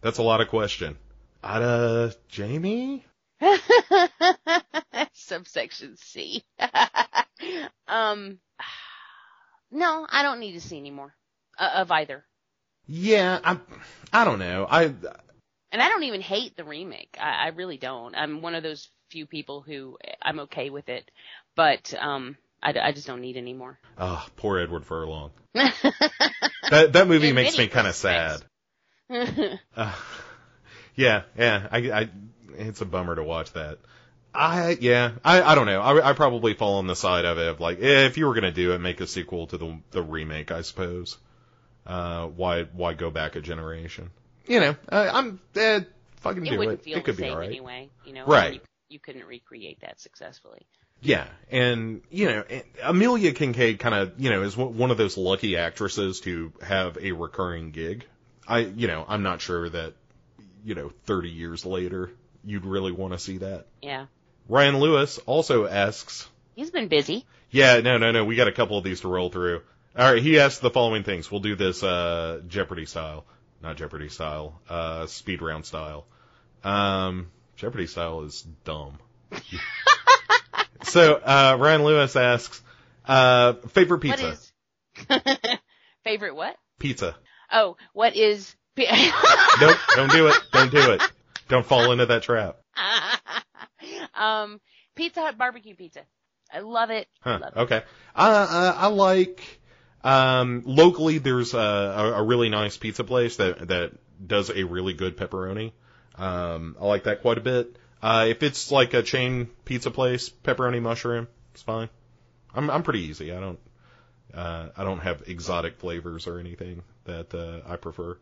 that's 0.00 0.18
a 0.18 0.22
lot 0.22 0.40
of 0.40 0.48
question. 0.48 0.96
Uh, 1.42 2.10
Jamie? 2.28 3.04
Subsection 5.24 5.96
C. 5.96 6.44
um, 7.88 8.38
no, 9.70 10.06
I 10.10 10.22
don't 10.22 10.40
need 10.40 10.52
to 10.52 10.60
see 10.60 10.78
any 10.78 10.90
more 10.90 11.14
uh, 11.58 11.70
of 11.76 11.90
either. 11.90 12.24
Yeah, 12.86 13.40
I, 13.42 13.58
I 14.12 14.24
don't 14.24 14.38
know. 14.38 14.66
I, 14.68 14.84
And 14.84 15.82
I 15.82 15.88
don't 15.88 16.04
even 16.04 16.20
hate 16.20 16.56
the 16.56 16.64
remake. 16.64 17.16
I, 17.20 17.46
I 17.46 17.48
really 17.48 17.78
don't. 17.78 18.14
I'm 18.14 18.42
one 18.42 18.54
of 18.54 18.62
those 18.62 18.88
few 19.10 19.26
people 19.26 19.62
who 19.62 19.96
I'm 20.20 20.40
okay 20.40 20.70
with 20.70 20.88
it, 20.88 21.10
but 21.56 21.94
um, 21.98 22.36
I, 22.62 22.74
I 22.80 22.92
just 22.92 23.06
don't 23.06 23.20
need 23.20 23.36
any 23.36 23.52
more. 23.52 23.78
oh, 23.98 24.26
poor 24.36 24.58
Edward 24.58 24.84
Furlong. 24.84 25.30
That 26.70 26.94
that 26.94 27.08
movie 27.08 27.28
In 27.28 27.34
makes 27.34 27.58
me 27.58 27.68
kind 27.68 27.86
of 27.86 27.94
sad. 27.94 28.42
Uh, 29.10 29.56
yeah, 30.94 31.22
yeah. 31.36 31.68
I, 31.70 31.78
I, 31.90 32.10
it's 32.56 32.80
a 32.80 32.86
bummer 32.86 33.14
to 33.14 33.22
watch 33.22 33.52
that. 33.52 33.78
I, 34.34 34.76
yeah, 34.80 35.12
I, 35.24 35.42
I 35.42 35.54
don't 35.54 35.66
know. 35.66 35.80
I, 35.80 36.10
I 36.10 36.12
probably 36.12 36.54
fall 36.54 36.78
on 36.78 36.86
the 36.86 36.96
side 36.96 37.24
of 37.24 37.38
it 37.38 37.46
of 37.48 37.60
like, 37.60 37.80
eh, 37.80 38.06
if 38.06 38.18
you 38.18 38.26
were 38.26 38.34
gonna 38.34 38.50
do 38.50 38.72
it, 38.72 38.78
make 38.80 39.00
a 39.00 39.06
sequel 39.06 39.46
to 39.48 39.58
the 39.58 39.78
the 39.92 40.02
remake, 40.02 40.50
I 40.50 40.62
suppose. 40.62 41.16
Uh, 41.86 42.26
why 42.28 42.64
why 42.64 42.94
go 42.94 43.10
back 43.10 43.36
a 43.36 43.40
generation? 43.40 44.10
You 44.46 44.60
know, 44.60 44.76
I, 44.88 45.08
I'm 45.08 45.40
eh, 45.54 45.80
fucking 46.16 46.46
it 46.46 46.50
do 46.50 46.58
wouldn't 46.58 46.80
it. 46.80 46.84
feel 46.84 46.98
It 46.98 47.04
could 47.04 47.16
the 47.16 47.22
be 47.22 47.28
same 47.28 47.32
alright. 47.32 47.48
anyway. 47.48 47.90
You 48.06 48.14
know, 48.14 48.26
Right. 48.26 48.54
You, 48.54 48.60
you 48.88 48.98
couldn't 48.98 49.26
recreate 49.26 49.80
that 49.80 50.00
successfully. 50.00 50.66
Yeah, 51.00 51.26
and 51.50 52.00
you 52.10 52.26
know, 52.26 52.44
Amelia 52.82 53.32
Kinkade 53.32 53.78
kind 53.78 53.94
of 53.94 54.18
you 54.18 54.30
know 54.30 54.42
is 54.42 54.56
one 54.56 54.76
one 54.78 54.90
of 54.90 54.96
those 54.96 55.16
lucky 55.16 55.56
actresses 55.56 56.20
to 56.20 56.52
have 56.62 56.96
a 56.98 57.12
recurring 57.12 57.70
gig. 57.70 58.06
I 58.48 58.60
you 58.60 58.86
know 58.88 59.04
I'm 59.06 59.22
not 59.22 59.40
sure 59.40 59.68
that 59.68 59.94
you 60.64 60.74
know 60.74 60.90
30 61.04 61.28
years 61.30 61.64
later 61.66 62.10
you'd 62.44 62.64
really 62.64 62.92
want 62.92 63.12
to 63.12 63.18
see 63.18 63.38
that. 63.38 63.66
Yeah, 63.82 64.06
Ryan 64.48 64.78
Lewis 64.78 65.18
also 65.26 65.66
asks, 65.66 66.28
he's 66.54 66.70
been 66.70 66.88
busy. 66.88 67.24
yeah, 67.50 67.80
no, 67.80 67.98
no, 67.98 68.12
no, 68.12 68.24
we 68.24 68.36
got 68.36 68.48
a 68.48 68.52
couple 68.52 68.76
of 68.78 68.84
these 68.84 69.00
to 69.02 69.08
roll 69.08 69.30
through. 69.30 69.62
All 69.96 70.12
right, 70.12 70.22
he 70.22 70.38
asks 70.40 70.58
the 70.60 70.70
following 70.70 71.04
things. 71.04 71.30
We'll 71.30 71.40
do 71.40 71.54
this 71.56 71.82
uh 71.82 72.40
Jeopardy 72.48 72.84
style, 72.86 73.24
not 73.62 73.76
Jeopardy 73.76 74.08
style, 74.08 74.60
uh 74.68 75.06
speed 75.06 75.40
round 75.40 75.64
style. 75.64 76.06
Um, 76.64 77.30
Jeopardy 77.56 77.86
style 77.86 78.22
is 78.22 78.42
dumb. 78.64 78.98
so 80.84 81.14
uh 81.14 81.56
Ryan 81.58 81.84
Lewis 81.84 82.16
asks, 82.16 82.60
uh 83.06 83.54
favorite 83.68 84.00
pizza. 84.00 84.36
What 85.06 85.22
is 85.26 85.58
favorite? 86.04 86.34
What? 86.34 86.56
Pizza. 86.78 87.16
Oh, 87.52 87.76
what 87.92 88.16
is? 88.16 88.54
Nope, 89.60 89.76
don't 89.94 90.10
do 90.10 90.26
it. 90.26 90.34
Don't 90.52 90.72
do 90.72 90.90
it. 90.92 91.00
Don't 91.48 91.64
fall 91.64 91.92
into 91.92 92.06
that 92.06 92.24
trap. 92.24 92.56
Um, 94.16 94.60
Pizza 94.94 95.20
Hut 95.20 95.36
barbecue 95.38 95.74
pizza. 95.74 96.02
I 96.52 96.60
love 96.60 96.90
it. 96.90 97.08
Huh, 97.20 97.38
Love 97.40 97.52
it. 97.56 97.60
okay. 97.60 97.82
Uh, 98.14 98.46
uh, 98.50 98.74
I 98.76 98.86
like, 98.88 99.42
um, 100.04 100.62
locally 100.66 101.18
there's 101.18 101.54
a, 101.54 101.58
a, 101.58 102.12
a 102.14 102.22
really 102.22 102.48
nice 102.48 102.76
pizza 102.76 103.02
place 103.04 103.36
that, 103.36 103.68
that 103.68 103.92
does 104.24 104.50
a 104.50 104.62
really 104.64 104.92
good 104.94 105.16
pepperoni. 105.16 105.72
Um, 106.16 106.76
I 106.80 106.86
like 106.86 107.04
that 107.04 107.22
quite 107.22 107.38
a 107.38 107.40
bit. 107.40 107.76
Uh, 108.00 108.26
if 108.28 108.42
it's 108.42 108.70
like 108.70 108.94
a 108.94 109.02
chain 109.02 109.48
pizza 109.64 109.90
place, 109.90 110.28
pepperoni 110.28 110.80
mushroom, 110.80 111.26
it's 111.52 111.62
fine. 111.62 111.88
I'm, 112.54 112.70
I'm 112.70 112.82
pretty 112.82 113.00
easy. 113.00 113.32
I 113.32 113.40
don't, 113.40 113.58
uh, 114.32 114.68
I 114.76 114.84
don't 114.84 115.00
have 115.00 115.24
exotic 115.26 115.78
flavors 115.78 116.26
or 116.26 116.38
anything 116.38 116.82
that, 117.04 117.34
uh, 117.34 117.60
I 117.66 117.76
prefer. 117.76 118.18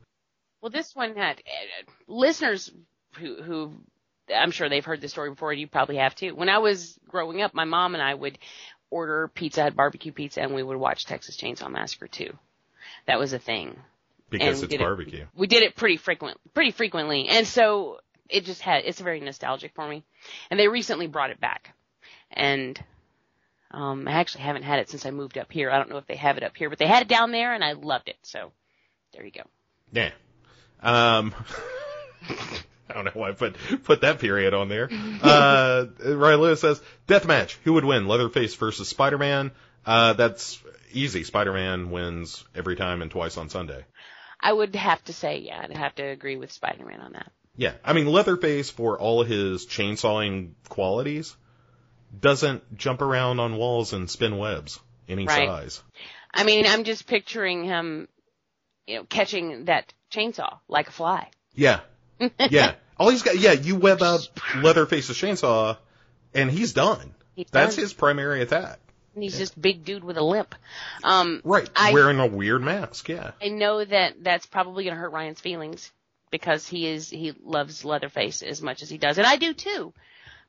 Well, 0.63 0.71
this 0.71 0.95
one 0.95 1.17
had 1.17 1.39
uh, 1.41 1.91
listeners 2.07 2.71
who 3.19 3.43
who 3.43 3.73
I'm 4.35 4.51
sure 4.51 4.69
they've 4.69 4.85
heard 4.85 5.01
this 5.01 5.13
story 5.13 5.31
before, 5.31 5.51
and 5.53 5.61
you 5.61 5.67
probably 5.67 5.97
have 5.97 6.15
too. 6.15 6.35
When 6.35 6.49
I 6.49 6.59
was 6.59 6.99
growing 7.09 7.43
up, 7.43 7.55
my 7.55 7.65
mom 7.65 7.95
and 7.95 8.03
I 8.03 8.15
would 8.15 8.39
order 8.91 9.29
Pizza 9.29 9.63
Hut 9.63 9.75
barbecue 9.77 10.13
pizza, 10.13 10.43
and 10.43 10.55
we 10.55 10.63
would 10.63 10.77
watch 10.77 11.07
Texas 11.07 11.37
Chainsaw 11.37 11.71
Massacre 11.71 12.09
too. 12.09 12.37
That 13.07 13.19
was 13.19 13.33
a 13.33 13.39
thing. 13.39 13.77
Because 14.31 14.59
we 14.61 14.65
it's 14.65 14.71
did 14.71 14.81
it- 14.81 14.85
barbecue. 14.85 15.27
we 15.35 15.47
did 15.47 15.63
it 15.63 15.77
pretty 15.77 15.97
frequent, 15.97 16.39
pretty 16.55 16.71
frequently, 16.71 17.29
and 17.29 17.47
so 17.47 17.99
it 18.29 18.45
just 18.45 18.63
had 18.63 18.85
it's 18.87 19.01
very 19.01 19.21
nostalgic 19.21 19.75
for 19.75 19.87
me. 19.87 20.05
And 20.51 20.59
they 20.59 20.69
recently 20.69 21.07
brought 21.07 21.31
it 21.31 21.41
back, 21.41 21.75
and 22.31 22.83
um, 23.73 24.07
I 24.09 24.13
actually 24.13 24.43
haven't 24.45 24.63
had 24.63 24.79
it 24.79 24.89
since 24.89 25.05
I 25.05 25.11
moved 25.11 25.37
up 25.37 25.51
here. 25.53 25.71
I 25.71 25.79
don't 25.79 25.91
know 25.91 25.99
if 25.99 26.07
they 26.07 26.17
have 26.17 26.37
it 26.39 26.43
up 26.45 26.57
here, 26.57 26.71
but 26.71 26.79
they 26.79 26.87
had 26.87 27.03
it 27.03 27.09
down 27.09 27.33
there, 27.33 27.53
and 27.55 27.63
I 27.65 27.73
loved 27.73 28.09
it. 28.09 28.17
So 28.23 28.53
there 29.13 29.25
you 29.25 29.33
go. 29.33 29.43
Yeah. 29.93 30.11
Um, 30.81 31.35
I 32.89 32.95
don't 32.95 33.05
know 33.05 33.11
why 33.15 33.29
I 33.31 33.33
put 33.33 33.57
put 33.85 34.01
that 34.03 34.19
period 34.19 34.55
on 34.55 34.69
there. 34.69 34.89
Uh, 35.23 35.87
Ryan 36.05 36.41
Lewis 36.41 36.61
says, 36.61 36.81
"Deathmatch. 37.09 37.57
Who 37.65 37.75
would 37.75 37.85
win? 37.85 38.07
Leatherface 38.07 38.55
versus 38.57 38.89
Spider-Man? 38.89 39.51
Uh, 39.87 40.13
that's 40.15 40.63
easy. 40.93 41.25
Spider-Man 41.25 41.91
wins 41.91 42.45
every 42.55 42.77
time 42.77 43.03
and 43.03 43.11
twice 43.11 43.37
on 43.37 43.49
Sunday. 43.49 43.85
I 44.41 44.53
would 44.53 44.75
have 44.75 45.03
to 45.05 45.13
say, 45.13 45.39
yeah, 45.39 45.61
I'd 45.63 45.77
have 45.77 45.95
to 45.97 46.03
agree 46.03 46.37
with 46.37 46.51
Spider-Man 46.53 47.01
on 47.01 47.13
that. 47.13 47.31
Yeah, 47.57 47.75
I 47.85 47.93
mean 47.93 48.07
Leatherface 48.07 48.71
for 48.71 48.99
all 48.99 49.23
his 49.23 49.67
chainsawing 49.67 50.53
qualities 50.69 51.37
doesn't 52.19 52.77
jump 52.77 53.01
around 53.03 53.41
on 53.41 53.57
walls 53.57 53.93
and 53.93 54.11
spin 54.11 54.37
webs 54.39 54.81
any 55.09 55.27
Right. 55.27 55.47
size. 55.49 55.83
I 56.35 56.45
mean, 56.45 56.67
I'm 56.67 56.85
just 56.85 57.07
picturing 57.07 57.65
him, 57.65 58.09
you 58.87 58.97
know, 58.97 59.05
catching 59.05 59.67
that 59.67 59.93
chainsaw 60.13 60.59
like 60.69 60.89
a 60.89 60.93
fly. 60.93 61.31
Yeah, 61.55 61.81
yeah. 62.51 62.75
All 62.99 63.09
he's 63.11 63.23
got, 63.23 63.39
yeah, 63.39 63.53
you 63.53 63.77
web 63.77 64.03
up 64.03 64.21
Leatherface's 64.57 65.17
chainsaw, 65.17 65.77
and 66.35 66.51
he's 66.51 66.73
done. 66.73 67.15
He's 67.35 67.47
That's 67.51 67.77
done. 67.77 67.83
his 67.85 67.93
primary 67.93 68.43
attack. 68.43 68.79
He's 69.15 69.37
just 69.37 69.61
big 69.61 69.85
dude 69.85 70.05
with 70.05 70.17
a 70.17 70.23
limp. 70.23 70.55
Um, 71.05 71.41
Right, 71.45 71.69
I- 71.77 71.93
wearing 71.93 72.19
a 72.19 72.27
weird 72.27 72.63
mask. 72.63 73.09
Yeah, 73.09 73.33
I 73.43 73.49
know 73.49 73.85
that 73.85 74.23
that's 74.23 74.47
probably 74.47 74.85
going 74.85 74.95
to 74.95 75.01
hurt 75.01 75.13
Ryan's 75.13 75.41
feelings 75.41 75.91
because 76.31 76.67
he 76.67 76.87
is 76.87 77.11
he 77.11 77.35
loves 77.45 77.85
Leatherface 77.85 78.43
as 78.43 78.63
much 78.63 78.83
as 78.83 78.89
he 78.89 78.99
does, 78.99 79.19
and 79.19 79.27
I 79.27 79.37
do 79.37 79.53
too. 79.53 79.93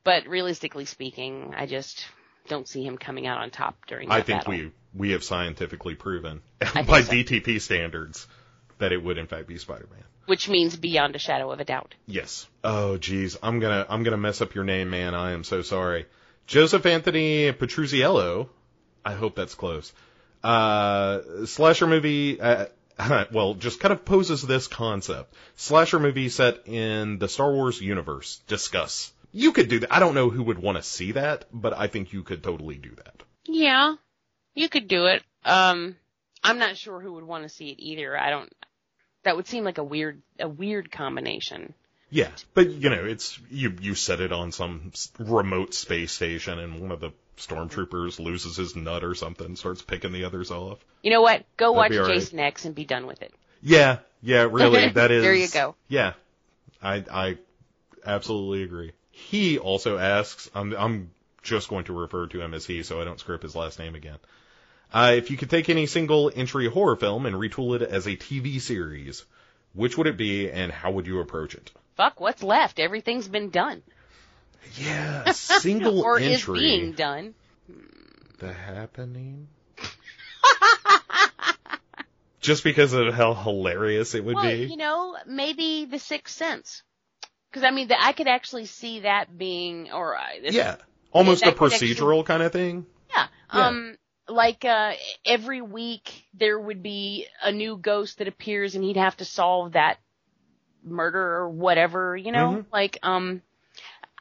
But 0.06 0.28
realistically 0.28 0.86
speaking, 0.86 1.54
I 1.58 1.66
just 1.66 2.06
don't 2.47 2.68
see 2.68 2.84
him 2.86 2.97
coming 2.97 3.26
out 3.28 3.39
on 3.39 3.50
top 3.50 3.86
during 3.88 4.10
that 4.10 4.16
I 4.16 4.22
think 4.22 4.39
battle. 4.41 4.54
we 4.54 4.72
we 4.93 5.12
have 5.12 5.24
scientifically 5.24 5.95
proven 5.95 6.41
by 6.60 7.02
so. 7.02 7.12
DTP 7.14 7.60
standards 7.60 8.28
that 8.80 8.91
it 8.91 9.04
would 9.04 9.18
in 9.18 9.28
fact 9.28 9.47
be 9.47 9.58
Spider-Man. 9.58 10.04
Which 10.26 10.49
means 10.49 10.76
beyond 10.76 11.15
a 11.15 11.19
shadow 11.19 11.51
of 11.51 11.59
a 11.59 11.65
doubt. 11.65 11.95
Yes. 12.05 12.47
Oh, 12.63 12.97
geez, 12.97 13.38
I'm 13.41 13.59
gonna 13.59 13.86
I'm 13.89 14.03
gonna 14.03 14.17
mess 14.17 14.41
up 14.41 14.55
your 14.55 14.63
name, 14.63 14.89
man. 14.89 15.13
I 15.13 15.32
am 15.32 15.43
so 15.43 15.61
sorry. 15.61 16.05
Joseph 16.47 16.86
Anthony 16.86 17.51
Petruzziello. 17.51 18.49
I 19.05 19.13
hope 19.13 19.36
that's 19.36 19.55
close. 19.55 19.93
Uh, 20.43 21.45
slasher 21.45 21.88
movie. 21.88 22.39
Uh, 22.39 22.65
well, 23.32 23.53
just 23.55 23.80
kind 23.80 23.91
of 23.91 24.05
poses 24.05 24.41
this 24.41 24.67
concept: 24.67 25.34
slasher 25.55 25.99
movie 25.99 26.30
set 26.30 26.67
in 26.67 27.19
the 27.19 27.28
Star 27.28 27.51
Wars 27.51 27.82
universe. 27.82 28.41
Discuss. 28.47 29.11
You 29.32 29.51
could 29.51 29.67
do 29.67 29.80
that. 29.80 29.93
I 29.93 29.99
don't 29.99 30.13
know 30.13 30.30
who 30.30 30.43
would 30.43 30.59
want 30.59 30.78
to 30.78 30.84
see 30.84 31.13
that, 31.13 31.45
but 31.51 31.74
I 31.74 31.88
think 31.88 32.13
you 32.13 32.21
could 32.24 32.43
totally 32.43 32.76
do 32.76 32.91
that. 32.95 33.24
Yeah, 33.45 33.95
you 34.53 34.69
could 34.69 34.88
do 34.88 35.07
it. 35.07 35.24
Um, 35.43 35.95
I'm 36.43 36.59
not 36.59 36.78
sure 36.78 36.99
who 36.99 37.13
would 37.13 37.24
want 37.24 37.43
to 37.43 37.49
see 37.49 37.69
it 37.69 37.80
either. 37.80 38.17
I 38.17 38.30
don't. 38.30 38.53
That 39.24 39.36
would 39.36 39.47
seem 39.47 39.63
like 39.63 39.78
a 39.78 39.84
weird 39.84 40.21
a 40.39 40.47
weird 40.47 40.91
combination. 40.91 41.74
Yeah, 42.09 42.30
but 42.53 42.69
you 42.69 42.89
know, 42.89 43.05
it's 43.05 43.39
you 43.49 43.76
you 43.82 43.95
set 43.95 44.19
it 44.19 44.32
on 44.32 44.51
some 44.51 44.91
remote 45.17 45.74
space 45.74 46.11
station, 46.11 46.59
and 46.59 46.80
one 46.80 46.91
of 46.91 46.99
the 46.99 47.11
stormtroopers 47.38 48.19
loses 48.19 48.57
his 48.57 48.76
nut 48.76 49.03
or 49.03 49.15
something, 49.15 49.55
starts 49.55 49.82
picking 49.82 50.11
the 50.11 50.26
others 50.26 50.51
off. 50.51 50.78
You 51.01 51.11
know 51.11 51.21
what? 51.21 51.43
Go 51.57 51.74
That'd 51.74 51.97
watch 51.97 51.99
all 51.99 52.07
right. 52.07 52.19
Jason 52.19 52.39
X 52.39 52.65
and 52.65 52.76
be 52.76 52.86
done 52.86 53.07
with 53.07 53.21
it. 53.21 53.34
Yeah, 53.63 53.99
yeah, 54.21 54.47
really, 54.49 54.89
that 54.93 55.11
is. 55.11 55.24
There 55.24 55.34
you 55.34 55.47
go. 55.47 55.76
Yeah, 55.88 56.13
I 56.82 57.03
I 57.11 57.38
absolutely 58.05 58.63
agree. 58.63 58.91
He 59.09 59.57
also 59.57 59.97
asks, 59.97 60.49
I'm 60.53 60.74
I'm 60.74 61.11
just 61.41 61.69
going 61.69 61.86
to 61.86 61.93
refer 61.93 62.28
to 62.28 62.41
him 62.41 62.53
as 62.53 62.65
he, 62.65 62.84
so 62.84 63.01
I 63.01 63.05
don't 63.05 63.19
screw 63.19 63.36
up 63.36 63.41
his 63.41 63.55
last 63.55 63.80
name 63.80 63.95
again. 63.95 64.17
Uh, 64.94 65.14
if 65.16 65.32
you 65.32 65.38
could 65.38 65.50
take 65.50 65.70
any 65.70 65.86
single 65.88 66.32
entry 66.36 66.68
horror 66.70 66.96
film 66.96 67.26
and 67.26 67.36
retool 67.36 67.76
it 67.76 67.82
as 67.82 68.06
a 68.06 68.16
TV 68.16 68.62
series, 68.62 69.26
which 69.74 69.98
would 69.98 70.06
it 70.08 70.18
be, 70.18 70.52
and 70.52 70.72
how 70.72 70.91
would 70.91 71.08
you 71.08 71.20
approach 71.20 71.56
it? 71.56 71.72
Fuck, 71.96 72.20
what's 72.20 72.44
left? 72.44 72.80
Everything's 72.80 73.28
been 73.28 73.50
done. 73.50 73.82
Yeah, 74.76 75.32
single 75.32 76.02
or 76.02 76.20
is 76.20 76.46
being 76.46 76.91
done. 76.94 77.34
The 78.39 78.54
happening. 78.54 79.48
Just 82.41 82.64
because 82.64 82.94
of 82.94 83.14
how 83.14 83.34
hilarious 83.34 84.16
it 84.16 84.24
would 84.26 84.36
well, 84.36 84.44
be. 84.44 84.66
you 84.66 84.76
know, 84.78 85.16
maybe 85.26 85.86
The 85.86 85.98
Sixth 86.00 86.36
Sense. 86.36 86.84
Because 87.50 87.64
I 87.64 87.72
mean, 87.72 87.88
the, 87.88 87.96
I 88.02 88.12
could 88.12 88.28
actually 88.28 88.66
see 88.66 89.02
that 89.02 89.36
being, 89.38 89.91
or 89.91 90.18
uh, 90.18 90.22
this- 90.41 90.54
yeah, 90.54 90.76
almost 91.12 91.44
a 91.44 91.52
could 91.54 91.72
actually- 91.72 91.94
procedural 91.96 92.26
kind 92.26 92.44
of 92.44 92.52
thing. 92.52 92.86
yeah, 93.16 93.28
Yeah. 93.54 93.68
um, 93.68 93.98
like 94.28 94.65
uh, 94.65 94.93
every 95.26 95.61
week 95.61 96.11
there 96.34 96.59
would 96.59 96.82
be 96.82 97.28
a 97.41 97.51
new 97.51 97.78
ghost 97.78 98.17
that 98.19 98.28
appears, 98.28 98.76
and 98.76 98.84
he'd 98.84 98.97
have 98.97 99.17
to 99.17 99.26
solve 99.26 99.74
that 99.74 99.97
murder 100.84 101.19
or 101.21 101.49
whatever, 101.49 102.15
you 102.15 102.32
know. 102.32 102.63
Mhm. 102.63 102.65
Like, 102.71 102.97
um, 103.03 103.41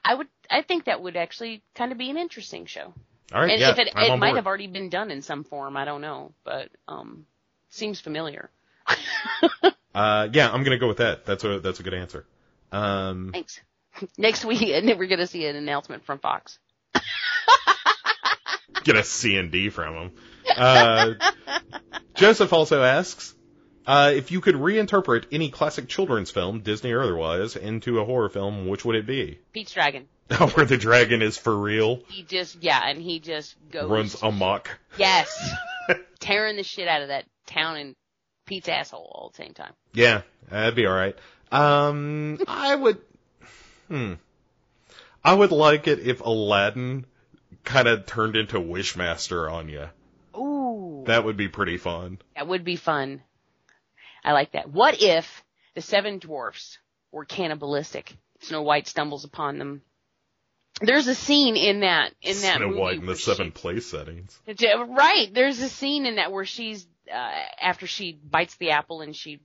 I 0.04 0.14
would, 0.14 0.28
I 0.50 0.62
think 0.62 0.84
that 0.84 1.02
would 1.02 1.16
actually 1.16 1.62
kind 1.74 1.92
of 1.92 1.98
be 1.98 2.10
an 2.10 2.16
interesting 2.16 2.66
show. 2.66 2.92
All 3.32 3.40
right, 3.40 3.50
and 3.50 3.60
yeah, 3.60 3.70
if 3.70 3.78
it, 3.78 3.88
I'm 3.94 4.12
it 4.12 4.16
might 4.18 4.28
board. 4.28 4.36
have 4.36 4.46
already 4.46 4.66
been 4.66 4.90
done 4.90 5.10
in 5.10 5.22
some 5.22 5.44
form, 5.44 5.76
I 5.76 5.84
don't 5.84 6.00
know, 6.00 6.32
but 6.44 6.68
um, 6.88 7.26
seems 7.70 8.00
familiar. 8.00 8.50
Uh, 9.94 10.26
yeah, 10.32 10.50
I'm 10.50 10.64
gonna 10.64 10.78
go 10.78 10.88
with 10.88 10.96
that. 10.98 11.26
That's 11.26 11.44
a 11.44 11.60
that's 11.60 11.78
a 11.80 11.82
good 11.82 11.92
answer. 11.92 12.24
Um, 12.72 13.28
Thanks. 13.30 13.60
Next 14.16 14.42
week, 14.42 14.62
and 14.62 14.88
then 14.88 14.96
we're 14.98 15.06
gonna 15.06 15.26
see 15.26 15.44
an 15.46 15.54
announcement 15.54 16.06
from 16.06 16.18
Fox. 16.18 16.58
get 18.84 18.96
a 18.96 19.04
C 19.04 19.36
and 19.36 19.50
D 19.50 19.68
from 19.70 19.94
him. 19.94 20.10
Uh, 20.56 21.14
Joseph 22.14 22.52
also 22.52 22.82
asks, 22.82 23.34
uh, 23.86 24.12
if 24.14 24.30
you 24.30 24.40
could 24.40 24.54
reinterpret 24.54 25.24
any 25.32 25.50
classic 25.50 25.88
children's 25.88 26.30
film, 26.30 26.60
Disney 26.60 26.92
or 26.92 27.02
otherwise, 27.02 27.56
into 27.56 27.98
a 28.00 28.04
horror 28.04 28.28
film, 28.28 28.68
which 28.68 28.84
would 28.84 28.96
it 28.96 29.06
be? 29.06 29.38
Pete's 29.52 29.72
Dragon. 29.72 30.06
Where 30.54 30.64
the 30.64 30.78
dragon 30.78 31.20
is 31.20 31.36
for 31.36 31.54
real, 31.54 32.00
He 32.08 32.22
just, 32.22 32.62
yeah, 32.62 32.80
and 32.86 33.02
he 33.02 33.18
just 33.20 33.54
goes. 33.70 33.90
runs 33.90 34.22
amok. 34.22 34.70
Yes. 34.96 35.28
Tearing 36.20 36.56
the 36.56 36.62
shit 36.62 36.88
out 36.88 37.02
of 37.02 37.08
that 37.08 37.26
town 37.46 37.76
and 37.76 37.94
Pete's 38.46 38.68
asshole 38.68 39.10
all 39.12 39.26
at 39.30 39.36
the 39.36 39.42
same 39.44 39.52
time. 39.52 39.72
Yeah, 39.92 40.22
that'd 40.48 40.74
be 40.74 40.86
all 40.86 40.94
right. 40.94 41.16
Um, 41.50 42.38
I 42.48 42.74
would, 42.74 42.98
hmm, 43.88 44.14
I 45.22 45.34
would 45.34 45.52
like 45.52 45.86
it 45.86 45.98
if 45.98 46.20
Aladdin 46.20 47.04
kind 47.64 47.88
of 47.88 48.06
turned 48.06 48.36
into 48.36 48.58
Wishmaster 48.58 49.50
on 49.50 49.68
you. 49.68 49.88
Ooh. 50.36 51.04
That 51.06 51.24
would 51.24 51.36
be 51.36 51.48
pretty 51.48 51.78
fun. 51.78 52.18
That 52.36 52.48
would 52.48 52.64
be 52.64 52.76
fun. 52.76 53.22
I 54.24 54.32
like 54.32 54.52
that. 54.52 54.70
What 54.70 55.02
if 55.02 55.44
the 55.74 55.82
seven 55.82 56.18
dwarfs 56.18 56.78
were 57.10 57.24
cannibalistic? 57.24 58.16
Snow 58.40 58.62
White 58.62 58.86
stumbles 58.86 59.24
upon 59.24 59.58
them. 59.58 59.82
There's 60.80 61.06
a 61.06 61.14
scene 61.14 61.56
in 61.56 61.80
that 61.80 62.12
in 62.22 62.40
that 62.40 62.56
Snow 62.56 62.68
movie 62.68 62.80
White 62.80 62.98
in 62.98 63.06
the 63.06 63.16
seven 63.16 63.48
she- 63.48 63.50
place 63.50 63.86
settings. 63.86 64.38
Right. 64.46 65.32
There's 65.32 65.60
a 65.60 65.68
scene 65.68 66.06
in 66.06 66.16
that 66.16 66.32
where 66.32 66.44
she's 66.44 66.86
uh, 67.12 67.32
after 67.60 67.86
she 67.86 68.12
bites 68.12 68.56
the 68.56 68.70
apple 68.70 69.00
and 69.00 69.14
she 69.14 69.40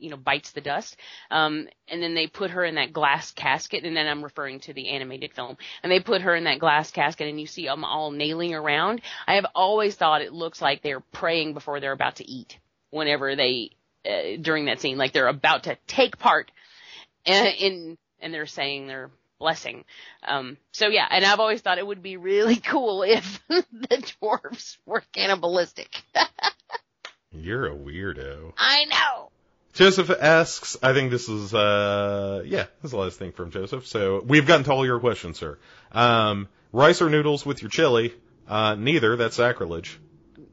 you 0.00 0.10
know 0.10 0.16
bites 0.16 0.52
the 0.52 0.60
dust. 0.60 0.96
Um 1.30 1.68
and 1.88 2.02
then 2.02 2.14
they 2.14 2.26
put 2.26 2.50
her 2.50 2.64
in 2.64 2.76
that 2.76 2.92
glass 2.92 3.32
casket 3.32 3.84
and 3.84 3.96
then 3.96 4.06
I'm 4.06 4.24
referring 4.24 4.60
to 4.60 4.72
the 4.72 4.88
animated 4.88 5.32
film. 5.32 5.56
And 5.82 5.90
they 5.90 6.00
put 6.00 6.22
her 6.22 6.34
in 6.34 6.44
that 6.44 6.58
glass 6.58 6.90
casket 6.90 7.28
and 7.28 7.40
you 7.40 7.46
see 7.46 7.66
them 7.66 7.84
all 7.84 8.10
nailing 8.10 8.54
around. 8.54 9.02
I 9.26 9.34
have 9.34 9.46
always 9.54 9.94
thought 9.94 10.22
it 10.22 10.32
looks 10.32 10.60
like 10.60 10.82
they're 10.82 11.00
praying 11.00 11.54
before 11.54 11.80
they're 11.80 11.92
about 11.92 12.16
to 12.16 12.28
eat 12.28 12.58
whenever 12.90 13.36
they 13.36 13.70
uh, 14.04 14.36
during 14.40 14.66
that 14.66 14.80
scene 14.80 14.98
like 14.98 15.12
they're 15.12 15.28
about 15.28 15.64
to 15.64 15.76
take 15.86 16.18
part 16.18 16.50
in, 17.24 17.46
in 17.58 17.98
and 18.20 18.34
they're 18.34 18.46
saying 18.46 18.86
their 18.86 19.10
blessing. 19.38 19.84
Um 20.26 20.56
so 20.72 20.88
yeah 20.88 21.06
and 21.10 21.24
I've 21.24 21.40
always 21.40 21.60
thought 21.60 21.78
it 21.78 21.86
would 21.86 22.02
be 22.02 22.16
really 22.16 22.56
cool 22.64 23.02
if 23.02 23.40
the 23.48 24.12
dwarfs 24.20 24.78
were 24.86 25.02
cannibalistic. 25.12 26.02
You're 27.32 27.68
a 27.68 27.76
weirdo. 27.76 28.52
I 28.58 28.86
know 28.86 29.29
Joseph 29.80 30.10
asks, 30.10 30.76
I 30.82 30.92
think 30.92 31.10
this 31.10 31.26
is, 31.30 31.54
uh, 31.54 32.42
yeah, 32.44 32.64
this 32.82 32.84
is 32.84 32.90
the 32.90 32.98
last 32.98 33.18
thing 33.18 33.32
from 33.32 33.50
Joseph. 33.50 33.86
So 33.86 34.22
we've 34.22 34.46
gotten 34.46 34.64
to 34.64 34.72
all 34.72 34.84
your 34.84 35.00
questions, 35.00 35.38
sir. 35.38 35.58
Um, 35.90 36.48
rice 36.70 37.00
or 37.00 37.08
noodles 37.08 37.46
with 37.46 37.62
your 37.62 37.70
chili? 37.70 38.12
Uh, 38.46 38.74
neither. 38.74 39.16
That's 39.16 39.36
sacrilege. 39.36 39.98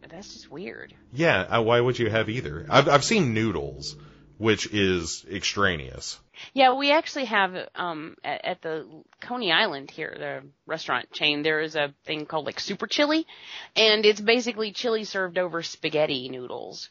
that's 0.08 0.32
just 0.32 0.50
weird 0.50 0.94
Yeah, 1.12 1.42
uh, 1.42 1.62
why 1.62 1.82
would 1.82 2.00
you 2.00 2.10
have 2.10 2.30
either? 2.30 2.68
I've, 2.70 2.88
I've 2.88 3.04
seen 3.04 3.34
noodles, 3.34 3.98
which 4.38 4.68
is 4.74 5.26
extraneous. 5.30 6.18
Yeah, 6.54 6.76
we 6.76 6.94
actually 6.94 7.26
have 7.26 7.54
um 7.76 8.16
at, 8.24 8.46
at 8.46 8.62
the 8.62 8.88
Coney 9.20 9.52
Island 9.52 9.92
here, 9.92 10.16
the 10.18 10.48
restaurant 10.66 11.12
chain. 11.12 11.44
There 11.44 11.60
is 11.60 11.76
a 11.76 11.94
thing 12.06 12.28
called 12.28 12.46
like 12.46 12.62
super 12.62 12.88
chili, 12.88 13.28
and 13.76 14.06
it's 14.06 14.22
basically 14.22 14.72
chili 14.72 15.04
served 15.04 15.38
over 15.38 15.64
spaghetti 15.64 16.30
noodles, 16.30 16.90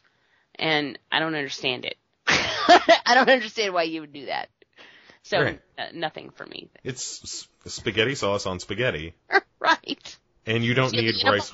and 0.53 0.99
I 1.11 1.17
don't 1.17 1.33
understand 1.33 1.85
it. 1.85 1.97
I 3.05 3.15
don't 3.15 3.29
understand 3.29 3.73
why 3.73 3.83
you 3.83 4.01
would 4.01 4.13
do 4.13 4.25
that. 4.27 4.49
So 5.23 5.41
Right. 5.41 5.61
uh, 5.77 5.87
nothing 5.93 6.29
for 6.31 6.45
me. 6.45 6.69
It's 6.83 7.23
s- 7.23 7.47
spaghetti 7.73 8.15
sauce 8.15 8.45
on 8.45 8.59
spaghetti, 8.59 9.13
right. 9.59 10.17
and 10.45 10.63
you 10.63 10.73
don't 10.73 10.93
need 10.93 11.15
rice. 11.25 11.53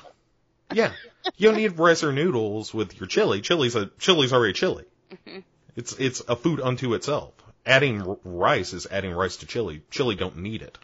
Yeah, 0.72 0.92
you 1.36 1.48
don't 1.48 1.56
need 1.56 1.78
rice 1.78 2.04
or 2.04 2.12
noodles 2.12 2.72
with 2.72 2.98
your 3.00 3.06
chili. 3.08 3.40
Chili's 3.40 3.74
a 3.74 3.86
chili's 3.98 4.32
already 4.32 4.52
chili. 4.52 4.84
Mhm. 5.26 5.42
It's 5.76 5.92
it's 5.98 6.20
a 6.28 6.36
food 6.36 6.60
unto 6.60 6.94
itself. 6.94 7.34
Adding 7.66 8.02
r- 8.08 8.18
rice 8.24 8.72
is 8.72 8.86
adding 8.90 9.12
rice 9.12 9.38
to 9.38 9.46
chili. 9.46 9.82
Chili 9.90 10.14
don't 10.14 10.36
need 10.38 10.62
it. 10.62 10.78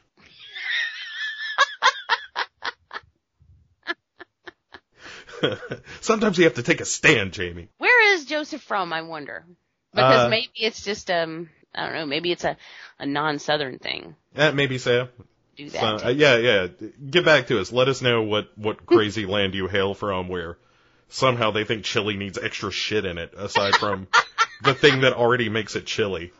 Sometimes 6.01 6.39
you 6.39 6.45
have 6.45 6.55
to 6.55 6.63
take 6.63 6.81
a 6.81 6.85
stand, 6.85 7.33
Jamie. 7.33 7.69
Where 7.79 8.15
is 8.15 8.25
Joseph 8.27 8.63
from? 8.63 8.93
I 8.93 9.03
wonder. 9.03 9.45
Because 9.95 10.27
Uh, 10.27 10.29
maybe 10.29 10.51
it's 10.55 10.85
just 10.85 11.11
um 11.11 11.51
I 11.75 11.87
don't 11.87 11.95
know. 11.95 12.07
Maybe 12.07 12.33
it's 12.33 12.45
a 12.45 12.57
a 12.99 13.07
non-southern 13.07 13.79
thing. 13.79 14.15
Eh, 14.37 14.51
maybe 14.53 14.79
so. 14.79 15.09
Do 15.57 15.69
So, 15.69 15.79
that. 15.79 16.07
uh, 16.07 16.09
yeah, 16.11 16.37
yeah. 16.37 16.67
Get 17.11 17.25
back 17.25 17.47
to 17.49 17.61
us. 17.61 17.73
Let 17.73 17.89
us 17.89 18.03
know 18.03 18.23
what 18.23 18.57
what 18.57 18.87
crazy 18.93 19.27
land 19.27 19.55
you 19.55 19.67
hail 19.69 19.95
from, 19.95 20.29
where 20.29 20.59
somehow 21.09 21.51
they 21.51 21.65
think 21.65 21.85
chili 21.85 22.17
needs 22.17 22.39
extra 22.39 22.71
shit 22.71 23.05
in 23.05 23.19
it, 23.19 23.33
aside 23.37 23.77
from 23.77 24.07
the 24.63 24.75
thing 24.75 25.01
that 25.01 25.13
already 25.13 25.49
makes 25.49 25.75
it 25.77 25.87
chili. 25.87 26.33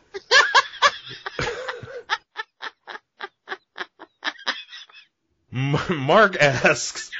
Mark 5.51 6.37
asks, 6.37 7.11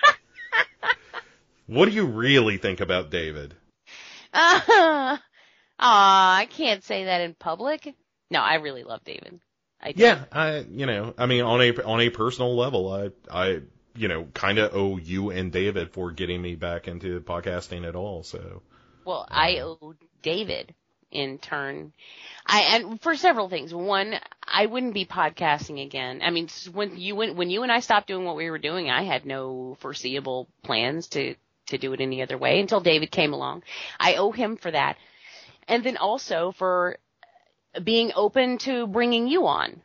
"What 1.68 1.86
do 1.86 1.92
you 1.92 2.06
really 2.06 2.58
think 2.58 2.80
about 2.80 3.10
David?" 3.10 3.56
Ah, 5.82 6.38
I 6.38 6.46
can't 6.46 6.84
say 6.84 7.06
that 7.06 7.22
in 7.22 7.34
public. 7.34 7.94
No, 8.30 8.40
I 8.40 8.56
really 8.56 8.84
love 8.84 9.04
David. 9.04 9.40
I 9.82 9.92
do. 9.94 10.04
Yeah, 10.04 10.26
I, 10.32 10.60
you 10.70 10.86
know, 10.86 11.14
I 11.18 11.26
mean, 11.26 11.42
on 11.42 11.60
a 11.60 11.72
on 11.84 12.02
a 12.02 12.10
personal 12.12 12.56
level, 12.56 12.92
I, 12.94 13.10
I, 13.32 13.62
you 13.96 14.08
know, 14.08 14.26
kind 14.34 14.60
of 14.60 14.76
owe 14.76 14.98
you 14.98 15.32
and 15.32 15.52
David 15.52 15.92
for 15.92 16.12
getting 16.12 16.42
me 16.42 16.56
back 16.56 16.88
into 16.88 17.20
podcasting 17.22 17.88
at 17.88 17.96
all. 17.96 18.24
So, 18.24 18.62
Well, 19.06 19.28
I 19.30 19.60
owe 19.60 19.96
David 20.22 20.76
in 21.12 21.40
turn. 21.40 21.94
I 22.46 22.62
and 22.78 23.02
for 23.02 23.16
several 23.16 23.50
things. 23.50 23.74
One, 23.74 24.14
I 24.48 24.68
wouldn't 24.68 24.94
be 24.94 25.06
podcasting 25.06 25.84
again. 25.84 26.22
I 26.24 26.30
mean, 26.30 26.48
when 26.72 26.98
you 26.98 27.16
when 27.16 27.36
when 27.36 27.50
you 27.50 27.64
and 27.64 27.72
I 27.72 27.80
stopped 27.80 28.08
doing 28.08 28.26
what 28.26 28.36
we 28.36 28.50
were 28.50 28.60
doing, 28.60 28.90
I 28.90 29.04
had 29.04 29.26
no 29.26 29.78
foreseeable 29.80 30.48
plans 30.64 31.08
to 31.10 31.36
to 31.68 31.78
do 31.78 31.94
it 31.94 32.02
any 32.02 32.22
other 32.22 32.38
way 32.38 32.60
until 32.60 32.82
David 32.82 33.12
came 33.12 33.34
along. 33.34 33.64
I 34.00 34.16
owe 34.16 34.32
him 34.32 34.58
for 34.58 34.72
that, 34.72 34.98
and 35.72 35.84
then 35.86 35.97
also 35.97 36.51
for 36.51 36.97
being 37.82 38.11
open 38.13 38.57
to 38.59 38.86
bringing 38.86 39.28
you 39.28 39.47
on, 39.47 39.82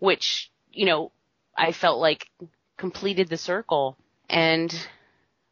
which 0.00 0.50
you 0.72 0.84
know 0.84 1.12
I 1.56 1.72
felt 1.72 2.00
like 2.00 2.28
completed 2.76 3.28
the 3.28 3.36
circle, 3.36 3.96
and 4.28 4.74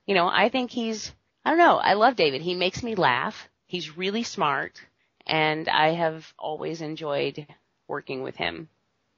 you 0.05 0.15
know 0.15 0.29
I 0.29 0.49
think 0.49 0.73
he's 0.73 1.13
I 1.45 1.51
don't 1.51 1.59
know. 1.59 1.77
I 1.77 1.95
love 1.95 2.17
David. 2.17 2.43
He 2.43 2.55
makes 2.55 2.83
me 2.83 2.97
laugh. 2.97 3.49
He's 3.67 3.97
really 3.97 4.25
smart, 4.25 4.83
and 5.27 5.69
I 5.69 5.95
have 5.95 6.31
always 6.39 6.83
enjoyed 6.83 7.47
working 7.87 8.23
with 8.23 8.37
him. 8.37 8.69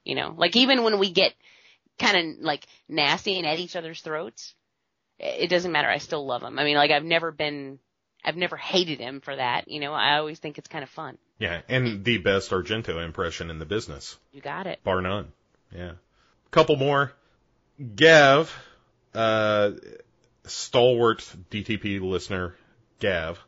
You 0.04 0.14
know, 0.14 0.34
like 0.36 0.54
even 0.56 0.84
when 0.84 0.98
we 0.98 1.10
get 1.10 1.32
kind 1.98 2.16
of 2.16 2.44
like 2.44 2.66
nasty 2.86 3.38
and 3.38 3.46
at 3.46 3.58
each 3.58 3.76
other's 3.76 4.02
throats, 4.02 4.54
it 5.18 5.48
doesn't 5.48 5.72
matter. 5.72 5.88
I 5.88 5.98
still 5.98 6.26
love 6.26 6.42
him. 6.42 6.58
I 6.58 6.64
mean, 6.64 6.76
like 6.76 6.90
I've 6.90 7.04
never 7.04 7.32
been, 7.32 7.78
I've 8.24 8.36
never 8.36 8.56
hated 8.56 9.00
him 9.00 9.20
for 9.20 9.34
that. 9.34 9.68
You 9.68 9.80
know, 9.80 9.92
I 9.92 10.18
always 10.18 10.38
think 10.38 10.58
it's 10.58 10.68
kind 10.68 10.82
of 10.84 10.90
fun. 10.90 11.18
Yeah, 11.38 11.62
and 11.68 12.04
the 12.04 12.18
best 12.18 12.50
Argento 12.50 13.02
impression 13.04 13.50
in 13.50 13.58
the 13.58 13.64
business, 13.64 14.16
You 14.32 14.40
got 14.42 14.66
it. 14.66 14.78
bar 14.84 15.00
none. 15.00 15.32
Yeah. 15.74 15.92
Couple 16.50 16.76
more. 16.76 17.12
Gav, 17.96 18.54
uh, 19.14 19.70
stalwart 20.44 21.20
DTP 21.50 22.00
listener, 22.00 22.54
Gav, 22.98 23.38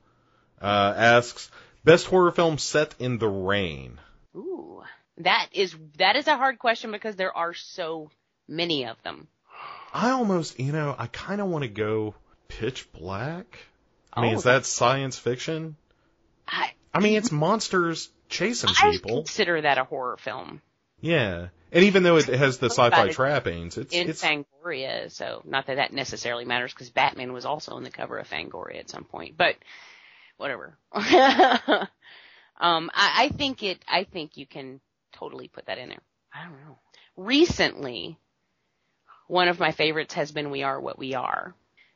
uh, 0.60 0.94
asks, 0.96 1.50
best 1.84 2.06
horror 2.06 2.30
film 2.30 2.58
set 2.58 2.94
in 2.98 3.18
the 3.18 3.28
rain. 3.28 3.98
Ooh, 4.34 4.82
that 5.18 5.48
is 5.52 5.74
that 5.98 6.16
is 6.16 6.26
a 6.28 6.36
hard 6.36 6.58
question 6.58 6.92
because 6.92 7.16
there 7.16 7.36
are 7.36 7.52
so 7.52 8.10
many 8.48 8.86
of 8.86 9.02
them. 9.02 9.28
I 9.92 10.10
almost, 10.10 10.58
you 10.58 10.72
know, 10.72 10.94
I 10.98 11.06
kind 11.08 11.40
of 11.40 11.48
want 11.48 11.62
to 11.64 11.68
go 11.68 12.14
pitch 12.48 12.90
black. 12.92 13.58
I 14.12 14.22
mean, 14.22 14.34
Oh, 14.34 14.38
is 14.38 14.42
that 14.44 14.66
science 14.66 15.18
fiction? 15.18 15.76
I 16.46 16.72
I 16.94 17.00
mean, 17.00 17.16
it's 17.16 17.32
monsters 17.32 18.10
chasing 18.28 18.70
I 18.70 18.92
people. 18.92 19.18
consider 19.18 19.60
that 19.60 19.78
a 19.78 19.84
horror 19.84 20.16
film 20.18 20.60
Yeah. 21.00 21.48
And 21.74 21.84
even 21.84 22.02
though 22.02 22.16
it 22.16 22.26
has 22.26 22.58
the 22.58 22.68
sci-fi 22.68 23.08
trappings, 23.08 23.78
it's, 23.78 23.94
in 23.94 24.10
it's, 24.10 24.22
Fangoria. 24.22 25.10
So 25.10 25.40
not 25.46 25.66
that 25.66 25.76
that 25.76 25.92
necessarily 25.92 26.44
matters 26.44 26.74
because 26.74 26.90
Batman 26.90 27.32
was 27.32 27.46
also 27.46 27.72
on 27.72 27.82
the 27.82 27.90
cover 27.90 28.18
of 28.18 28.28
Fangoria 28.28 28.78
at 28.80 28.90
some 28.90 29.04
point, 29.04 29.38
but 29.38 29.56
whatever. 30.36 30.76
um, 30.92 31.88
I, 32.60 33.24
I 33.24 33.28
think 33.34 33.62
it. 33.62 33.82
I 33.88 34.04
think 34.04 34.36
you 34.36 34.44
can 34.44 34.80
totally 35.14 35.48
put 35.48 35.66
that 35.66 35.78
in 35.78 35.88
there. 35.88 36.02
I 36.34 36.44
don't 36.44 36.60
know. 36.60 36.78
Recently, 37.16 38.18
one 39.26 39.48
of 39.48 39.58
my 39.58 39.72
favorites 39.72 40.12
has 40.14 40.30
been 40.30 40.50
"We 40.50 40.62
Are 40.64 40.78
What 40.78 40.98
We 40.98 41.14
Are." 41.14 41.54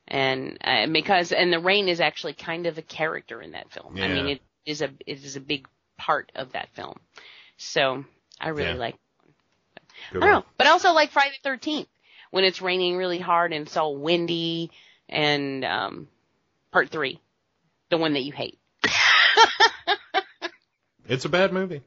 And 0.09 0.59
uh, 0.63 0.87
because 0.87 1.33
and 1.33 1.53
the 1.53 1.59
rain 1.59 1.89
is 1.89 2.01
actually 2.01 2.35
kind 2.35 2.67
of 2.67 2.79
a 2.79 2.83
character 2.83 3.43
in 3.43 3.53
that 3.53 3.71
film. 3.73 3.97
Yeah. 3.97 4.05
I 4.05 4.09
mean, 4.09 4.27
it 4.29 4.43
is 4.65 4.83
a 4.83 4.91
it 5.07 5.25
is 5.25 5.37
a 5.37 5.41
big 5.41 5.67
part 5.99 6.31
of 6.35 6.53
that 6.53 6.69
film. 6.75 6.99
So 7.57 8.05
I 8.41 8.51
really 8.51 8.71
Yeah. 8.73 8.77
like 8.77 8.97
good 10.13 10.23
I 10.23 10.27
don't 10.27 10.33
one. 10.35 10.41
know, 10.41 10.47
but 10.59 10.67
I 10.67 10.71
also 10.71 10.93
like 10.93 11.11
Friday 11.11 11.35
the 11.43 11.49
Thirteenth 11.51 11.89
when 12.31 12.45
it's 12.45 12.63
raining 12.63 12.97
really 12.97 13.19
hard 13.19 13.53
and 13.53 13.67
it's 13.67 13.77
all 13.77 13.97
windy. 13.97 14.71
And 15.09 15.65
um, 15.65 16.09
part 16.73 16.91
three, 16.91 17.21
the 17.91 17.97
one 17.97 18.13
that 18.15 18.23
you 18.25 18.33
hate. 18.33 18.59
It's 21.09 21.25
a 21.25 21.29
bad 21.29 21.53
movie. 21.53 21.83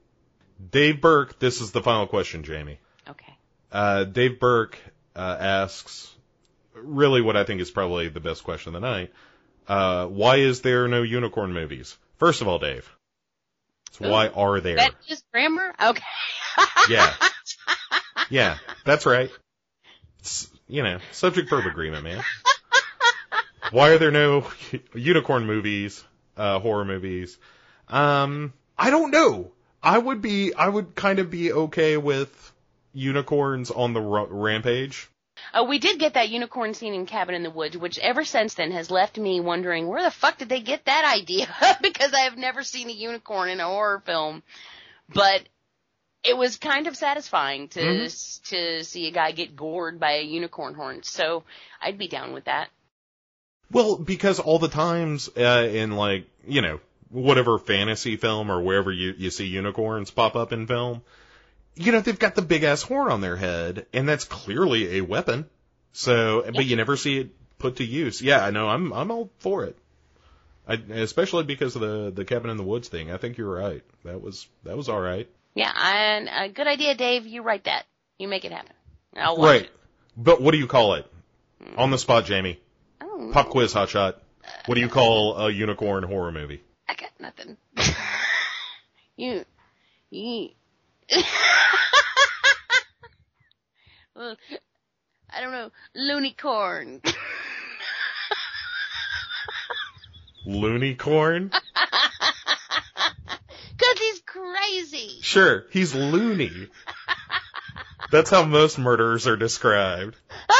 Dave 0.71 1.01
Burke, 1.01 1.39
this 1.39 1.59
is 1.59 1.71
the 1.71 1.81
final 1.81 2.07
question, 2.07 2.43
Jamie. 2.43 2.79
Okay. 3.07 3.33
Uh, 3.71 4.05
Dave 4.05 4.39
Burke 4.39 4.77
uh, 5.15 5.35
asks, 5.39 6.13
really 6.83 7.21
what 7.21 7.35
I 7.37 7.43
think 7.43 7.61
is 7.61 7.71
probably 7.71 8.09
the 8.09 8.19
best 8.19 8.43
question 8.43 8.75
of 8.75 8.81
the 8.81 8.87
night. 8.87 9.11
Uh, 9.67 10.07
why 10.07 10.37
is 10.37 10.61
there 10.61 10.87
no 10.87 11.01
unicorn 11.03 11.53
movies? 11.53 11.97
First 12.17 12.41
of 12.41 12.47
all, 12.47 12.59
Dave, 12.59 12.89
it's 13.89 13.99
why 13.99 14.27
are 14.29 14.59
there? 14.59 14.77
That 14.77 14.95
is 15.01 15.07
just 15.07 15.31
grammar. 15.31 15.73
Okay. 15.81 16.03
Yeah. 16.89 17.13
Yeah, 18.31 18.57
that's 18.85 19.07
right. 19.07 19.31
It's, 20.19 20.47
you 20.67 20.83
know, 20.83 20.99
subject 21.11 21.49
verb 21.49 21.65
agreement, 21.65 22.03
man. 22.03 22.23
Why 23.71 23.89
are 23.89 23.97
there 23.97 24.11
no 24.11 24.45
unicorn 24.93 25.47
movies, 25.47 26.03
uh, 26.37 26.59
horror 26.59 26.85
movies? 26.85 27.39
Um, 27.87 28.53
I 28.77 28.91
don't 28.91 29.09
know. 29.09 29.51
I 29.81 29.97
would 29.97 30.21
be, 30.21 30.53
I 30.53 30.67
would 30.69 30.93
kind 30.93 31.17
of 31.17 31.31
be 31.31 31.51
okay 31.51 31.97
with 31.97 32.51
unicorns 32.93 33.71
on 33.71 33.93
the 33.93 34.01
ra- 34.01 34.27
rampage. 34.29 35.09
Uh, 35.53 35.63
we 35.63 35.79
did 35.79 35.99
get 35.99 36.13
that 36.13 36.29
unicorn 36.29 36.73
scene 36.73 36.93
in 36.93 37.05
Cabin 37.05 37.35
in 37.35 37.43
the 37.43 37.49
Woods, 37.49 37.77
which 37.77 37.97
ever 37.99 38.23
since 38.25 38.53
then 38.53 38.71
has 38.71 38.91
left 38.91 39.17
me 39.17 39.39
wondering 39.39 39.87
where 39.87 40.03
the 40.03 40.11
fuck 40.11 40.37
did 40.37 40.49
they 40.49 40.61
get 40.61 40.85
that 40.85 41.11
idea? 41.17 41.47
because 41.81 42.13
I 42.13 42.21
have 42.21 42.37
never 42.37 42.63
seen 42.63 42.89
a 42.89 42.93
unicorn 42.93 43.49
in 43.49 43.59
a 43.59 43.65
horror 43.65 44.01
film. 44.05 44.43
But 45.13 45.41
it 46.23 46.37
was 46.37 46.57
kind 46.57 46.87
of 46.87 46.95
satisfying 46.97 47.69
to 47.69 47.79
Mhm. 47.79 48.49
to 48.49 48.83
see 48.83 49.07
a 49.07 49.11
guy 49.11 49.31
get 49.31 49.55
gored 49.55 49.99
by 49.99 50.17
a 50.17 50.21
unicorn 50.23 50.75
horn. 50.75 51.01
So 51.03 51.43
I'd 51.81 51.97
be 51.97 52.07
down 52.07 52.33
with 52.33 52.45
that. 52.45 52.69
Well, 53.71 53.97
because 53.97 54.39
all 54.39 54.59
the 54.59 54.67
times, 54.67 55.29
uh, 55.37 55.67
in 55.71 55.91
like, 55.91 56.25
you 56.47 56.61
know, 56.61 56.79
whatever 57.09 57.57
fantasy 57.57 58.17
film 58.17 58.51
or 58.51 58.61
wherever 58.61 58.91
you, 58.91 59.13
you 59.17 59.29
see 59.29 59.45
unicorns 59.45 60.11
pop 60.11 60.35
up 60.35 60.51
in 60.51 60.67
film, 60.67 61.01
you 61.75 61.91
know, 61.91 62.01
they've 62.01 62.17
got 62.19 62.35
the 62.35 62.41
big 62.41 62.63
ass 62.63 62.81
horn 62.81 63.11
on 63.11 63.21
their 63.21 63.35
head, 63.37 63.85
and 63.93 64.07
that's 64.07 64.25
clearly 64.25 64.97
a 64.97 65.01
weapon. 65.01 65.49
So, 65.93 66.43
but 66.53 66.65
you 66.65 66.75
never 66.75 66.95
see 66.97 67.19
it 67.19 67.29
put 67.57 67.77
to 67.77 67.83
use. 67.83 68.21
Yeah, 68.21 68.43
I 68.43 68.51
know, 68.51 68.67
I'm, 68.69 68.91
I'm 68.93 69.11
all 69.11 69.29
for 69.39 69.63
it. 69.65 69.77
I, 70.67 70.73
especially 70.73 71.43
because 71.43 71.75
of 71.75 71.81
the, 71.81 72.11
the 72.11 72.25
cabin 72.25 72.51
in 72.51 72.57
the 72.57 72.63
woods 72.63 72.87
thing. 72.89 73.11
I 73.11 73.17
think 73.17 73.37
you're 73.37 73.53
right. 73.53 73.81
That 74.05 74.21
was, 74.21 74.47
that 74.63 74.77
was 74.77 74.87
alright. 74.89 75.29
Yeah, 75.55 75.71
and 75.75 76.29
a 76.31 76.49
good 76.53 76.67
idea, 76.67 76.93
Dave. 76.95 77.25
You 77.25 77.41
write 77.41 77.63
that. 77.63 77.85
You 78.19 78.27
make 78.27 78.45
it 78.45 78.51
happen. 78.51 78.73
I'll 79.15 79.35
watch 79.37 79.45
Right. 79.47 79.61
it. 79.63 79.71
But 80.15 80.41
what 80.41 80.51
do 80.51 80.57
you 80.57 80.67
call 80.67 80.93
it? 80.93 81.05
On 81.75 81.89
the 81.91 81.97
spot, 81.97 82.25
Jamie. 82.25 82.59
I 83.01 83.05
don't 83.05 83.27
know. 83.27 83.33
Pop 83.33 83.49
quiz, 83.49 83.73
hotshot. 83.73 84.15
What 84.67 84.75
do 84.75 84.81
you 84.81 84.89
call 84.89 85.37
a 85.37 85.49
unicorn 85.51 86.03
horror 86.03 86.31
movie? 86.31 86.61
I 86.87 86.93
got 86.95 87.09
nothing. 87.19 87.57
you, 89.17 89.43
you. 90.09 90.49
well, 94.15 94.35
I 95.29 95.41
don't 95.41 95.51
know. 95.51 95.71
Loonicorn. 95.95 97.01
Loonicorn? 100.47 101.51
Cause 103.77 103.97
he's 103.97 104.21
crazy. 104.25 105.19
Sure, 105.21 105.65
he's 105.71 105.95
loony. 105.95 106.67
That's 108.11 108.29
how 108.29 108.43
most 108.43 108.77
murderers 108.77 109.25
are 109.27 109.37
described. 109.37 110.15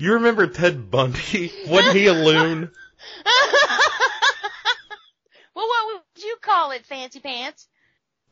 You 0.00 0.14
remember 0.14 0.46
Ted 0.46 0.90
Bundy? 0.90 1.52
Wasn't 1.68 1.94
he 1.94 2.06
a 2.06 2.14
loon? 2.14 2.70
well, 5.54 5.66
what 5.68 5.86
would 6.14 6.24
you 6.24 6.36
call 6.40 6.70
it, 6.70 6.86
Fancy 6.86 7.20
Pants? 7.20 7.68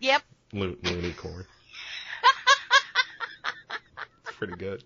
Yep. 0.00 0.22
Lo- 0.52 0.76
loony 0.82 1.12
corn. 1.12 1.44
It's 4.26 4.36
pretty 4.36 4.56
good. 4.56 4.84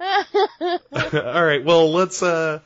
All 0.00 1.44
right, 1.44 1.64
well 1.64 1.92
let's 1.92 2.22
uh 2.22 2.60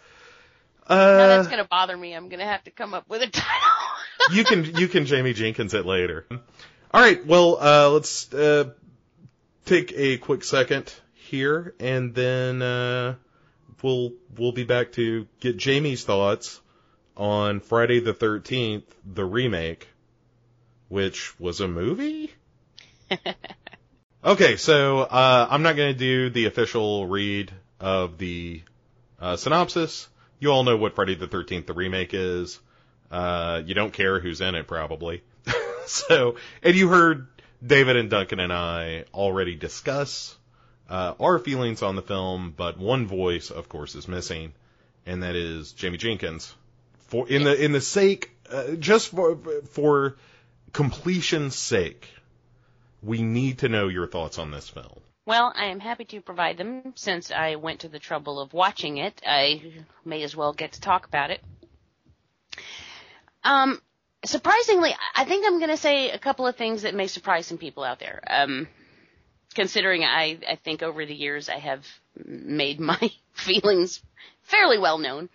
now 0.88 0.94
uh 0.94 1.26
that's 1.28 1.48
gonna 1.48 1.64
bother 1.64 1.96
me. 1.96 2.14
I'm 2.14 2.28
gonna 2.28 2.46
have 2.46 2.64
to 2.64 2.70
come 2.70 2.94
up 2.94 3.08
with 3.08 3.22
a 3.22 3.26
title. 3.26 3.68
you 4.32 4.44
can 4.44 4.64
you 4.76 4.88
can 4.88 5.06
Jamie 5.06 5.34
Jenkins 5.34 5.74
it 5.74 5.84
later. 5.86 6.26
All 6.30 7.00
right, 7.00 7.24
well 7.26 7.58
uh 7.60 7.90
let's 7.90 8.32
uh 8.32 8.70
take 9.66 9.92
a 9.94 10.16
quick 10.18 10.44
second 10.44 10.92
here 11.14 11.74
and 11.78 12.14
then 12.14 12.62
uh 12.62 13.14
we'll 13.82 14.12
we'll 14.36 14.52
be 14.52 14.64
back 14.64 14.92
to 14.92 15.26
get 15.40 15.56
Jamie's 15.56 16.04
thoughts 16.04 16.60
on 17.18 17.60
Friday 17.60 18.00
the 18.00 18.14
13th, 18.14 18.84
the 19.04 19.24
remake, 19.24 19.88
which 20.88 21.38
was 21.38 21.60
a 21.60 21.68
movie? 21.68 22.32
okay, 24.24 24.56
so 24.56 25.00
uh 25.00 25.48
I'm 25.50 25.62
not 25.62 25.76
going 25.76 25.92
to 25.92 25.98
do 25.98 26.30
the 26.30 26.46
official 26.46 27.06
read 27.06 27.52
of 27.80 28.16
the 28.16 28.62
uh 29.20 29.36
synopsis. 29.36 30.08
You 30.38 30.52
all 30.52 30.62
know 30.62 30.76
what 30.76 30.94
Friday 30.94 31.16
the 31.16 31.28
13th 31.28 31.66
the 31.66 31.74
remake 31.74 32.14
is. 32.14 32.60
Uh 33.10 33.62
you 33.66 33.74
don't 33.74 33.92
care 33.92 34.20
who's 34.20 34.40
in 34.40 34.54
it 34.54 34.66
probably. 34.66 35.22
so, 35.86 36.36
and 36.62 36.76
you 36.76 36.88
heard 36.88 37.26
David 37.66 37.96
and 37.96 38.08
Duncan 38.08 38.38
and 38.38 38.52
I 38.52 39.04
already 39.12 39.56
discuss 39.56 40.36
uh, 40.88 41.14
our 41.20 41.38
feelings 41.38 41.82
on 41.82 41.96
the 41.96 42.02
film, 42.02 42.54
but 42.56 42.78
one 42.78 43.06
voice, 43.06 43.50
of 43.50 43.68
course, 43.68 43.94
is 43.94 44.08
missing, 44.08 44.52
and 45.04 45.22
that 45.22 45.36
is 45.36 45.72
Jamie 45.72 45.98
Jenkins. 45.98 46.54
For 47.08 47.28
in 47.28 47.44
the 47.44 47.62
in 47.62 47.72
the 47.72 47.80
sake, 47.80 48.30
uh, 48.50 48.72
just 48.72 49.08
for 49.08 49.36
for 49.70 50.16
completion's 50.72 51.56
sake, 51.56 52.08
we 53.02 53.22
need 53.22 53.58
to 53.58 53.68
know 53.68 53.88
your 53.88 54.06
thoughts 54.06 54.38
on 54.38 54.50
this 54.50 54.68
film. 54.68 55.00
Well, 55.26 55.52
I 55.54 55.66
am 55.66 55.80
happy 55.80 56.04
to 56.06 56.20
provide 56.22 56.56
them 56.56 56.94
since 56.96 57.30
I 57.30 57.56
went 57.56 57.80
to 57.80 57.88
the 57.88 57.98
trouble 57.98 58.40
of 58.40 58.54
watching 58.54 58.96
it. 58.96 59.20
I 59.26 59.62
may 60.04 60.22
as 60.22 60.34
well 60.34 60.54
get 60.54 60.72
to 60.72 60.80
talk 60.80 61.06
about 61.06 61.30
it. 61.30 61.42
Um, 63.44 63.80
surprisingly, 64.24 64.94
I 65.14 65.24
think 65.24 65.46
I'm 65.46 65.58
going 65.58 65.70
to 65.70 65.76
say 65.76 66.10
a 66.10 66.18
couple 66.18 66.46
of 66.46 66.56
things 66.56 66.82
that 66.82 66.94
may 66.94 67.08
surprise 67.08 67.46
some 67.46 67.58
people 67.58 67.84
out 67.84 67.98
there. 67.98 68.22
Um, 68.26 68.68
considering 69.54 70.04
I, 70.04 70.38
I 70.48 70.56
think 70.56 70.82
over 70.82 71.04
the 71.04 71.14
years 71.14 71.48
I 71.48 71.58
have 71.58 71.86
made 72.24 72.80
my 72.80 73.10
feelings 73.32 74.02
fairly 74.42 74.78
well 74.78 74.98
known. 74.98 75.28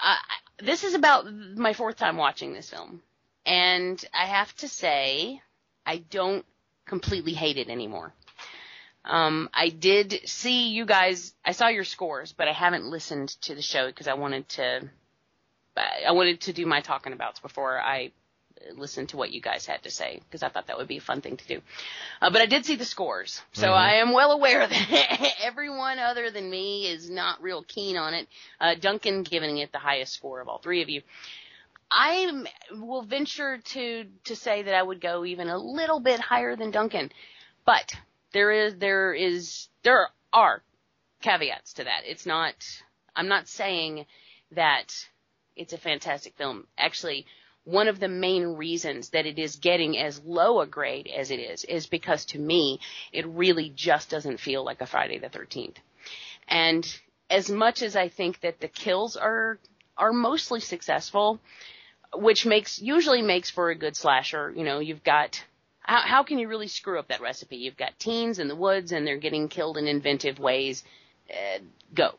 Uh, 0.00 0.16
this 0.58 0.84
is 0.84 0.94
about 0.94 1.26
my 1.32 1.72
fourth 1.72 1.96
time 1.96 2.16
watching 2.16 2.52
this 2.52 2.70
film. 2.70 3.02
And 3.46 4.02
I 4.14 4.26
have 4.26 4.54
to 4.56 4.68
say, 4.68 5.42
I 5.84 5.98
don't 5.98 6.44
completely 6.86 7.34
hate 7.34 7.58
it 7.58 7.68
anymore. 7.68 8.12
Um, 9.04 9.50
I 9.52 9.68
did 9.68 10.20
see 10.24 10.68
you 10.70 10.86
guys, 10.86 11.34
I 11.44 11.52
saw 11.52 11.68
your 11.68 11.84
scores, 11.84 12.32
but 12.32 12.48
I 12.48 12.52
haven't 12.52 12.86
listened 12.86 13.28
to 13.42 13.54
the 13.54 13.60
show 13.60 13.86
because 13.86 14.08
I 14.08 14.14
wanted 14.14 14.48
to, 14.50 14.88
I 15.76 16.12
wanted 16.12 16.40
to 16.42 16.54
do 16.54 16.64
my 16.64 16.80
talking 16.80 17.12
abouts 17.12 17.40
before 17.40 17.78
I 17.78 18.12
listened 18.76 19.10
to 19.10 19.16
what 19.16 19.30
you 19.30 19.40
guys 19.40 19.66
had 19.66 19.82
to 19.82 19.90
say 19.90 20.20
because 20.24 20.42
I 20.42 20.48
thought 20.48 20.66
that 20.68 20.78
would 20.78 20.88
be 20.88 20.96
a 20.98 21.02
fun 21.02 21.20
thing 21.20 21.36
to 21.36 21.46
do. 21.46 21.60
Uh, 22.20 22.30
but 22.30 22.40
I 22.40 22.46
did 22.46 22.64
see 22.64 22.76
the 22.76 22.84
scores, 22.84 23.42
so 23.52 23.66
mm-hmm. 23.66 23.74
I 23.74 23.94
am 23.96 24.12
well 24.12 24.32
aware 24.32 24.66
that 24.66 25.32
everyone 25.42 25.98
other 25.98 26.30
than 26.30 26.50
me 26.50 26.86
is 26.86 27.10
not 27.10 27.42
real 27.42 27.62
keen 27.62 27.96
on 27.96 28.14
it. 28.14 28.28
Uh, 28.60 28.74
Duncan 28.74 29.22
giving 29.22 29.58
it 29.58 29.72
the 29.72 29.78
highest 29.78 30.14
score 30.14 30.40
of 30.40 30.48
all 30.48 30.58
three 30.58 30.82
of 30.82 30.88
you. 30.88 31.02
I 31.90 32.44
will 32.72 33.02
venture 33.02 33.58
to 33.58 34.04
to 34.24 34.36
say 34.36 34.62
that 34.62 34.74
I 34.74 34.82
would 34.82 35.00
go 35.00 35.24
even 35.24 35.48
a 35.48 35.58
little 35.58 36.00
bit 36.00 36.20
higher 36.20 36.56
than 36.56 36.70
Duncan, 36.70 37.10
but 37.64 37.94
there 38.32 38.50
is 38.50 38.76
there 38.76 39.14
is 39.14 39.68
there 39.82 40.08
are 40.32 40.62
caveats 41.22 41.74
to 41.74 41.84
that. 41.84 42.02
It's 42.04 42.26
not. 42.26 42.54
I'm 43.16 43.28
not 43.28 43.48
saying 43.48 44.06
that 44.52 44.92
it's 45.56 45.72
a 45.72 45.78
fantastic 45.78 46.36
film. 46.36 46.66
Actually, 46.76 47.26
one 47.64 47.88
of 47.88 47.98
the 47.98 48.08
main 48.08 48.44
reasons 48.44 49.10
that 49.10 49.26
it 49.26 49.38
is 49.38 49.56
getting 49.56 49.98
as 49.98 50.20
low 50.24 50.60
a 50.60 50.66
grade 50.66 51.08
as 51.08 51.30
it 51.30 51.40
is 51.40 51.64
is 51.64 51.86
because 51.86 52.24
to 52.26 52.38
me 52.38 52.78
it 53.12 53.26
really 53.26 53.70
just 53.70 54.10
doesn't 54.10 54.38
feel 54.38 54.64
like 54.64 54.80
a 54.80 54.86
Friday 54.86 55.18
the 55.18 55.28
13th. 55.28 55.76
And 56.46 57.00
as 57.30 57.50
much 57.50 57.82
as 57.82 57.96
I 57.96 58.08
think 58.08 58.40
that 58.40 58.60
the 58.60 58.68
kills 58.68 59.16
are 59.16 59.58
are 59.96 60.12
mostly 60.12 60.60
successful, 60.60 61.40
which 62.14 62.44
makes 62.44 62.80
usually 62.80 63.22
makes 63.22 63.50
for 63.50 63.70
a 63.70 63.74
good 63.74 63.96
slasher, 63.96 64.52
you 64.54 64.64
know, 64.64 64.80
you've 64.80 65.04
got 65.04 65.42
how, 65.80 66.00
how 66.00 66.22
can 66.22 66.38
you 66.38 66.48
really 66.48 66.68
screw 66.68 66.98
up 66.98 67.08
that 67.08 67.20
recipe? 67.20 67.56
You've 67.56 67.76
got 67.76 67.98
teens 67.98 68.38
in 68.38 68.48
the 68.48 68.56
woods 68.56 68.92
and 68.92 69.06
they're 69.06 69.18
getting 69.18 69.48
killed 69.48 69.78
in 69.78 69.86
inventive 69.86 70.38
ways. 70.38 70.82
Uh, 71.30 71.58
go. 71.94 72.14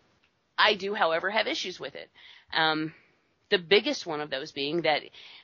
I 0.57 0.75
do, 0.75 0.93
however, 0.93 1.29
have 1.29 1.47
issues 1.47 1.79
with 1.79 1.95
it. 1.95 2.09
Um, 2.53 2.93
the 3.49 3.57
biggest 3.57 4.05
one 4.05 4.21
of 4.21 4.29
those 4.29 4.51
being 4.51 4.81
that 4.81 5.01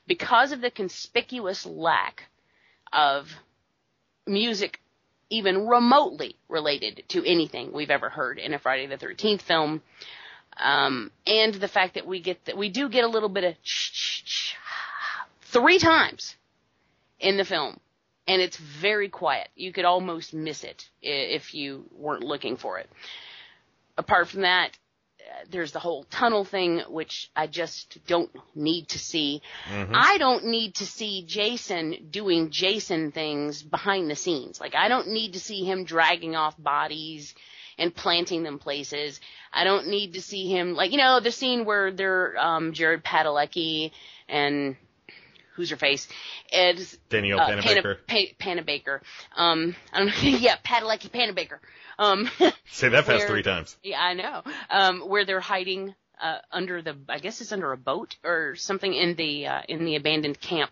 because 0.08 0.52
of 0.52 0.62
the 0.62 0.72
conspicuous 0.72 1.66
lack 1.66 2.24
of 2.92 3.28
music 4.28 4.80
even 5.30 5.66
remotely 5.66 6.36
related 6.50 7.04
to 7.08 7.26
anything 7.26 7.72
we've 7.72 7.90
ever 7.90 8.10
heard 8.10 8.38
in 8.38 8.54
a 8.54 8.60
Friday 8.60 8.86
the 8.86 8.98
13th 8.98 9.42
film, 9.42 9.82
um, 10.58 11.10
and 11.26 11.56
the 11.56 11.68
fact 11.68 11.96
that 11.96 12.06
we 12.06 12.20
get 12.20 12.44
that 12.46 12.58
we 12.58 12.70
do 12.70 12.90
get 12.90 13.06
a 13.06 13.08
little 13.08 13.30
bit 13.30 13.46
of 13.46 13.56
three 15.44 15.80
times 15.80 16.36
in 17.20 17.38
the 17.38 17.46
film, 17.46 17.80
and 18.28 18.42
it's 18.42 18.58
very 18.58 19.08
quiet. 19.08 19.48
You 19.56 19.72
could 19.72 19.86
almost 19.86 20.34
miss 20.34 20.64
it 20.64 20.90
if 21.02 21.54
you 21.54 21.86
weren't 21.98 22.24
looking 22.24 22.58
for 22.58 22.78
it. 22.80 22.90
Apart 23.98 24.28
from 24.28 24.42
that, 24.42 24.78
there's 25.50 25.72
the 25.72 25.80
whole 25.80 26.06
tunnel 26.06 26.46
thing, 26.46 26.80
which 26.90 27.30
I 27.36 27.48
just 27.48 28.00
don't 28.08 28.32
need 28.56 28.90
to 28.90 29.00
see. 29.00 29.42
Mm-hmm. 29.70 29.94
I 29.96 30.18
don't 30.18 30.46
need 30.46 30.76
to 30.76 30.86
see 30.86 31.24
Jason 31.28 32.08
doing 32.10 32.52
Jason 32.52 33.12
things 33.12 33.62
behind 33.62 34.10
the 34.10 34.16
scenes. 34.16 34.60
Like 34.60 34.76
I 34.76 34.88
don't 34.88 35.10
need 35.10 35.34
to 35.34 35.40
see 35.40 35.64
him 35.64 35.84
dragging 35.84 36.36
off 36.36 36.56
bodies 36.58 37.34
and 37.78 37.96
planting 37.96 38.44
them 38.44 38.60
places. 38.60 39.20
I 39.54 39.64
don't 39.64 39.88
need 39.88 40.14
to 40.14 40.22
see 40.22 40.50
him 40.50 40.76
like 40.76 40.92
you 40.92 40.98
know 40.98 41.20
the 41.20 41.32
scene 41.32 41.66
where 41.66 41.92
they're 41.92 42.38
um 42.38 42.74
Jared 42.74 43.04
Padalecki 43.04 43.92
and 44.30 44.76
who's 45.56 45.70
her 45.70 45.78
face? 45.78 46.08
Ed 46.52 46.80
Danielle 47.10 47.40
uh, 47.40 47.50
Panabaker. 47.50 47.98
Pana, 48.08 48.62
Panabaker. 48.64 49.02
Um, 49.36 49.76
I 49.92 50.00
don't 50.00 50.08
know. 50.08 50.14
yeah, 50.24 50.58
Padalecki 50.66 51.12
Panabaker. 51.12 51.60
Um, 52.02 52.30
Say 52.72 52.90
that 52.90 53.06
fast 53.06 53.28
three 53.28 53.44
times. 53.44 53.78
Yeah, 53.84 54.02
I 54.02 54.14
know. 54.16 54.42
Um, 54.70 55.02
where 55.02 55.24
they're 55.24 55.40
hiding 55.40 55.94
uh, 56.20 56.40
under 56.52 56.82
the, 56.82 56.98
I 57.08 57.20
guess 57.20 57.42
it's 57.42 57.52
under 57.52 57.72
a 57.72 57.78
boat 57.78 58.16
or 58.24 58.56
something 58.56 58.92
in 58.92 59.16
the 59.16 59.48
uh, 59.48 59.62
in 59.70 59.86
the 59.86 59.96
abandoned 59.96 60.42
camp. 60.42 60.72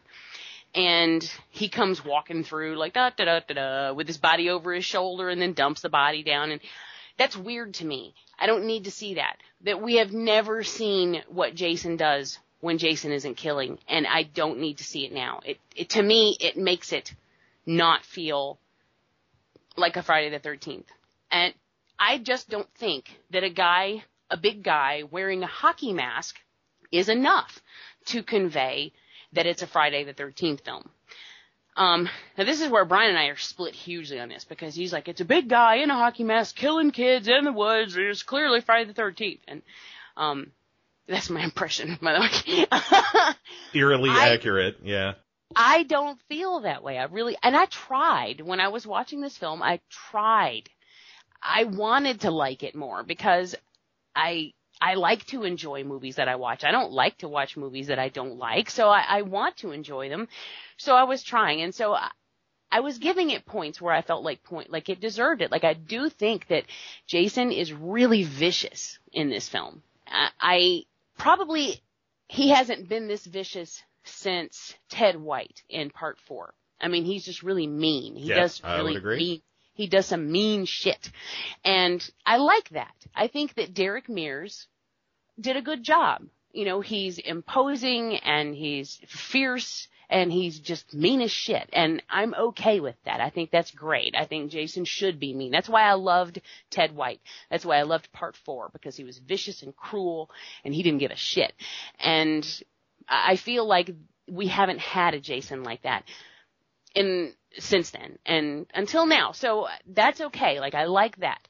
And 0.73 1.23
he 1.49 1.69
comes 1.69 2.03
walking 2.03 2.43
through 2.43 2.77
like 2.77 2.93
da 2.93 3.11
da 3.15 3.25
da 3.25 3.39
da 3.47 3.53
da 3.53 3.93
with 3.93 4.07
his 4.07 4.17
body 4.17 4.49
over 4.49 4.73
his 4.73 4.85
shoulder 4.85 5.29
and 5.29 5.41
then 5.41 5.53
dumps 5.53 5.81
the 5.81 5.89
body 5.89 6.23
down 6.23 6.51
and 6.51 6.61
that's 7.17 7.37
weird 7.37 7.75
to 7.75 7.85
me. 7.85 8.15
I 8.39 8.47
don't 8.47 8.65
need 8.65 8.85
to 8.85 8.91
see 8.91 9.15
that. 9.15 9.37
That 9.65 9.81
we 9.81 9.97
have 9.97 10.13
never 10.13 10.63
seen 10.63 11.21
what 11.27 11.53
Jason 11.53 11.97
does 11.97 12.39
when 12.61 12.77
Jason 12.77 13.11
isn't 13.11 13.35
killing, 13.35 13.77
and 13.87 14.07
I 14.07 14.23
don't 14.23 14.59
need 14.59 14.77
to 14.77 14.83
see 14.83 15.05
it 15.05 15.13
now. 15.13 15.41
It, 15.45 15.59
it 15.75 15.89
to 15.91 16.01
me, 16.01 16.37
it 16.39 16.57
makes 16.57 16.93
it 16.93 17.13
not 17.65 18.05
feel 18.05 18.57
like 19.75 19.97
a 19.97 20.03
Friday 20.03 20.29
the 20.29 20.39
13th. 20.39 20.85
And 21.31 21.53
I 21.97 22.17
just 22.17 22.49
don't 22.49 22.69
think 22.75 23.09
that 23.31 23.43
a 23.43 23.49
guy, 23.49 24.03
a 24.29 24.37
big 24.37 24.63
guy 24.63 25.03
wearing 25.09 25.43
a 25.43 25.47
hockey 25.47 25.93
mask 25.93 26.37
is 26.91 27.09
enough 27.09 27.59
to 28.07 28.23
convey 28.23 28.93
that 29.33 29.45
it's 29.45 29.61
a 29.61 29.67
Friday 29.67 30.03
the 30.03 30.13
13th 30.13 30.61
film. 30.61 30.89
Um, 31.75 32.09
now 32.37 32.43
this 32.43 32.61
is 32.61 32.69
where 32.69 32.83
Brian 32.83 33.11
and 33.11 33.19
I 33.19 33.27
are 33.27 33.37
split 33.37 33.73
hugely 33.73 34.19
on 34.19 34.29
this 34.29 34.43
because 34.43 34.75
he's 34.75 34.91
like, 34.91 35.07
it's 35.07 35.21
a 35.21 35.25
big 35.25 35.47
guy 35.47 35.75
in 35.75 35.89
a 35.89 35.95
hockey 35.95 36.23
mask 36.23 36.55
killing 36.55 36.91
kids 36.91 37.27
in 37.27 37.45
the 37.45 37.53
woods. 37.53 37.95
It's 37.95 38.23
clearly 38.23 38.61
Friday 38.61 38.91
the 38.91 39.01
13th. 39.01 39.39
And, 39.47 39.61
um, 40.17 40.51
that's 41.07 41.29
my 41.29 41.43
impression, 41.43 41.97
by 42.01 42.13
the 42.13 42.19
way. 42.19 43.35
Eerily 43.73 44.09
I, 44.09 44.29
accurate, 44.33 44.77
yeah. 44.83 45.13
I 45.55 45.83
don't 45.83 46.19
feel 46.27 46.61
that 46.61 46.83
way. 46.83 46.97
I 46.97 47.05
really, 47.05 47.37
and 47.41 47.55
I 47.55 47.65
tried 47.65 48.41
when 48.41 48.59
I 48.59 48.67
was 48.67 48.85
watching 48.85 49.21
this 49.21 49.37
film, 49.37 49.63
I 49.63 49.79
tried 49.89 50.69
I 51.41 51.63
wanted 51.65 52.21
to 52.21 52.31
like 52.31 52.63
it 52.63 52.75
more 52.75 53.03
because 53.03 53.55
I 54.15 54.53
I 54.81 54.93
like 54.93 55.25
to 55.27 55.43
enjoy 55.43 55.83
movies 55.83 56.15
that 56.15 56.29
I 56.29 56.35
watch. 56.35 56.63
I 56.63 56.71
don't 56.71 56.91
like 56.91 57.17
to 57.19 57.27
watch 57.27 57.57
movies 57.57 57.87
that 57.87 57.99
I 57.99 58.09
don't 58.09 58.37
like, 58.37 58.69
so 58.69 58.89
I, 58.89 59.03
I 59.07 59.21
want 59.23 59.57
to 59.57 59.71
enjoy 59.71 60.09
them. 60.09 60.27
So 60.77 60.95
I 60.95 61.03
was 61.03 61.21
trying, 61.21 61.61
and 61.61 61.75
so 61.75 61.93
I, 61.93 62.11
I 62.71 62.79
was 62.79 62.97
giving 62.97 63.29
it 63.31 63.45
points 63.45 63.81
where 63.81 63.93
I 63.93 64.01
felt 64.01 64.23
like 64.23 64.43
point 64.43 64.69
like 64.69 64.89
it 64.89 65.01
deserved 65.01 65.41
it. 65.41 65.51
Like 65.51 65.63
I 65.63 65.73
do 65.73 66.09
think 66.09 66.47
that 66.47 66.65
Jason 67.07 67.51
is 67.51 67.73
really 67.73 68.23
vicious 68.23 68.99
in 69.11 69.29
this 69.29 69.49
film. 69.49 69.83
I, 70.07 70.29
I 70.39 70.83
probably 71.17 71.81
he 72.27 72.49
hasn't 72.49 72.87
been 72.87 73.07
this 73.07 73.25
vicious 73.25 73.81
since 74.03 74.75
Ted 74.89 75.19
White 75.19 75.63
in 75.69 75.89
Part 75.89 76.19
Four. 76.19 76.53
I 76.79 76.87
mean, 76.87 77.03
he's 77.03 77.25
just 77.25 77.43
really 77.43 77.67
mean. 77.67 78.15
He 78.15 78.29
yeah, 78.29 78.35
does 78.35 78.61
really 78.63 78.99
mean 78.99 79.41
he 79.79 79.87
does 79.87 80.07
some 80.07 80.29
mean 80.29 80.65
shit. 80.65 81.09
And 81.63 82.05
I 82.25 82.35
like 82.35 82.67
that. 82.71 82.93
I 83.15 83.27
think 83.27 83.53
that 83.53 83.73
Derek 83.73 84.09
Mears 84.09 84.67
did 85.39 85.55
a 85.55 85.61
good 85.61 85.83
job. 85.83 86.23
You 86.51 86.65
know, 86.65 86.81
he's 86.81 87.17
imposing 87.17 88.17
and 88.17 88.53
he's 88.53 88.99
fierce 89.07 89.87
and 90.09 90.33
he's 90.33 90.59
just 90.59 90.93
mean 90.93 91.21
as 91.21 91.31
shit. 91.31 91.69
And 91.71 92.03
I'm 92.09 92.33
okay 92.33 92.81
with 92.81 92.97
that. 93.05 93.21
I 93.21 93.29
think 93.29 93.51
that's 93.51 93.71
great. 93.71 94.15
I 94.17 94.25
think 94.25 94.51
Jason 94.51 94.83
should 94.83 95.17
be 95.17 95.33
mean. 95.33 95.49
That's 95.49 95.69
why 95.69 95.83
I 95.83 95.93
loved 95.93 96.41
Ted 96.69 96.93
White. 96.93 97.21
That's 97.49 97.63
why 97.63 97.77
I 97.77 97.83
loved 97.83 98.11
part 98.11 98.35
four 98.35 98.67
because 98.73 98.97
he 98.97 99.05
was 99.05 99.17
vicious 99.19 99.63
and 99.63 99.73
cruel 99.73 100.29
and 100.65 100.73
he 100.73 100.83
didn't 100.83 100.99
give 100.99 101.11
a 101.11 101.15
shit. 101.15 101.53
And 102.01 102.45
I 103.07 103.37
feel 103.37 103.65
like 103.65 103.91
we 104.27 104.47
haven't 104.47 104.79
had 104.79 105.13
a 105.13 105.21
Jason 105.21 105.63
like 105.63 105.83
that. 105.83 106.03
And 106.97 107.33
since 107.57 107.91
then 107.91 108.19
and 108.25 108.67
until 108.73 109.05
now. 109.05 109.31
So 109.31 109.67
that's 109.87 110.21
okay. 110.21 110.59
Like 110.59 110.75
I 110.75 110.85
like 110.85 111.17
that. 111.17 111.47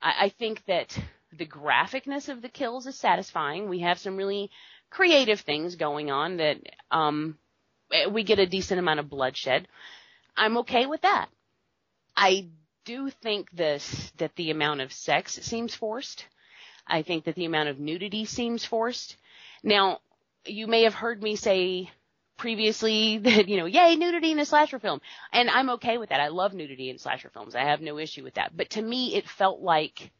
I, 0.00 0.26
I 0.26 0.28
think 0.30 0.64
that 0.66 0.98
the 1.32 1.46
graphicness 1.46 2.28
of 2.28 2.42
the 2.42 2.48
kills 2.48 2.86
is 2.86 2.96
satisfying. 2.96 3.68
We 3.68 3.80
have 3.80 3.98
some 3.98 4.16
really 4.16 4.50
creative 4.90 5.40
things 5.40 5.74
going 5.76 6.10
on 6.10 6.36
that 6.36 6.58
um 6.90 7.38
we 8.10 8.24
get 8.24 8.38
a 8.38 8.46
decent 8.46 8.78
amount 8.78 9.00
of 9.00 9.08
bloodshed. 9.10 9.68
I'm 10.36 10.58
okay 10.58 10.86
with 10.86 11.02
that. 11.02 11.28
I 12.16 12.48
do 12.84 13.10
think 13.10 13.50
this 13.50 14.12
that 14.18 14.34
the 14.36 14.50
amount 14.50 14.80
of 14.80 14.92
sex 14.92 15.38
seems 15.42 15.74
forced. 15.74 16.26
I 16.86 17.02
think 17.02 17.24
that 17.24 17.34
the 17.34 17.46
amount 17.46 17.68
of 17.70 17.78
nudity 17.78 18.24
seems 18.24 18.64
forced. 18.64 19.16
Now, 19.62 20.00
you 20.44 20.66
may 20.66 20.82
have 20.82 20.94
heard 20.94 21.22
me 21.22 21.36
say 21.36 21.90
previously 22.36 23.18
that, 23.22 23.48
you 23.48 23.56
know, 23.56 23.66
yay, 23.66 23.96
nudity 23.96 24.32
in 24.32 24.38
a 24.38 24.44
slasher 24.44 24.78
film. 24.78 25.00
And 25.32 25.50
I'm 25.50 25.70
okay 25.70 25.98
with 25.98 26.10
that. 26.10 26.20
I 26.20 26.28
love 26.28 26.54
nudity 26.54 26.90
in 26.90 26.98
slasher 26.98 27.30
films. 27.30 27.54
I 27.54 27.64
have 27.64 27.80
no 27.80 27.98
issue 27.98 28.24
with 28.24 28.34
that. 28.34 28.56
But 28.56 28.70
to 28.70 28.82
me, 28.82 29.14
it 29.14 29.28
felt 29.28 29.60
like, 29.60 30.10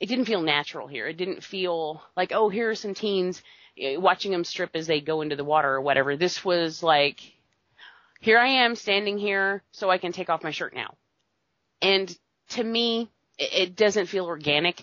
it 0.00 0.06
didn't 0.06 0.26
feel 0.26 0.42
natural 0.42 0.86
here. 0.86 1.06
It 1.06 1.16
didn't 1.16 1.42
feel 1.42 2.02
like, 2.16 2.32
oh, 2.32 2.48
here 2.48 2.70
are 2.70 2.74
some 2.74 2.94
teens 2.94 3.42
eh, 3.76 3.96
watching 3.96 4.30
them 4.30 4.44
strip 4.44 4.70
as 4.74 4.86
they 4.86 5.00
go 5.00 5.22
into 5.22 5.36
the 5.36 5.44
water 5.44 5.74
or 5.74 5.80
whatever. 5.80 6.16
This 6.16 6.44
was 6.44 6.82
like, 6.82 7.20
here 8.20 8.38
I 8.38 8.48
am 8.48 8.74
standing 8.76 9.18
here 9.18 9.62
so 9.72 9.90
I 9.90 9.98
can 9.98 10.12
take 10.12 10.30
off 10.30 10.44
my 10.44 10.50
shirt 10.50 10.74
now. 10.74 10.94
And 11.80 12.16
to 12.50 12.64
me, 12.64 13.10
it, 13.38 13.52
it 13.52 13.76
doesn't 13.76 14.06
feel 14.06 14.26
organic. 14.26 14.82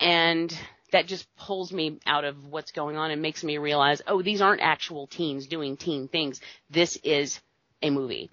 And 0.00 0.56
that 0.94 1.08
just 1.08 1.26
pulls 1.36 1.72
me 1.72 1.98
out 2.06 2.24
of 2.24 2.46
what's 2.46 2.70
going 2.70 2.96
on 2.96 3.10
and 3.10 3.20
makes 3.20 3.42
me 3.42 3.58
realize, 3.58 4.00
oh, 4.06 4.22
these 4.22 4.40
aren't 4.40 4.60
actual 4.60 5.08
teens 5.08 5.48
doing 5.48 5.76
teen 5.76 6.06
things. 6.06 6.40
This 6.70 6.96
is 7.02 7.40
a 7.82 7.90
movie. 7.90 8.30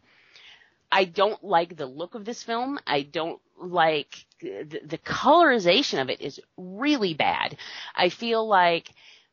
I 0.92 1.06
don't 1.06 1.44
like 1.44 1.76
the 1.76 1.88
look 1.88 2.14
of 2.14 2.24
this 2.24 2.44
film. 2.44 2.78
I 2.86 3.02
don't 3.02 3.42
like 3.60 4.26
the, 4.42 4.80
the 4.86 5.00
colorization 5.00 6.04
of 6.04 6.12
it 6.12 6.22
is 6.22 6.40
really 6.56 7.16
bad. 7.16 7.58
I 7.96 8.10
feel 8.10 8.48
like 8.48 8.92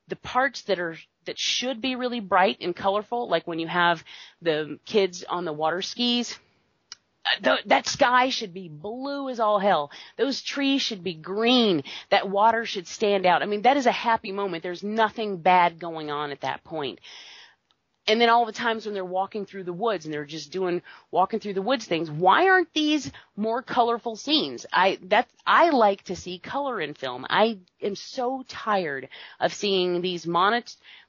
the 0.09 0.17
parts 0.17 0.63
that 0.63 0.79
are 0.79 0.97
that 1.27 1.39
should 1.39 1.83
be 1.83 1.97
really 1.97 2.21
bright 2.21 2.57
and 2.63 2.75
colorful, 2.75 3.29
like 3.29 3.47
when 3.47 3.59
you 3.59 3.69
have 3.69 4.03
the 4.41 4.79
kids 4.87 5.23
on 5.29 5.45
the 5.45 5.53
water 5.53 5.83
skis, 5.83 6.39
that 7.67 7.87
sky 7.87 8.31
should 8.31 8.55
be 8.55 8.69
blue 8.69 9.29
as 9.29 9.41
all 9.41 9.59
hell. 9.59 9.91
Those 10.17 10.43
trees 10.43 10.83
should 10.83 11.05
be 11.05 11.15
green. 11.15 11.83
That 12.11 12.29
water 12.29 12.65
should 12.65 12.87
stand 12.87 13.27
out. 13.27 13.43
I 13.43 13.47
mean, 13.47 13.63
that 13.63 13.77
is 13.77 13.87
a 13.87 13.93
happy 13.93 14.33
moment. 14.33 14.63
There's 14.63 14.83
nothing 14.83 15.39
bad 15.39 15.79
going 15.79 16.11
on 16.11 16.31
at 16.31 16.41
that 16.43 16.65
point. 16.65 16.79
point 16.79 17.01
and 18.09 18.19
then 18.19 18.31
all 18.31 18.47
the 18.47 18.53
times 18.53 18.87
when 18.87 18.95
they're 18.95 19.05
walking 19.05 19.45
through 19.45 19.65
the 19.65 19.73
woods 19.73 20.07
and 20.07 20.13
they're 20.13 20.25
just 20.25 20.51
doing 20.51 20.83
walking 21.11 21.39
through 21.39 21.53
the 21.55 21.63
woods 21.63 21.85
things 21.85 22.11
why 22.11 22.49
aren't 22.49 22.73
these 22.73 23.13
more 23.37 23.63
colorful 23.63 24.17
scenes 24.17 24.67
i 24.73 24.99
that 25.03 25.29
i 25.47 25.71
like 25.71 26.03
to 26.03 26.17
see 26.17 26.39
color 26.39 26.81
in 26.81 26.95
film 26.95 27.25
i 27.31 27.59
am 27.83 27.95
so 27.95 28.43
tired 28.49 29.09
of 29.39 29.53
seeing 29.53 30.01
these 30.01 30.27
mono 30.27 30.63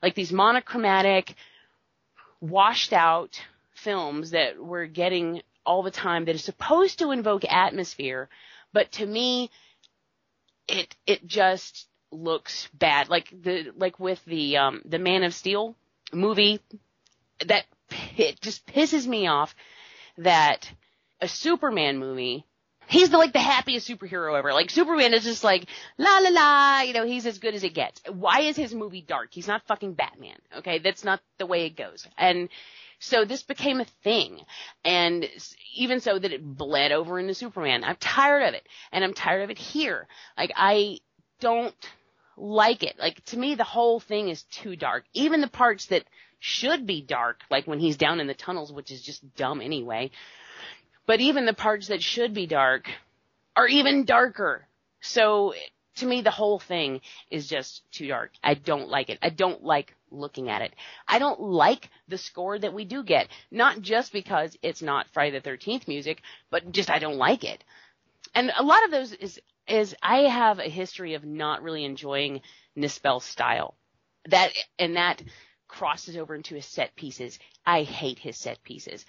like 0.04 0.14
these 0.14 0.32
monochromatic 0.32 1.34
washed 2.42 2.94
out 2.94 3.42
films 3.74 4.32
that 4.32 4.62
we're 4.64 4.86
getting 4.86 5.42
all 5.70 5.84
the 5.84 5.92
time 5.92 6.26
that 6.26 6.34
is 6.34 6.44
supposed 6.44 6.98
to 6.98 7.12
invoke 7.12 7.46
atmosphere 7.46 8.28
but 8.74 8.92
to 8.92 9.06
me 9.06 9.52
it 10.68 10.96
it 11.06 11.28
just 11.28 11.88
looks 12.12 12.68
bad 12.74 13.08
like 13.08 13.30
the 13.44 13.72
like 13.78 14.00
with 14.00 14.20
the 14.26 14.58
um 14.58 14.82
the 14.84 14.98
man 14.98 15.22
of 15.22 15.32
steel 15.32 15.76
movie 16.12 16.60
that 17.46 17.66
it 18.18 18.42
just 18.42 18.66
pisses 18.66 19.06
me 19.06 19.28
off 19.28 19.54
that 20.18 20.72
a 21.22 21.28
Superman 21.28 22.00
movie 22.00 22.46
he's 22.88 23.12
the 23.12 23.18
like 23.18 23.34
the 23.34 23.40
happiest 23.40 23.88
superhero 23.88 24.38
ever. 24.38 24.52
Like 24.52 24.70
Superman 24.70 25.14
is 25.14 25.24
just 25.24 25.44
like 25.44 25.66
la 25.98 26.18
la 26.18 26.30
la, 26.30 26.82
you 26.82 26.94
know, 26.94 27.06
he's 27.06 27.26
as 27.26 27.38
good 27.38 27.54
as 27.54 27.64
it 27.64 27.74
gets. 27.74 28.02
Why 28.10 28.42
is 28.42 28.56
his 28.58 28.74
movie 28.74 29.02
dark? 29.02 29.30
He's 29.32 29.48
not 29.48 29.62
fucking 29.68 29.94
Batman. 29.94 30.38
Okay, 30.58 30.80
that's 30.80 31.04
not 31.04 31.22
the 31.38 31.46
way 31.46 31.66
it 31.66 31.78
goes. 31.78 32.08
And 32.18 32.50
so 33.00 33.26
this 33.26 33.44
became 33.44 33.80
a 33.80 33.86
thing, 34.04 34.42
and 34.84 35.28
even 35.76 36.02
so 36.02 36.20
that 36.20 36.34
it 36.34 36.44
bled 36.44 36.92
over 36.92 37.20
into 37.20 37.34
Superman. 37.34 37.84
I'm 37.84 37.96
tired 37.96 38.44
of 38.44 38.54
it, 38.54 38.68
and 38.92 39.04
I'm 39.04 39.14
tired 39.14 39.44
of 39.44 39.50
it 39.50 39.58
here. 39.58 40.08
Like 40.38 40.52
I 40.56 41.00
don't 41.40 41.76
like 42.36 42.84
it. 42.84 42.98
Like 43.00 43.24
to 43.26 43.38
me, 43.38 43.56
the 43.56 43.64
whole 43.64 44.00
thing 44.00 44.30
is 44.30 44.44
too 44.44 44.76
dark. 44.76 45.06
Even 45.14 45.42
the 45.42 45.48
parts 45.48 45.88
that 45.88 46.04
should 46.40 46.86
be 46.86 47.02
dark, 47.02 47.40
like 47.50 47.68
when 47.68 47.80
he's 47.80 47.98
down 47.98 48.20
in 48.20 48.28
the 48.28 48.34
tunnels, 48.34 48.72
which 48.72 48.92
is 48.92 49.02
just 49.02 49.36
dumb 49.36 49.62
anyway. 49.62 50.12
But 51.06 51.22
even 51.22 51.46
the 51.46 51.54
parts 51.54 51.88
that 51.88 52.04
should 52.04 52.34
be 52.34 52.48
dark 52.48 52.90
are 53.56 53.68
even 53.68 54.06
darker. 54.06 54.68
So 55.02 55.54
to 56.00 56.06
me, 56.06 56.22
the 56.22 56.32
whole 56.32 56.60
thing 56.60 57.02
is 57.30 57.48
just 57.48 57.84
too 57.92 58.08
dark. 58.08 58.32
I 58.44 58.54
don't 58.54 58.90
like 58.90 59.10
it. 59.10 59.20
I 59.22 59.30
don't 59.30 59.64
like 59.64 59.96
looking 60.12 60.50
at 60.50 60.62
it. 60.62 60.74
I 61.08 61.20
don't 61.20 61.40
like 61.40 61.90
the 62.08 62.18
score 62.18 62.58
that 62.58 62.74
we 62.74 62.86
do 62.86 63.04
get. 63.04 63.28
Not 63.52 63.82
just 63.82 64.12
because 64.12 64.58
it's 64.62 64.82
not 64.82 65.08
Friday 65.14 65.40
the 65.40 65.50
13th 65.50 65.88
music, 65.88 66.22
but 66.50 66.72
just 66.72 66.90
I 66.90 67.00
don't 67.00 67.18
like 67.18 67.44
it. 67.44 67.64
And 68.34 68.52
a 68.58 68.64
lot 68.64 68.84
of 68.86 68.92
those 68.92 69.14
is, 69.14 69.40
is 69.68 69.96
I 70.02 70.22
have 70.22 70.60
a 70.60 70.70
history 70.70 71.14
of 71.14 71.24
not 71.24 71.64
really 71.64 71.86
enjoying 71.86 72.42
Nispel's 72.78 73.26
style. 73.26 73.76
That, 74.30 74.52
and 74.78 74.96
that 74.96 75.22
crosses 75.68 76.18
over 76.18 76.36
into 76.36 76.56
his 76.56 76.66
set 76.66 76.96
pieces. 76.96 77.40
I 77.66 77.84
hate 77.84 78.20
his 78.20 78.38
set 78.38 78.64
pieces. 78.64 79.06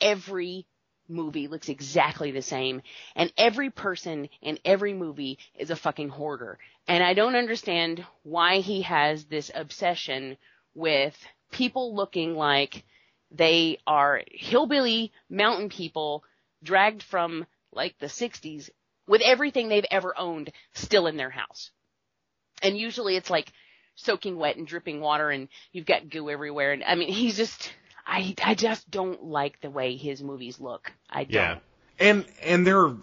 Every 0.00 0.66
movie 1.08 1.48
looks 1.48 1.68
exactly 1.68 2.30
the 2.30 2.42
same 2.42 2.82
and 3.16 3.32
every 3.36 3.70
person 3.70 4.28
in 4.42 4.58
every 4.64 4.94
movie 4.94 5.38
is 5.58 5.70
a 5.70 5.76
fucking 5.76 6.08
hoarder. 6.08 6.58
And 6.86 7.02
I 7.02 7.14
don't 7.14 7.36
understand 7.36 8.04
why 8.22 8.60
he 8.60 8.82
has 8.82 9.24
this 9.24 9.50
obsession 9.54 10.36
with 10.74 11.16
people 11.50 11.94
looking 11.94 12.34
like 12.34 12.84
they 13.30 13.78
are 13.86 14.22
hillbilly 14.30 15.12
mountain 15.28 15.68
people 15.68 16.24
dragged 16.62 17.02
from 17.02 17.46
like 17.72 17.98
the 17.98 18.06
60s 18.06 18.70
with 19.06 19.22
everything 19.22 19.68
they've 19.68 19.84
ever 19.90 20.16
owned 20.18 20.50
still 20.74 21.06
in 21.06 21.16
their 21.16 21.30
house. 21.30 21.70
And 22.62 22.76
usually 22.76 23.16
it's 23.16 23.30
like 23.30 23.52
soaking 23.94 24.36
wet 24.36 24.56
and 24.56 24.66
dripping 24.66 25.00
water 25.00 25.30
and 25.30 25.48
you've 25.72 25.86
got 25.86 26.08
goo 26.08 26.30
everywhere. 26.30 26.72
And 26.72 26.84
I 26.84 26.94
mean, 26.94 27.08
he's 27.08 27.36
just, 27.36 27.72
I, 28.08 28.34
I 28.42 28.54
just 28.54 28.90
don't 28.90 29.24
like 29.24 29.60
the 29.60 29.70
way 29.70 29.96
his 29.96 30.22
movies 30.22 30.58
look. 30.58 30.92
I 31.10 31.24
don't. 31.24 31.32
Yeah. 31.32 31.58
And, 32.00 32.24
and 32.42 32.66
there 32.66 32.80
are 32.80 32.96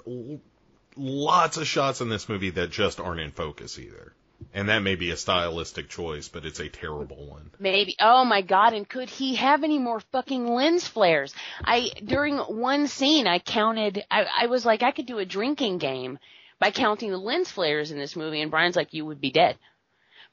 lots 0.95 1.57
of 1.57 1.67
shots 1.67 2.01
in 2.01 2.09
this 2.09 2.27
movie 2.27 2.49
that 2.51 2.71
just 2.71 2.99
aren't 2.99 3.21
in 3.21 3.31
focus 3.31 3.77
either. 3.77 4.13
And 4.53 4.69
that 4.69 4.79
may 4.79 4.95
be 4.95 5.11
a 5.11 5.17
stylistic 5.17 5.89
choice, 5.89 6.27
but 6.27 6.45
it's 6.45 6.59
a 6.59 6.69
terrible 6.69 7.27
one. 7.27 7.51
Maybe. 7.59 7.95
Oh 7.99 8.25
my 8.25 8.41
god, 8.41 8.73
and 8.73 8.87
could 8.87 9.09
he 9.09 9.35
have 9.35 9.63
any 9.63 9.79
more 9.79 10.01
fucking 10.11 10.47
lens 10.47 10.87
flares? 10.87 11.33
I, 11.63 11.91
during 12.03 12.37
one 12.37 12.87
scene, 12.87 13.27
I 13.27 13.39
counted, 13.39 14.03
I, 14.11 14.25
I 14.43 14.45
was 14.47 14.65
like, 14.65 14.83
I 14.83 14.91
could 14.91 15.05
do 15.05 15.19
a 15.19 15.25
drinking 15.25 15.77
game 15.77 16.19
by 16.59 16.71
counting 16.71 17.11
the 17.11 17.17
lens 17.17 17.51
flares 17.51 17.91
in 17.91 17.97
this 17.97 18.15
movie, 18.15 18.41
and 18.41 18.51
Brian's 18.51 18.75
like, 18.75 18.93
you 18.93 19.05
would 19.05 19.21
be 19.21 19.31
dead. 19.31 19.57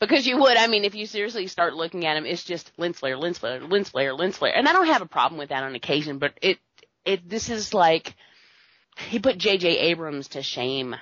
Because 0.02 0.26
you 0.26 0.36
would, 0.36 0.56
I 0.56 0.66
mean, 0.66 0.84
if 0.84 0.96
you 0.96 1.06
seriously 1.06 1.46
start 1.46 1.74
looking 1.74 2.06
at 2.06 2.16
him, 2.16 2.26
it's 2.26 2.42
just 2.42 2.72
lens 2.76 2.98
flare, 2.98 3.16
lens 3.16 3.38
flare, 3.38 3.60
lens 3.60 3.88
flare, 3.88 4.12
lens 4.12 4.36
flare. 4.36 4.52
And 4.52 4.68
I 4.68 4.72
don't 4.72 4.88
have 4.88 5.00
a 5.00 5.06
problem 5.06 5.38
with 5.38 5.50
that 5.50 5.62
on 5.62 5.76
occasion, 5.76 6.18
but 6.18 6.32
it, 6.42 6.58
it, 7.04 7.28
this 7.28 7.48
is 7.48 7.72
like, 7.72 8.16
he 8.96 9.20
put 9.20 9.38
J.J. 9.38 9.78
Abrams 9.78 10.26
to 10.30 10.42
shame. 10.42 10.96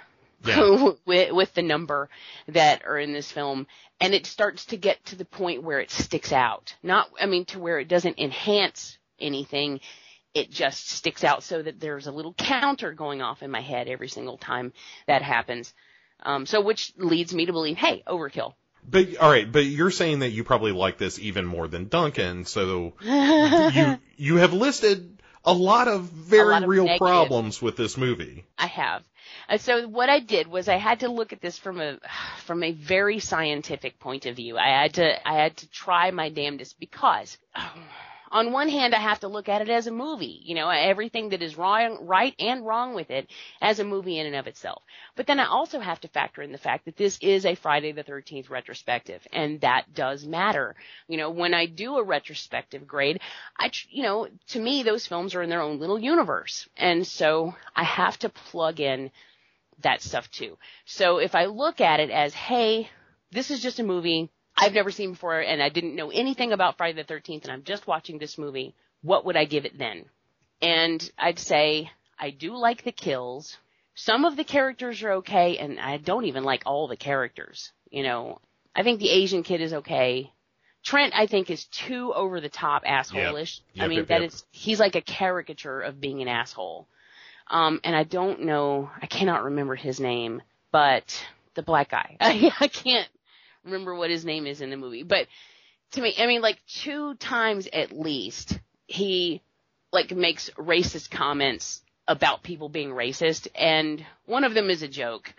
Yeah. 0.45 0.91
with, 1.07 1.33
with 1.33 1.55
the 1.55 1.63
number 1.63 2.11
that 2.49 2.85
are 2.85 2.99
in 2.99 3.15
this 3.15 3.33
film. 3.33 3.67
And 4.03 4.13
it 4.13 4.27
starts 4.27 4.67
to 4.67 4.77
get 4.77 5.03
to 5.07 5.17
the 5.17 5.25
point 5.25 5.63
where 5.63 5.81
it 5.81 5.91
sticks 5.91 6.31
out. 6.31 6.75
Not, 6.83 7.09
I 7.19 7.25
mean, 7.25 7.47
to 7.47 7.59
where 7.59 7.81
it 7.81 7.89
doesn't 7.89 8.19
enhance 8.19 8.99
anything. 9.19 9.81
It 10.35 10.51
just 10.51 10.91
sticks 10.91 11.25
out 11.25 11.43
so 11.43 11.63
that 11.63 11.81
there's 11.81 12.07
a 12.07 12.13
little 12.13 12.35
counter 12.35 12.93
going 12.93 13.23
off 13.23 13.43
in 13.43 13.51
my 13.51 13.63
head 13.63 13.89
every 13.89 14.09
single 14.09 14.37
time 14.37 14.75
that 15.07 15.23
happens. 15.23 15.73
Um, 16.23 16.45
so 16.45 16.61
which 16.61 16.93
leads 16.99 17.33
me 17.33 17.47
to 17.47 17.53
believe, 17.53 17.79
hey, 17.79 18.03
overkill. 18.07 18.53
But 18.89 19.17
all 19.19 19.31
right, 19.31 19.51
but 19.51 19.65
you're 19.65 19.91
saying 19.91 20.21
that 20.21 20.31
you 20.31 20.45
probably 20.45 20.73
like 20.73 20.99
this 20.99 21.19
even 21.19 21.47
more 21.47 21.69
than 21.69 21.89
Duncan, 21.89 22.45
so 22.45 22.95
you 23.03 23.99
you 24.17 24.37
have 24.37 24.53
listed 24.53 25.21
a 25.45 25.53
lot 25.53 25.89
of 25.89 26.03
very 26.03 26.53
lot 26.53 26.63
of 26.63 26.69
real 26.69 26.85
negative. 26.85 27.07
problems 27.07 27.63
with 27.63 27.77
this 27.77 27.97
movie. 27.97 28.45
I 28.59 28.67
have. 28.67 29.03
Uh, 29.49 29.59
so 29.59 29.89
what 29.89 30.09
I 30.09 30.21
did 30.21 30.47
was 30.47 30.69
I 30.69 30.77
had 30.77 31.01
to 31.01 31.09
look 31.09 31.33
at 31.33 31.41
this 31.41 31.59
from 31.59 31.81
a 31.81 31.99
from 32.45 32.63
a 32.63 32.73
very 32.73 33.21
scientific 33.21 33.99
point 33.99 34.27
of 34.27 34.37
view. 34.37 34.59
I 34.59 34.69
had 34.69 34.95
to 34.95 35.29
I 35.29 35.35
had 35.35 35.57
to 35.59 35.71
try 35.71 36.11
my 36.11 36.29
damnedest 36.29 36.79
because 36.79 37.39
oh, 37.57 37.73
on 38.31 38.53
one 38.53 38.69
hand, 38.69 38.95
I 38.95 39.01
have 39.01 39.21
to 39.21 39.29
look 39.29 39.49
at 39.49 39.63
it 39.63 39.69
as 39.69 39.87
a 39.87 39.93
movie, 39.93 40.41
you 40.45 40.55
know, 40.55 40.69
everything 40.69 41.31
that 41.31 41.43
is 41.43 41.59
wrong, 41.59 42.07
right 42.07 42.35
and 42.39 42.65
wrong 42.65 42.95
with 42.95 43.11
it 43.11 43.29
as 43.61 43.81
a 43.81 43.85
movie 43.85 44.19
in 44.19 44.27
and 44.27 44.37
of 44.37 44.47
itself. 44.47 44.83
But 45.17 45.27
then 45.27 45.41
I 45.41 45.47
also 45.47 45.81
have 45.81 46.01
to 46.01 46.09
factor 46.09 46.43
in 46.43 46.53
the 46.53 46.59
fact 46.59 46.85
that 46.85 46.97
this 46.97 47.19
is 47.21 47.45
a 47.45 47.55
Friday 47.55 47.93
the 47.93 48.05
13th 48.05 48.51
retrospective, 48.51 49.27
and 49.33 49.61
that 49.63 49.93
does 49.95 50.25
matter. 50.25 50.77
You 51.09 51.17
know, 51.17 51.31
when 51.31 51.55
I 51.55 51.67
do 51.67 51.97
a 51.97 52.05
retrospective 52.05 52.87
grade, 52.87 53.21
I, 53.59 53.71
you 53.89 54.03
know, 54.03 54.29
to 54.49 54.61
me, 54.61 54.83
those 54.83 55.07
films 55.07 55.35
are 55.35 55.43
in 55.43 55.51
their 55.51 55.63
own 55.63 55.79
little 55.79 55.99
universe. 55.99 56.69
And 56.77 57.07
so 57.07 57.55
I 57.75 57.85
have 57.85 58.19
to 58.21 58.29
plug 58.29 58.81
in 58.81 59.11
that 59.83 60.03
stuff 60.03 60.31
too. 60.31 60.57
So 60.85 61.19
if 61.19 61.35
I 61.35 61.47
look 61.47 61.81
at 61.81 62.01
it 62.01 62.11
as, 62.11 62.35
hey, 62.35 62.89
this 63.33 63.51
is 63.51 63.63
just 63.63 63.81
a 63.81 63.85
movie, 63.85 64.31
I've 64.57 64.75
never 64.75 64.91
seen 64.91 65.13
before 65.13 65.41
and 65.41 65.63
I 65.63 65.69
didn't 65.69 65.97
know 65.97 66.11
anything 66.11 66.53
about 66.53 66.77
Friday 66.77 67.03
the 67.03 67.13
13th 67.13 67.45
and 67.45 67.53
I'm 67.53 67.65
just 67.65 67.87
watching 67.87 68.19
this 68.19 68.39
movie, 68.39 68.75
what 69.03 69.25
would 69.25 69.37
I 69.37 69.45
give 69.45 69.65
it 69.65 69.79
then? 69.79 70.05
And 70.61 71.11
I'd 71.19 71.39
say 71.39 71.91
I 72.19 72.31
do 72.31 72.57
like 72.57 72.85
the 72.85 72.93
kills. 72.93 73.57
Some 73.95 74.25
of 74.25 74.37
the 74.37 74.45
characters 74.45 75.03
are 75.03 75.13
okay 75.13 75.59
and 75.59 75.81
I 75.81 75.97
don't 75.97 76.27
even 76.27 76.45
like 76.45 76.63
all 76.67 76.89
the 76.89 76.97
characters. 76.97 77.73
You 77.91 78.03
know, 78.03 78.41
I 78.75 78.83
think 78.83 79.01
the 79.01 79.11
Asian 79.11 79.43
kid 79.43 79.61
is 79.61 79.73
okay. 79.73 80.33
Trent, 80.83 81.13
I 81.15 81.27
think, 81.27 81.51
is 81.51 81.65
too 81.67 82.13
over 82.15 82.41
the 82.41 82.49
top 82.49 82.85
asshole-ish. 82.87 83.63
Yep. 83.75 83.77
Yep, 83.77 83.85
I 83.85 83.89
mean, 83.89 83.99
yep, 83.99 84.09
that 84.09 84.23
is, 84.23 84.45
he's 84.51 84.81
like 84.81 84.95
a 84.95 85.03
caricature 85.03 85.81
of 85.81 86.01
being 86.01 86.23
an 86.23 86.29
asshole. 86.29 86.89
Um, 87.51 87.81
and 87.85 87.95
I 87.95 88.05
don't 88.05 88.43
know, 88.43 88.91
I 89.03 89.07
cannot 89.07 89.45
remember 89.45 89.75
his 89.75 90.01
name, 90.01 90.41
but 90.73 91.23
the 91.55 91.63
black 91.63 91.91
guy. 91.91 92.17
I, 92.21 92.53
I 92.61 92.69
can't, 92.69 93.09
remember 93.65 93.95
what 93.95 94.11
his 94.11 94.25
name 94.25 94.47
is 94.47 94.61
in 94.61 94.71
the 94.71 94.77
movie. 94.77 95.03
But 95.03 95.27
to 95.93 96.01
me, 96.01 96.15
I 96.19 96.27
mean, 96.27 96.43
like 96.43 96.59
two 96.67 97.15
times 97.15 97.69
at 97.73 97.93
least, 97.93 98.59
he 98.87 99.43
like 99.93 100.15
makes 100.15 100.51
racist 100.51 101.11
comments 101.11 101.83
about 102.07 102.43
people 102.43 102.69
being 102.69 102.91
racist, 102.91 103.49
and 103.55 104.05
one 104.27 104.45
of 104.45 104.55
them 104.55 104.71
is 104.71 104.83
a 104.83 104.89
joke. 104.89 105.33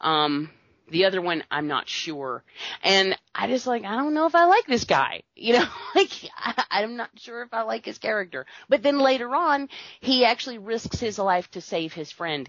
Um, 0.00 0.50
the 0.88 1.04
other 1.06 1.20
one, 1.20 1.42
I'm 1.50 1.66
not 1.66 1.88
sure. 1.88 2.44
And 2.82 3.18
I 3.34 3.48
just 3.48 3.66
like, 3.66 3.84
I 3.84 3.96
don't 3.96 4.14
know 4.14 4.26
if 4.26 4.34
I 4.34 4.44
like 4.44 4.66
this 4.66 4.84
guy. 4.84 5.22
You 5.38 5.52
know, 5.52 5.68
like, 5.94 6.10
I, 6.34 6.64
I'm 6.70 6.96
not 6.96 7.10
sure 7.16 7.42
if 7.42 7.52
I 7.52 7.62
like 7.62 7.84
his 7.84 7.98
character. 7.98 8.46
But 8.70 8.82
then 8.82 8.98
later 8.98 9.34
on, 9.34 9.68
he 10.00 10.24
actually 10.24 10.56
risks 10.56 10.98
his 10.98 11.18
life 11.18 11.50
to 11.50 11.60
save 11.60 11.92
his 11.92 12.10
friend. 12.10 12.48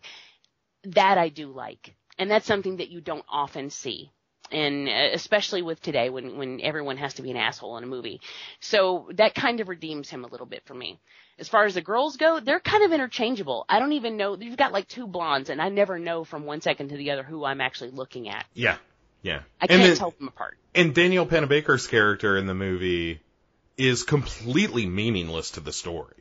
That 0.86 1.18
I 1.18 1.28
do 1.28 1.52
like. 1.52 1.94
And 2.18 2.32
that's 2.32 2.48
something 2.48 2.78
that 2.78 2.90
you 2.90 3.02
don't 3.02 3.26
often 3.30 3.70
see. 3.70 4.10
And 4.52 4.88
uh, 4.88 5.10
especially 5.14 5.62
with 5.62 5.82
today 5.82 6.10
when, 6.10 6.38
when 6.38 6.62
everyone 6.62 6.98
has 6.98 7.16
to 7.16 7.22
be 7.22 7.32
an 7.32 7.38
asshole 7.38 7.78
in 7.78 7.84
a 7.84 7.88
movie. 7.88 8.22
So 8.60 9.10
that 9.16 9.36
kind 9.36 9.60
of 9.60 9.68
redeems 9.70 10.10
him 10.10 10.24
a 10.24 10.28
little 10.28 10.46
bit 10.46 10.64
for 10.66 10.74
me. 10.74 11.00
As 11.40 11.48
far 11.48 11.66
as 11.66 11.76
the 11.76 11.82
girls 11.82 12.18
go, 12.18 12.40
they're 12.40 12.60
kind 12.60 12.84
of 12.84 12.92
interchangeable. 12.92 13.66
I 13.70 13.80
don't 13.80 13.94
even 13.94 14.18
know, 14.18 14.36
you've 14.38 14.58
got 14.58 14.72
like 14.72 14.88
two 14.88 15.06
blondes 15.08 15.50
and 15.50 15.62
I 15.62 15.70
never 15.70 16.00
know 16.00 16.24
from 16.24 16.46
one 16.46 16.62
second 16.62 16.90
to 16.90 16.98
the 16.98 17.12
other 17.12 17.24
who 17.24 17.46
I'm 17.46 17.62
actually 17.62 17.92
looking 17.92 18.28
at. 18.30 18.46
Yeah. 18.54 18.78
Yeah. 19.22 19.42
I 19.62 19.68
can't 19.68 19.84
then- 19.84 19.98
tell 19.98 20.12
them 20.12 20.28
apart. 20.28 20.58
And 20.74 20.94
Danielle 20.94 21.26
Panabaker's 21.26 21.88
character 21.88 22.38
in 22.38 22.46
the 22.46 22.54
movie 22.54 23.20
is 23.78 24.04
completely 24.04 24.86
meaningless 24.86 25.52
to 25.52 25.60
the 25.60 25.74
story. 25.74 26.14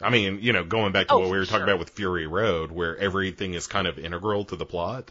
I 0.00 0.10
mean, 0.10 0.38
you 0.42 0.52
know, 0.52 0.64
going 0.64 0.92
back 0.92 1.06
to 1.08 1.14
Oh, 1.14 1.18
what 1.20 1.30
we 1.30 1.38
were 1.38 1.44
for 1.44 1.50
talking 1.52 1.64
about 1.64 1.78
with 1.78 1.90
Fury 1.90 2.26
Road, 2.26 2.72
where 2.72 2.96
everything 2.96 3.54
is 3.54 3.66
kind 3.68 3.86
of 3.86 3.98
integral 3.98 4.44
to 4.46 4.56
the 4.56 4.66
plot. 4.66 5.10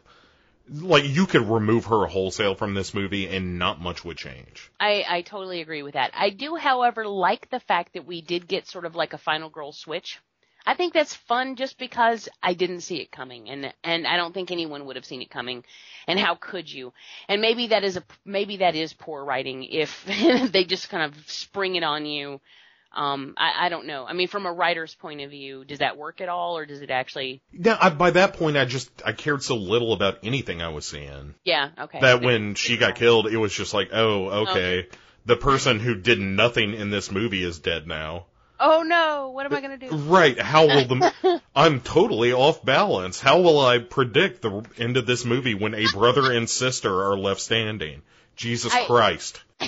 Like, 0.70 1.06
you 1.06 1.26
could 1.26 1.48
remove 1.50 1.86
her 1.86 2.06
wholesale 2.06 2.56
from 2.56 2.74
this 2.74 2.94
movie 2.94 3.28
and 3.28 3.60
not 3.60 3.82
much 3.82 4.06
would 4.06 4.18
change. 4.18 4.72
I, 4.80 5.04
I 5.08 5.22
totally 5.22 5.62
agree 5.62 5.84
with 5.84 5.96
that. 5.96 6.12
I 6.14 6.30
do, 6.30 6.56
however, 6.56 7.06
like 7.08 7.50
the 7.50 7.60
fact 7.60 7.94
that 7.94 8.06
we 8.06 8.22
did 8.22 8.48
get 8.48 8.68
sort 8.68 8.86
of 8.86 8.96
like 8.96 9.14
a 9.14 9.18
final 9.18 9.50
girl 9.50 9.72
switch. 9.72 10.20
I 10.66 10.76
think 10.76 10.94
that's 10.94 11.16
fun 11.16 11.56
just 11.56 11.78
because 11.80 12.30
I 12.42 12.54
didn't 12.54 12.82
see 12.82 12.98
it 12.98 13.12
coming 13.12 13.50
and, 13.50 13.74
and 13.84 14.06
I 14.06 14.16
don't 14.18 14.34
think 14.34 14.52
anyone 14.52 14.86
would 14.86 14.96
have 14.96 15.06
seen 15.06 15.22
it 15.22 15.32
coming. 15.32 15.64
And 16.08 16.20
how 16.20 16.36
could 16.36 16.72
you? 16.72 16.94
And 17.28 17.42
maybe 17.42 17.68
that 17.68 17.84
is 17.84 17.98
a, 17.98 18.04
maybe 18.26 18.58
that 18.58 18.76
is 18.76 18.94
poor 18.94 19.26
writing 19.26 19.64
if 19.64 20.06
they 20.52 20.64
just 20.66 20.90
kind 20.90 21.04
of 21.04 21.30
spring 21.30 21.76
it 21.76 21.84
on 21.84 22.06
you. 22.06 22.40
Um, 22.94 23.36
I, 23.38 23.68
I 23.68 23.70
don't 23.70 23.88
know. 23.88 24.06
I 24.06 24.14
mean, 24.14 24.28
from 24.28 24.46
a 24.46 24.52
writer's 24.52 24.94
point 24.96 25.22
of 25.22 25.30
view, 25.30 25.64
does 25.64 25.80
that 25.80 25.98
work 25.98 26.20
at 26.20 26.28
all 26.28 26.58
or 26.58 26.66
does 26.66 26.82
it 26.82 26.90
actually, 26.90 27.42
Now, 27.54 27.78
I, 27.80 27.90
by 27.90 28.12
that 28.12 28.34
point, 28.34 28.58
I 28.58 28.66
just, 28.66 28.90
I 29.06 29.14
cared 29.14 29.44
so 29.44 29.56
little 29.56 29.94
about 29.94 30.20
anything 30.24 30.62
I 30.62 30.70
was 30.70 30.86
seeing 30.86 31.36
yeah, 31.46 31.70
okay. 31.80 32.02
that 32.02 32.22
when 32.22 32.56
she 32.56 32.76
got 32.78 32.96
killed, 32.96 33.28
it 33.28 33.38
was 33.38 33.54
just 33.54 33.74
like, 33.74 33.92
oh, 33.94 34.46
okay. 34.48 34.88
The 35.26 35.38
person 35.38 35.80
who 35.80 35.96
did 35.96 36.20
nothing 36.20 36.74
in 36.74 36.90
this 36.90 37.12
movie 37.12 37.44
is 37.44 37.60
dead 37.60 37.88
now. 37.88 38.26
oh 38.60 38.84
no, 38.84 39.30
what 39.30 39.46
am 39.46 39.54
I 39.54 39.62
going 39.62 39.80
to 39.80 39.90
do? 39.90 39.96
Right. 39.96 40.38
How 40.38 40.68
will 40.68 40.86
the, 40.86 41.42
I'm 41.56 41.80
totally 41.82 42.34
off 42.34 42.64
balance. 42.66 43.20
How 43.20 43.40
will 43.42 43.60
I 43.60 43.80
predict 43.80 44.42
the 44.42 44.66
end 44.78 44.98
of 44.98 45.06
this 45.06 45.24
movie 45.24 45.54
when 45.56 45.76
a 45.76 45.88
brother 45.94 46.32
and 46.32 46.50
sister 46.50 47.04
are 47.04 47.18
left 47.18 47.40
standing? 47.40 48.02
Jesus 48.36 48.74
I- 48.74 48.86
Christ. 48.86 49.42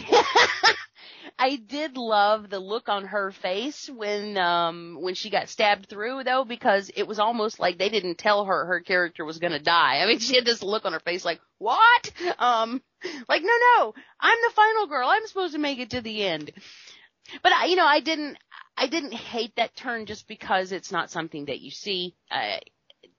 I 1.38 1.56
did 1.56 1.98
love 1.98 2.50
the 2.50 2.60
look 2.60 2.90
on 2.90 3.06
her 3.06 3.32
face 3.32 3.90
when 3.90 4.38
um 4.38 4.98
when 5.02 5.16
she 5.16 5.30
got 5.30 5.50
stabbed 5.50 5.88
through 5.88 6.24
though 6.24 6.46
because 6.46 6.92
it 6.96 7.08
was 7.08 7.20
almost 7.20 7.60
like 7.60 7.78
they 7.78 7.90
didn't 7.90 8.18
tell 8.18 8.46
her 8.46 8.66
her 8.66 8.82
character 8.82 9.26
was 9.26 9.40
going 9.40 9.54
to 9.54 9.60
die. 9.60 10.00
I 10.00 10.06
mean 10.06 10.20
she 10.20 10.36
had 10.36 10.46
this 10.46 10.64
look 10.64 10.86
on 10.86 10.94
her 10.94 11.00
face 11.00 11.26
like, 11.26 11.42
"What?" 11.58 12.12
Um 12.40 12.82
like, 13.28 13.42
"No, 13.42 13.54
no. 13.78 13.94
I'm 14.20 14.38
the 14.48 14.54
final 14.56 14.88
girl. 14.88 15.10
I'm 15.10 15.28
supposed 15.28 15.54
to 15.54 15.60
make 15.60 15.80
it 15.80 15.92
to 15.92 16.02
the 16.02 16.24
end." 16.24 16.52
But 17.42 17.52
I 17.52 17.66
you 17.66 17.76
know, 17.76 17.86
I 17.86 18.00
didn't 18.00 18.38
I 18.78 18.88
didn't 18.88 19.14
hate 19.14 19.56
that 19.56 19.76
turn 19.76 20.06
just 20.06 20.28
because 20.28 20.72
it's 20.72 20.92
not 20.92 21.12
something 21.12 21.46
that 21.46 21.60
you 21.60 21.72
see. 21.72 22.16
Uh, 22.32 22.58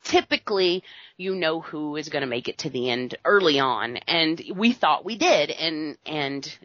typically 0.05 0.85
you 1.17 1.35
know 1.35 1.61
who 1.61 1.97
is 1.97 2.11
going 2.11 2.21
to 2.21 2.27
make 2.27 2.49
it 2.49 2.59
to 2.59 2.71
the 2.71 2.91
end 2.91 3.17
early 3.25 3.59
on 3.59 3.97
and 4.07 4.41
we 4.55 4.73
thought 4.73 5.05
we 5.05 5.17
did 5.17 5.51
and 5.51 5.97
and 6.05 6.59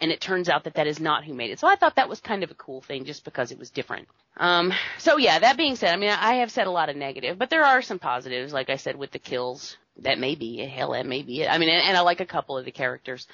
and 0.00 0.10
it 0.10 0.20
turns 0.20 0.48
out 0.48 0.64
that 0.64 0.74
that 0.74 0.86
is 0.86 1.00
not 1.00 1.24
who 1.24 1.34
made 1.34 1.50
it. 1.50 1.58
So 1.58 1.66
I 1.66 1.76
thought 1.76 1.96
that 1.96 2.08
was 2.08 2.20
kind 2.20 2.42
of 2.42 2.50
a 2.50 2.54
cool 2.54 2.82
thing 2.82 3.04
just 3.04 3.24
because 3.24 3.50
it 3.50 3.58
was 3.58 3.70
different. 3.70 4.08
Um, 4.36 4.72
so 4.98 5.16
yeah, 5.16 5.38
that 5.38 5.56
being 5.56 5.76
said, 5.76 5.92
I 5.92 5.96
mean, 5.96 6.10
I 6.10 6.34
have 6.36 6.50
said 6.50 6.66
a 6.66 6.70
lot 6.70 6.88
of 6.88 6.96
negative, 6.96 7.38
but 7.38 7.50
there 7.50 7.64
are 7.64 7.80
some 7.82 7.98
positives, 7.98 8.52
like 8.52 8.68
I 8.68 8.76
said, 8.76 8.96
with 8.96 9.10
the 9.10 9.18
kills. 9.18 9.76
That 10.00 10.18
may 10.18 10.34
be, 10.34 10.60
it. 10.60 10.68
hell, 10.68 10.92
that 10.92 11.06
may 11.06 11.22
be 11.22 11.42
it. 11.42 11.50
I 11.50 11.56
mean, 11.56 11.70
and, 11.70 11.82
and 11.82 11.96
I 11.96 12.00
like 12.00 12.20
a 12.20 12.26
couple 12.26 12.58
of 12.58 12.66
the 12.66 12.70
characters. 12.70 13.26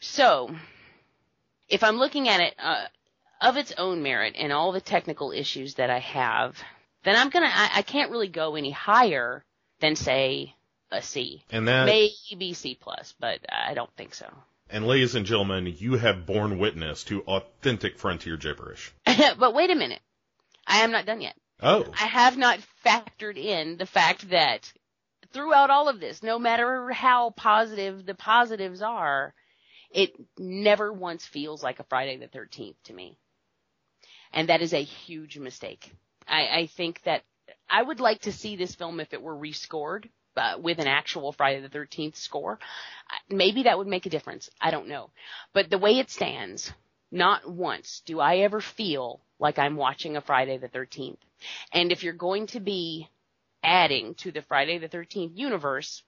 So, 0.00 0.54
if 1.70 1.82
I'm 1.82 1.96
looking 1.96 2.28
at 2.28 2.40
it, 2.40 2.54
uh, 2.58 2.84
of 3.40 3.56
its 3.56 3.72
own 3.78 4.02
merit 4.02 4.34
and 4.38 4.52
all 4.52 4.72
the 4.72 4.80
technical 4.80 5.32
issues 5.32 5.74
that 5.74 5.88
I 5.88 6.00
have, 6.00 6.56
then 7.04 7.16
I'm 7.16 7.30
gonna, 7.30 7.50
I, 7.50 7.70
I 7.76 7.82
can't 7.82 8.10
really 8.10 8.28
go 8.28 8.56
any 8.56 8.70
higher 8.70 9.44
than 9.80 9.96
say 9.96 10.54
a 10.90 11.00
C. 11.00 11.42
And 11.50 11.66
that, 11.68 11.86
Maybe 11.86 12.52
C 12.52 12.78
plus, 12.78 13.14
but 13.18 13.40
I 13.48 13.74
don't 13.74 13.90
think 13.96 14.14
so. 14.14 14.26
And 14.70 14.86
ladies 14.86 15.14
and 15.14 15.26
gentlemen, 15.26 15.74
you 15.78 15.94
have 15.94 16.26
borne 16.26 16.58
witness 16.58 17.04
to 17.04 17.22
authentic 17.22 17.98
frontier 17.98 18.36
gibberish. 18.36 18.92
but 19.38 19.54
wait 19.54 19.70
a 19.70 19.74
minute. 19.74 20.00
I 20.66 20.78
am 20.78 20.90
not 20.90 21.06
done 21.06 21.20
yet. 21.20 21.36
Oh. 21.62 21.86
I 21.92 22.06
have 22.06 22.36
not 22.36 22.58
factored 22.84 23.38
in 23.38 23.76
the 23.76 23.86
fact 23.86 24.30
that 24.30 24.72
throughout 25.32 25.70
all 25.70 25.88
of 25.88 26.00
this, 26.00 26.22
no 26.22 26.38
matter 26.38 26.90
how 26.90 27.30
positive 27.30 28.04
the 28.04 28.14
positives 28.14 28.82
are, 28.82 29.34
it 29.90 30.12
never 30.38 30.92
once 30.92 31.24
feels 31.24 31.62
like 31.62 31.78
a 31.78 31.84
Friday 31.84 32.16
the 32.16 32.28
13th 32.28 32.76
to 32.84 32.92
me. 32.92 33.18
And 34.32 34.48
that 34.48 34.62
is 34.62 34.74
a 34.74 34.82
huge 34.82 35.38
mistake. 35.38 35.92
I, 36.28 36.48
I 36.48 36.66
think 36.66 37.02
that 37.04 37.22
I 37.70 37.82
would 37.82 38.00
like 38.00 38.22
to 38.22 38.32
see 38.32 38.56
this 38.56 38.74
film 38.74 39.00
if 39.00 39.12
it 39.12 39.22
were 39.22 39.36
rescored 39.36 40.08
uh, 40.36 40.58
with 40.60 40.78
an 40.78 40.86
actual 40.86 41.32
Friday 41.32 41.60
the 41.60 41.68
13th 41.68 42.16
score. 42.16 42.58
Maybe 43.28 43.64
that 43.64 43.78
would 43.78 43.86
make 43.86 44.06
a 44.06 44.10
difference. 44.10 44.50
I 44.60 44.70
don't 44.70 44.88
know. 44.88 45.10
But 45.52 45.70
the 45.70 45.78
way 45.78 45.98
it 45.98 46.10
stands, 46.10 46.72
not 47.10 47.48
once 47.48 48.02
do 48.04 48.20
I 48.20 48.38
ever 48.38 48.60
feel 48.60 49.20
like 49.38 49.58
I'm 49.58 49.76
watching 49.76 50.16
a 50.16 50.20
Friday 50.20 50.58
the 50.58 50.68
13th. 50.68 51.18
And 51.72 51.92
if 51.92 52.02
you're 52.02 52.12
going 52.12 52.46
to 52.48 52.60
be 52.60 53.08
adding 53.62 54.14
to 54.16 54.32
the 54.32 54.42
Friday 54.42 54.78
the 54.78 54.88
13th 54.88 55.32
universe, 55.34 56.02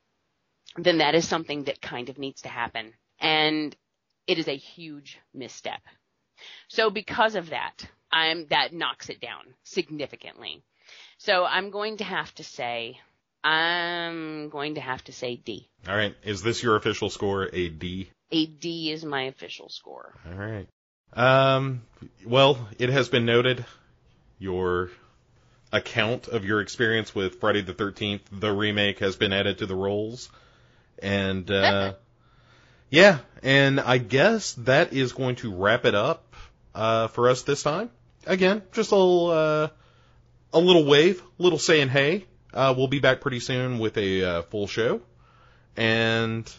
then 0.77 0.99
that 0.99 1.15
is 1.15 1.27
something 1.27 1.65
that 1.65 1.81
kind 1.81 2.09
of 2.09 2.19
needs 2.19 2.43
to 2.43 2.49
happen. 2.49 2.93
And 3.21 3.75
it 4.27 4.39
is 4.39 4.49
a 4.49 4.57
huge 4.57 5.19
misstep. 5.35 5.81
So 6.69 6.91
because 6.91 7.35
of 7.35 7.51
that, 7.51 7.87
I'm, 8.13 8.47
that 8.49 8.73
knocks 8.73 9.09
it 9.09 9.21
down 9.21 9.55
significantly. 9.65 10.63
So 11.19 11.45
I'm 11.45 11.71
going 11.71 11.97
to 11.99 12.05
have 12.05 12.35
to 12.37 12.45
say, 12.45 13.01
I'm 13.49 14.51
going 14.51 14.75
to 14.75 14.83
have 14.83 15.03
to 15.05 15.13
say 15.13 15.37
D. 15.37 15.67
All 15.89 15.97
right. 15.97 16.15
Is 16.23 16.43
this 16.43 16.63
your 16.63 16.77
official 16.77 17.09
score? 17.09 17.49
A 17.51 17.71
D? 17.71 18.11
A 18.31 18.45
D 18.45 18.93
is 18.93 19.07
my 19.07 19.23
official 19.23 19.71
score. 19.71 20.13
All 20.27 20.37
right. 20.37 20.67
Um, 21.15 21.81
well, 22.27 22.69
it 22.79 22.91
has 22.91 23.09
been 23.09 23.25
noted 23.25 23.65
your 24.39 24.91
account 25.73 26.29
of 26.29 26.45
your 26.45 26.61
experience 26.61 27.15
with 27.15 27.41
Friday 27.41 27.63
the 27.63 27.73
13th, 27.73 28.21
the 28.31 28.53
remake, 28.53 28.99
has 28.99 29.17
been 29.17 29.33
added 29.33 29.59
to 29.59 29.67
the 29.67 29.75
rolls. 29.75 30.29
And, 31.03 31.51
uh, 31.51 31.95
yeah, 32.91 33.21
and 33.43 33.81
I 33.81 33.97
guess 33.97 34.53
that 34.59 34.93
is 34.93 35.13
going 35.15 35.37
to 35.37 35.55
wrap 35.55 35.87
it 35.87 35.95
up, 35.95 36.35
uh, 36.75 37.09
for 37.09 37.31
us 37.31 37.43
this 37.43 37.63
time. 37.63 37.89
Again, 38.27 38.61
just 38.73 38.93
a 38.93 38.95
little, 38.95 39.31
uh, 39.31 39.69
a 40.53 40.61
little 40.61 40.85
wave, 40.85 41.23
little 41.39 41.59
saying 41.59 41.89
hey. 41.89 42.27
Uh, 42.53 42.75
we'll 42.77 42.89
be 42.89 42.99
back 43.01 43.21
pretty 43.21 43.41
soon 43.41 43.79
with 43.79 43.97
a, 43.99 44.25
uh, 44.25 44.43
full 44.43 44.67
show. 44.67 45.01
And, 45.77 46.51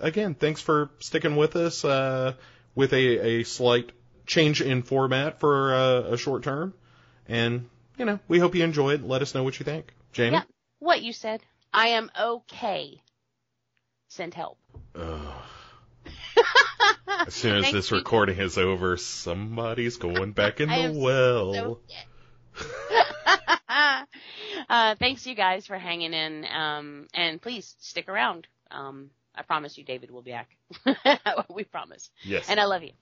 again, 0.00 0.34
thanks 0.34 0.60
for 0.60 0.90
sticking 0.98 1.36
with 1.36 1.54
us, 1.56 1.84
uh, 1.84 2.34
with 2.74 2.92
a, 2.92 3.26
a 3.40 3.42
slight 3.44 3.92
change 4.26 4.60
in 4.62 4.82
format 4.82 5.40
for 5.40 5.74
uh, 5.74 6.00
a 6.12 6.16
short 6.16 6.42
term. 6.42 6.74
And, 7.28 7.68
you 7.98 8.04
know, 8.04 8.18
we 8.26 8.38
hope 8.38 8.54
you 8.54 8.64
enjoy 8.64 8.94
it. 8.94 9.04
Let 9.06 9.22
us 9.22 9.34
know 9.34 9.44
what 9.44 9.58
you 9.58 9.64
think. 9.64 9.92
Jamie? 10.12 10.36
Yeah. 10.36 10.42
What 10.78 11.02
you 11.02 11.12
said. 11.12 11.40
I 11.72 11.88
am 11.88 12.10
okay. 12.18 13.00
Send 14.08 14.34
help. 14.34 14.58
As 17.26 17.32
soon 17.34 17.56
as 17.56 17.62
Thank 17.64 17.74
this 17.74 17.90
you. 17.90 17.96
recording 17.98 18.38
is 18.38 18.58
over, 18.58 18.96
somebody's 18.96 19.96
going 19.96 20.32
back 20.32 20.60
in 20.60 20.68
I 20.70 20.88
the 20.88 20.98
well. 20.98 21.54
So- 21.54 21.80
uh, 24.68 24.94
thanks 24.96 25.26
you 25.26 25.34
guys 25.34 25.66
for 25.66 25.78
hanging 25.78 26.12
in. 26.12 26.44
Um, 26.46 27.06
and 27.14 27.40
please 27.40 27.74
stick 27.80 28.08
around. 28.08 28.46
Um, 28.70 29.10
I 29.34 29.42
promise 29.42 29.76
you 29.76 29.84
David 29.84 30.10
will 30.10 30.22
be 30.22 30.32
back. 30.32 30.56
we 31.50 31.64
promise. 31.64 32.10
yes. 32.22 32.48
And 32.48 32.60
I 32.60 32.64
love 32.64 32.82
you. 32.82 32.92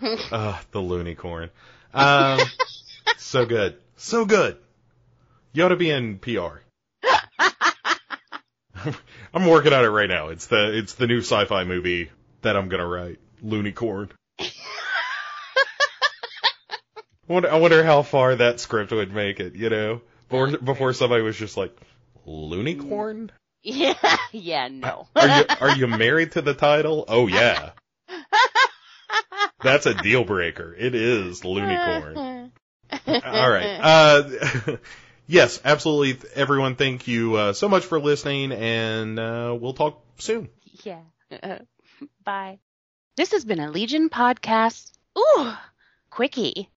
Ah, 0.30 0.62
the 0.70 0.80
loony 0.80 1.16
corn. 1.16 1.50
Um, 1.92 2.38
so 3.16 3.46
good. 3.46 3.78
So 3.96 4.24
good. 4.26 4.56
You 5.52 5.64
ought 5.64 5.70
to 5.70 5.76
be 5.76 5.90
in 5.90 6.18
PR. 6.18 6.60
I'm 9.34 9.46
working 9.46 9.72
on 9.72 9.84
it 9.84 9.88
right 9.88 10.08
now. 10.08 10.28
It's 10.28 10.46
the 10.46 10.78
it's 10.78 10.94
the 10.94 11.08
new 11.08 11.18
sci-fi 11.18 11.64
movie 11.64 12.10
that 12.42 12.56
I'm 12.56 12.68
gonna 12.68 12.86
write. 12.86 13.18
Loony 13.42 13.72
corn. 13.72 14.10
I 17.28 17.58
wonder 17.58 17.84
how 17.84 18.02
far 18.02 18.36
that 18.36 18.60
script 18.60 18.92
would 18.92 19.12
make 19.12 19.40
it. 19.40 19.54
You 19.54 19.68
know, 19.68 20.00
before 20.28 20.58
before 20.58 20.92
somebody 20.92 21.22
was 21.22 21.36
just 21.36 21.56
like 21.56 21.76
Loonicorn. 22.26 23.30
Yeah, 23.62 23.94
yeah, 24.32 24.68
no. 24.68 25.08
Are 25.16 25.28
you 25.28 25.44
are 25.60 25.76
you 25.76 25.86
married 25.98 26.32
to 26.32 26.42
the 26.42 26.54
title? 26.54 27.04
Oh 27.08 27.26
yeah, 27.26 27.70
that's 29.62 29.86
a 29.86 29.94
deal 29.94 30.24
breaker. 30.24 30.74
It 30.74 30.94
is 30.94 31.40
Loonicorn. 31.42 32.50
All 33.06 33.50
right. 33.50 33.80
Uh, 33.82 34.76
yes, 35.26 35.60
absolutely. 35.64 36.28
Everyone, 36.34 36.76
thank 36.76 37.06
you 37.08 37.36
uh, 37.36 37.52
so 37.52 37.68
much 37.68 37.84
for 37.84 38.00
listening, 38.00 38.52
and 38.52 39.18
uh, 39.18 39.56
we'll 39.58 39.74
talk 39.74 40.02
soon. 40.18 40.48
Yeah. 40.84 41.02
Bye. 42.24 42.58
This 43.16 43.32
has 43.32 43.44
been 43.44 43.60
a 43.60 43.70
Legion 43.70 44.08
podcast. 44.08 44.92
Ooh, 45.18 45.52
quickie. 46.08 46.70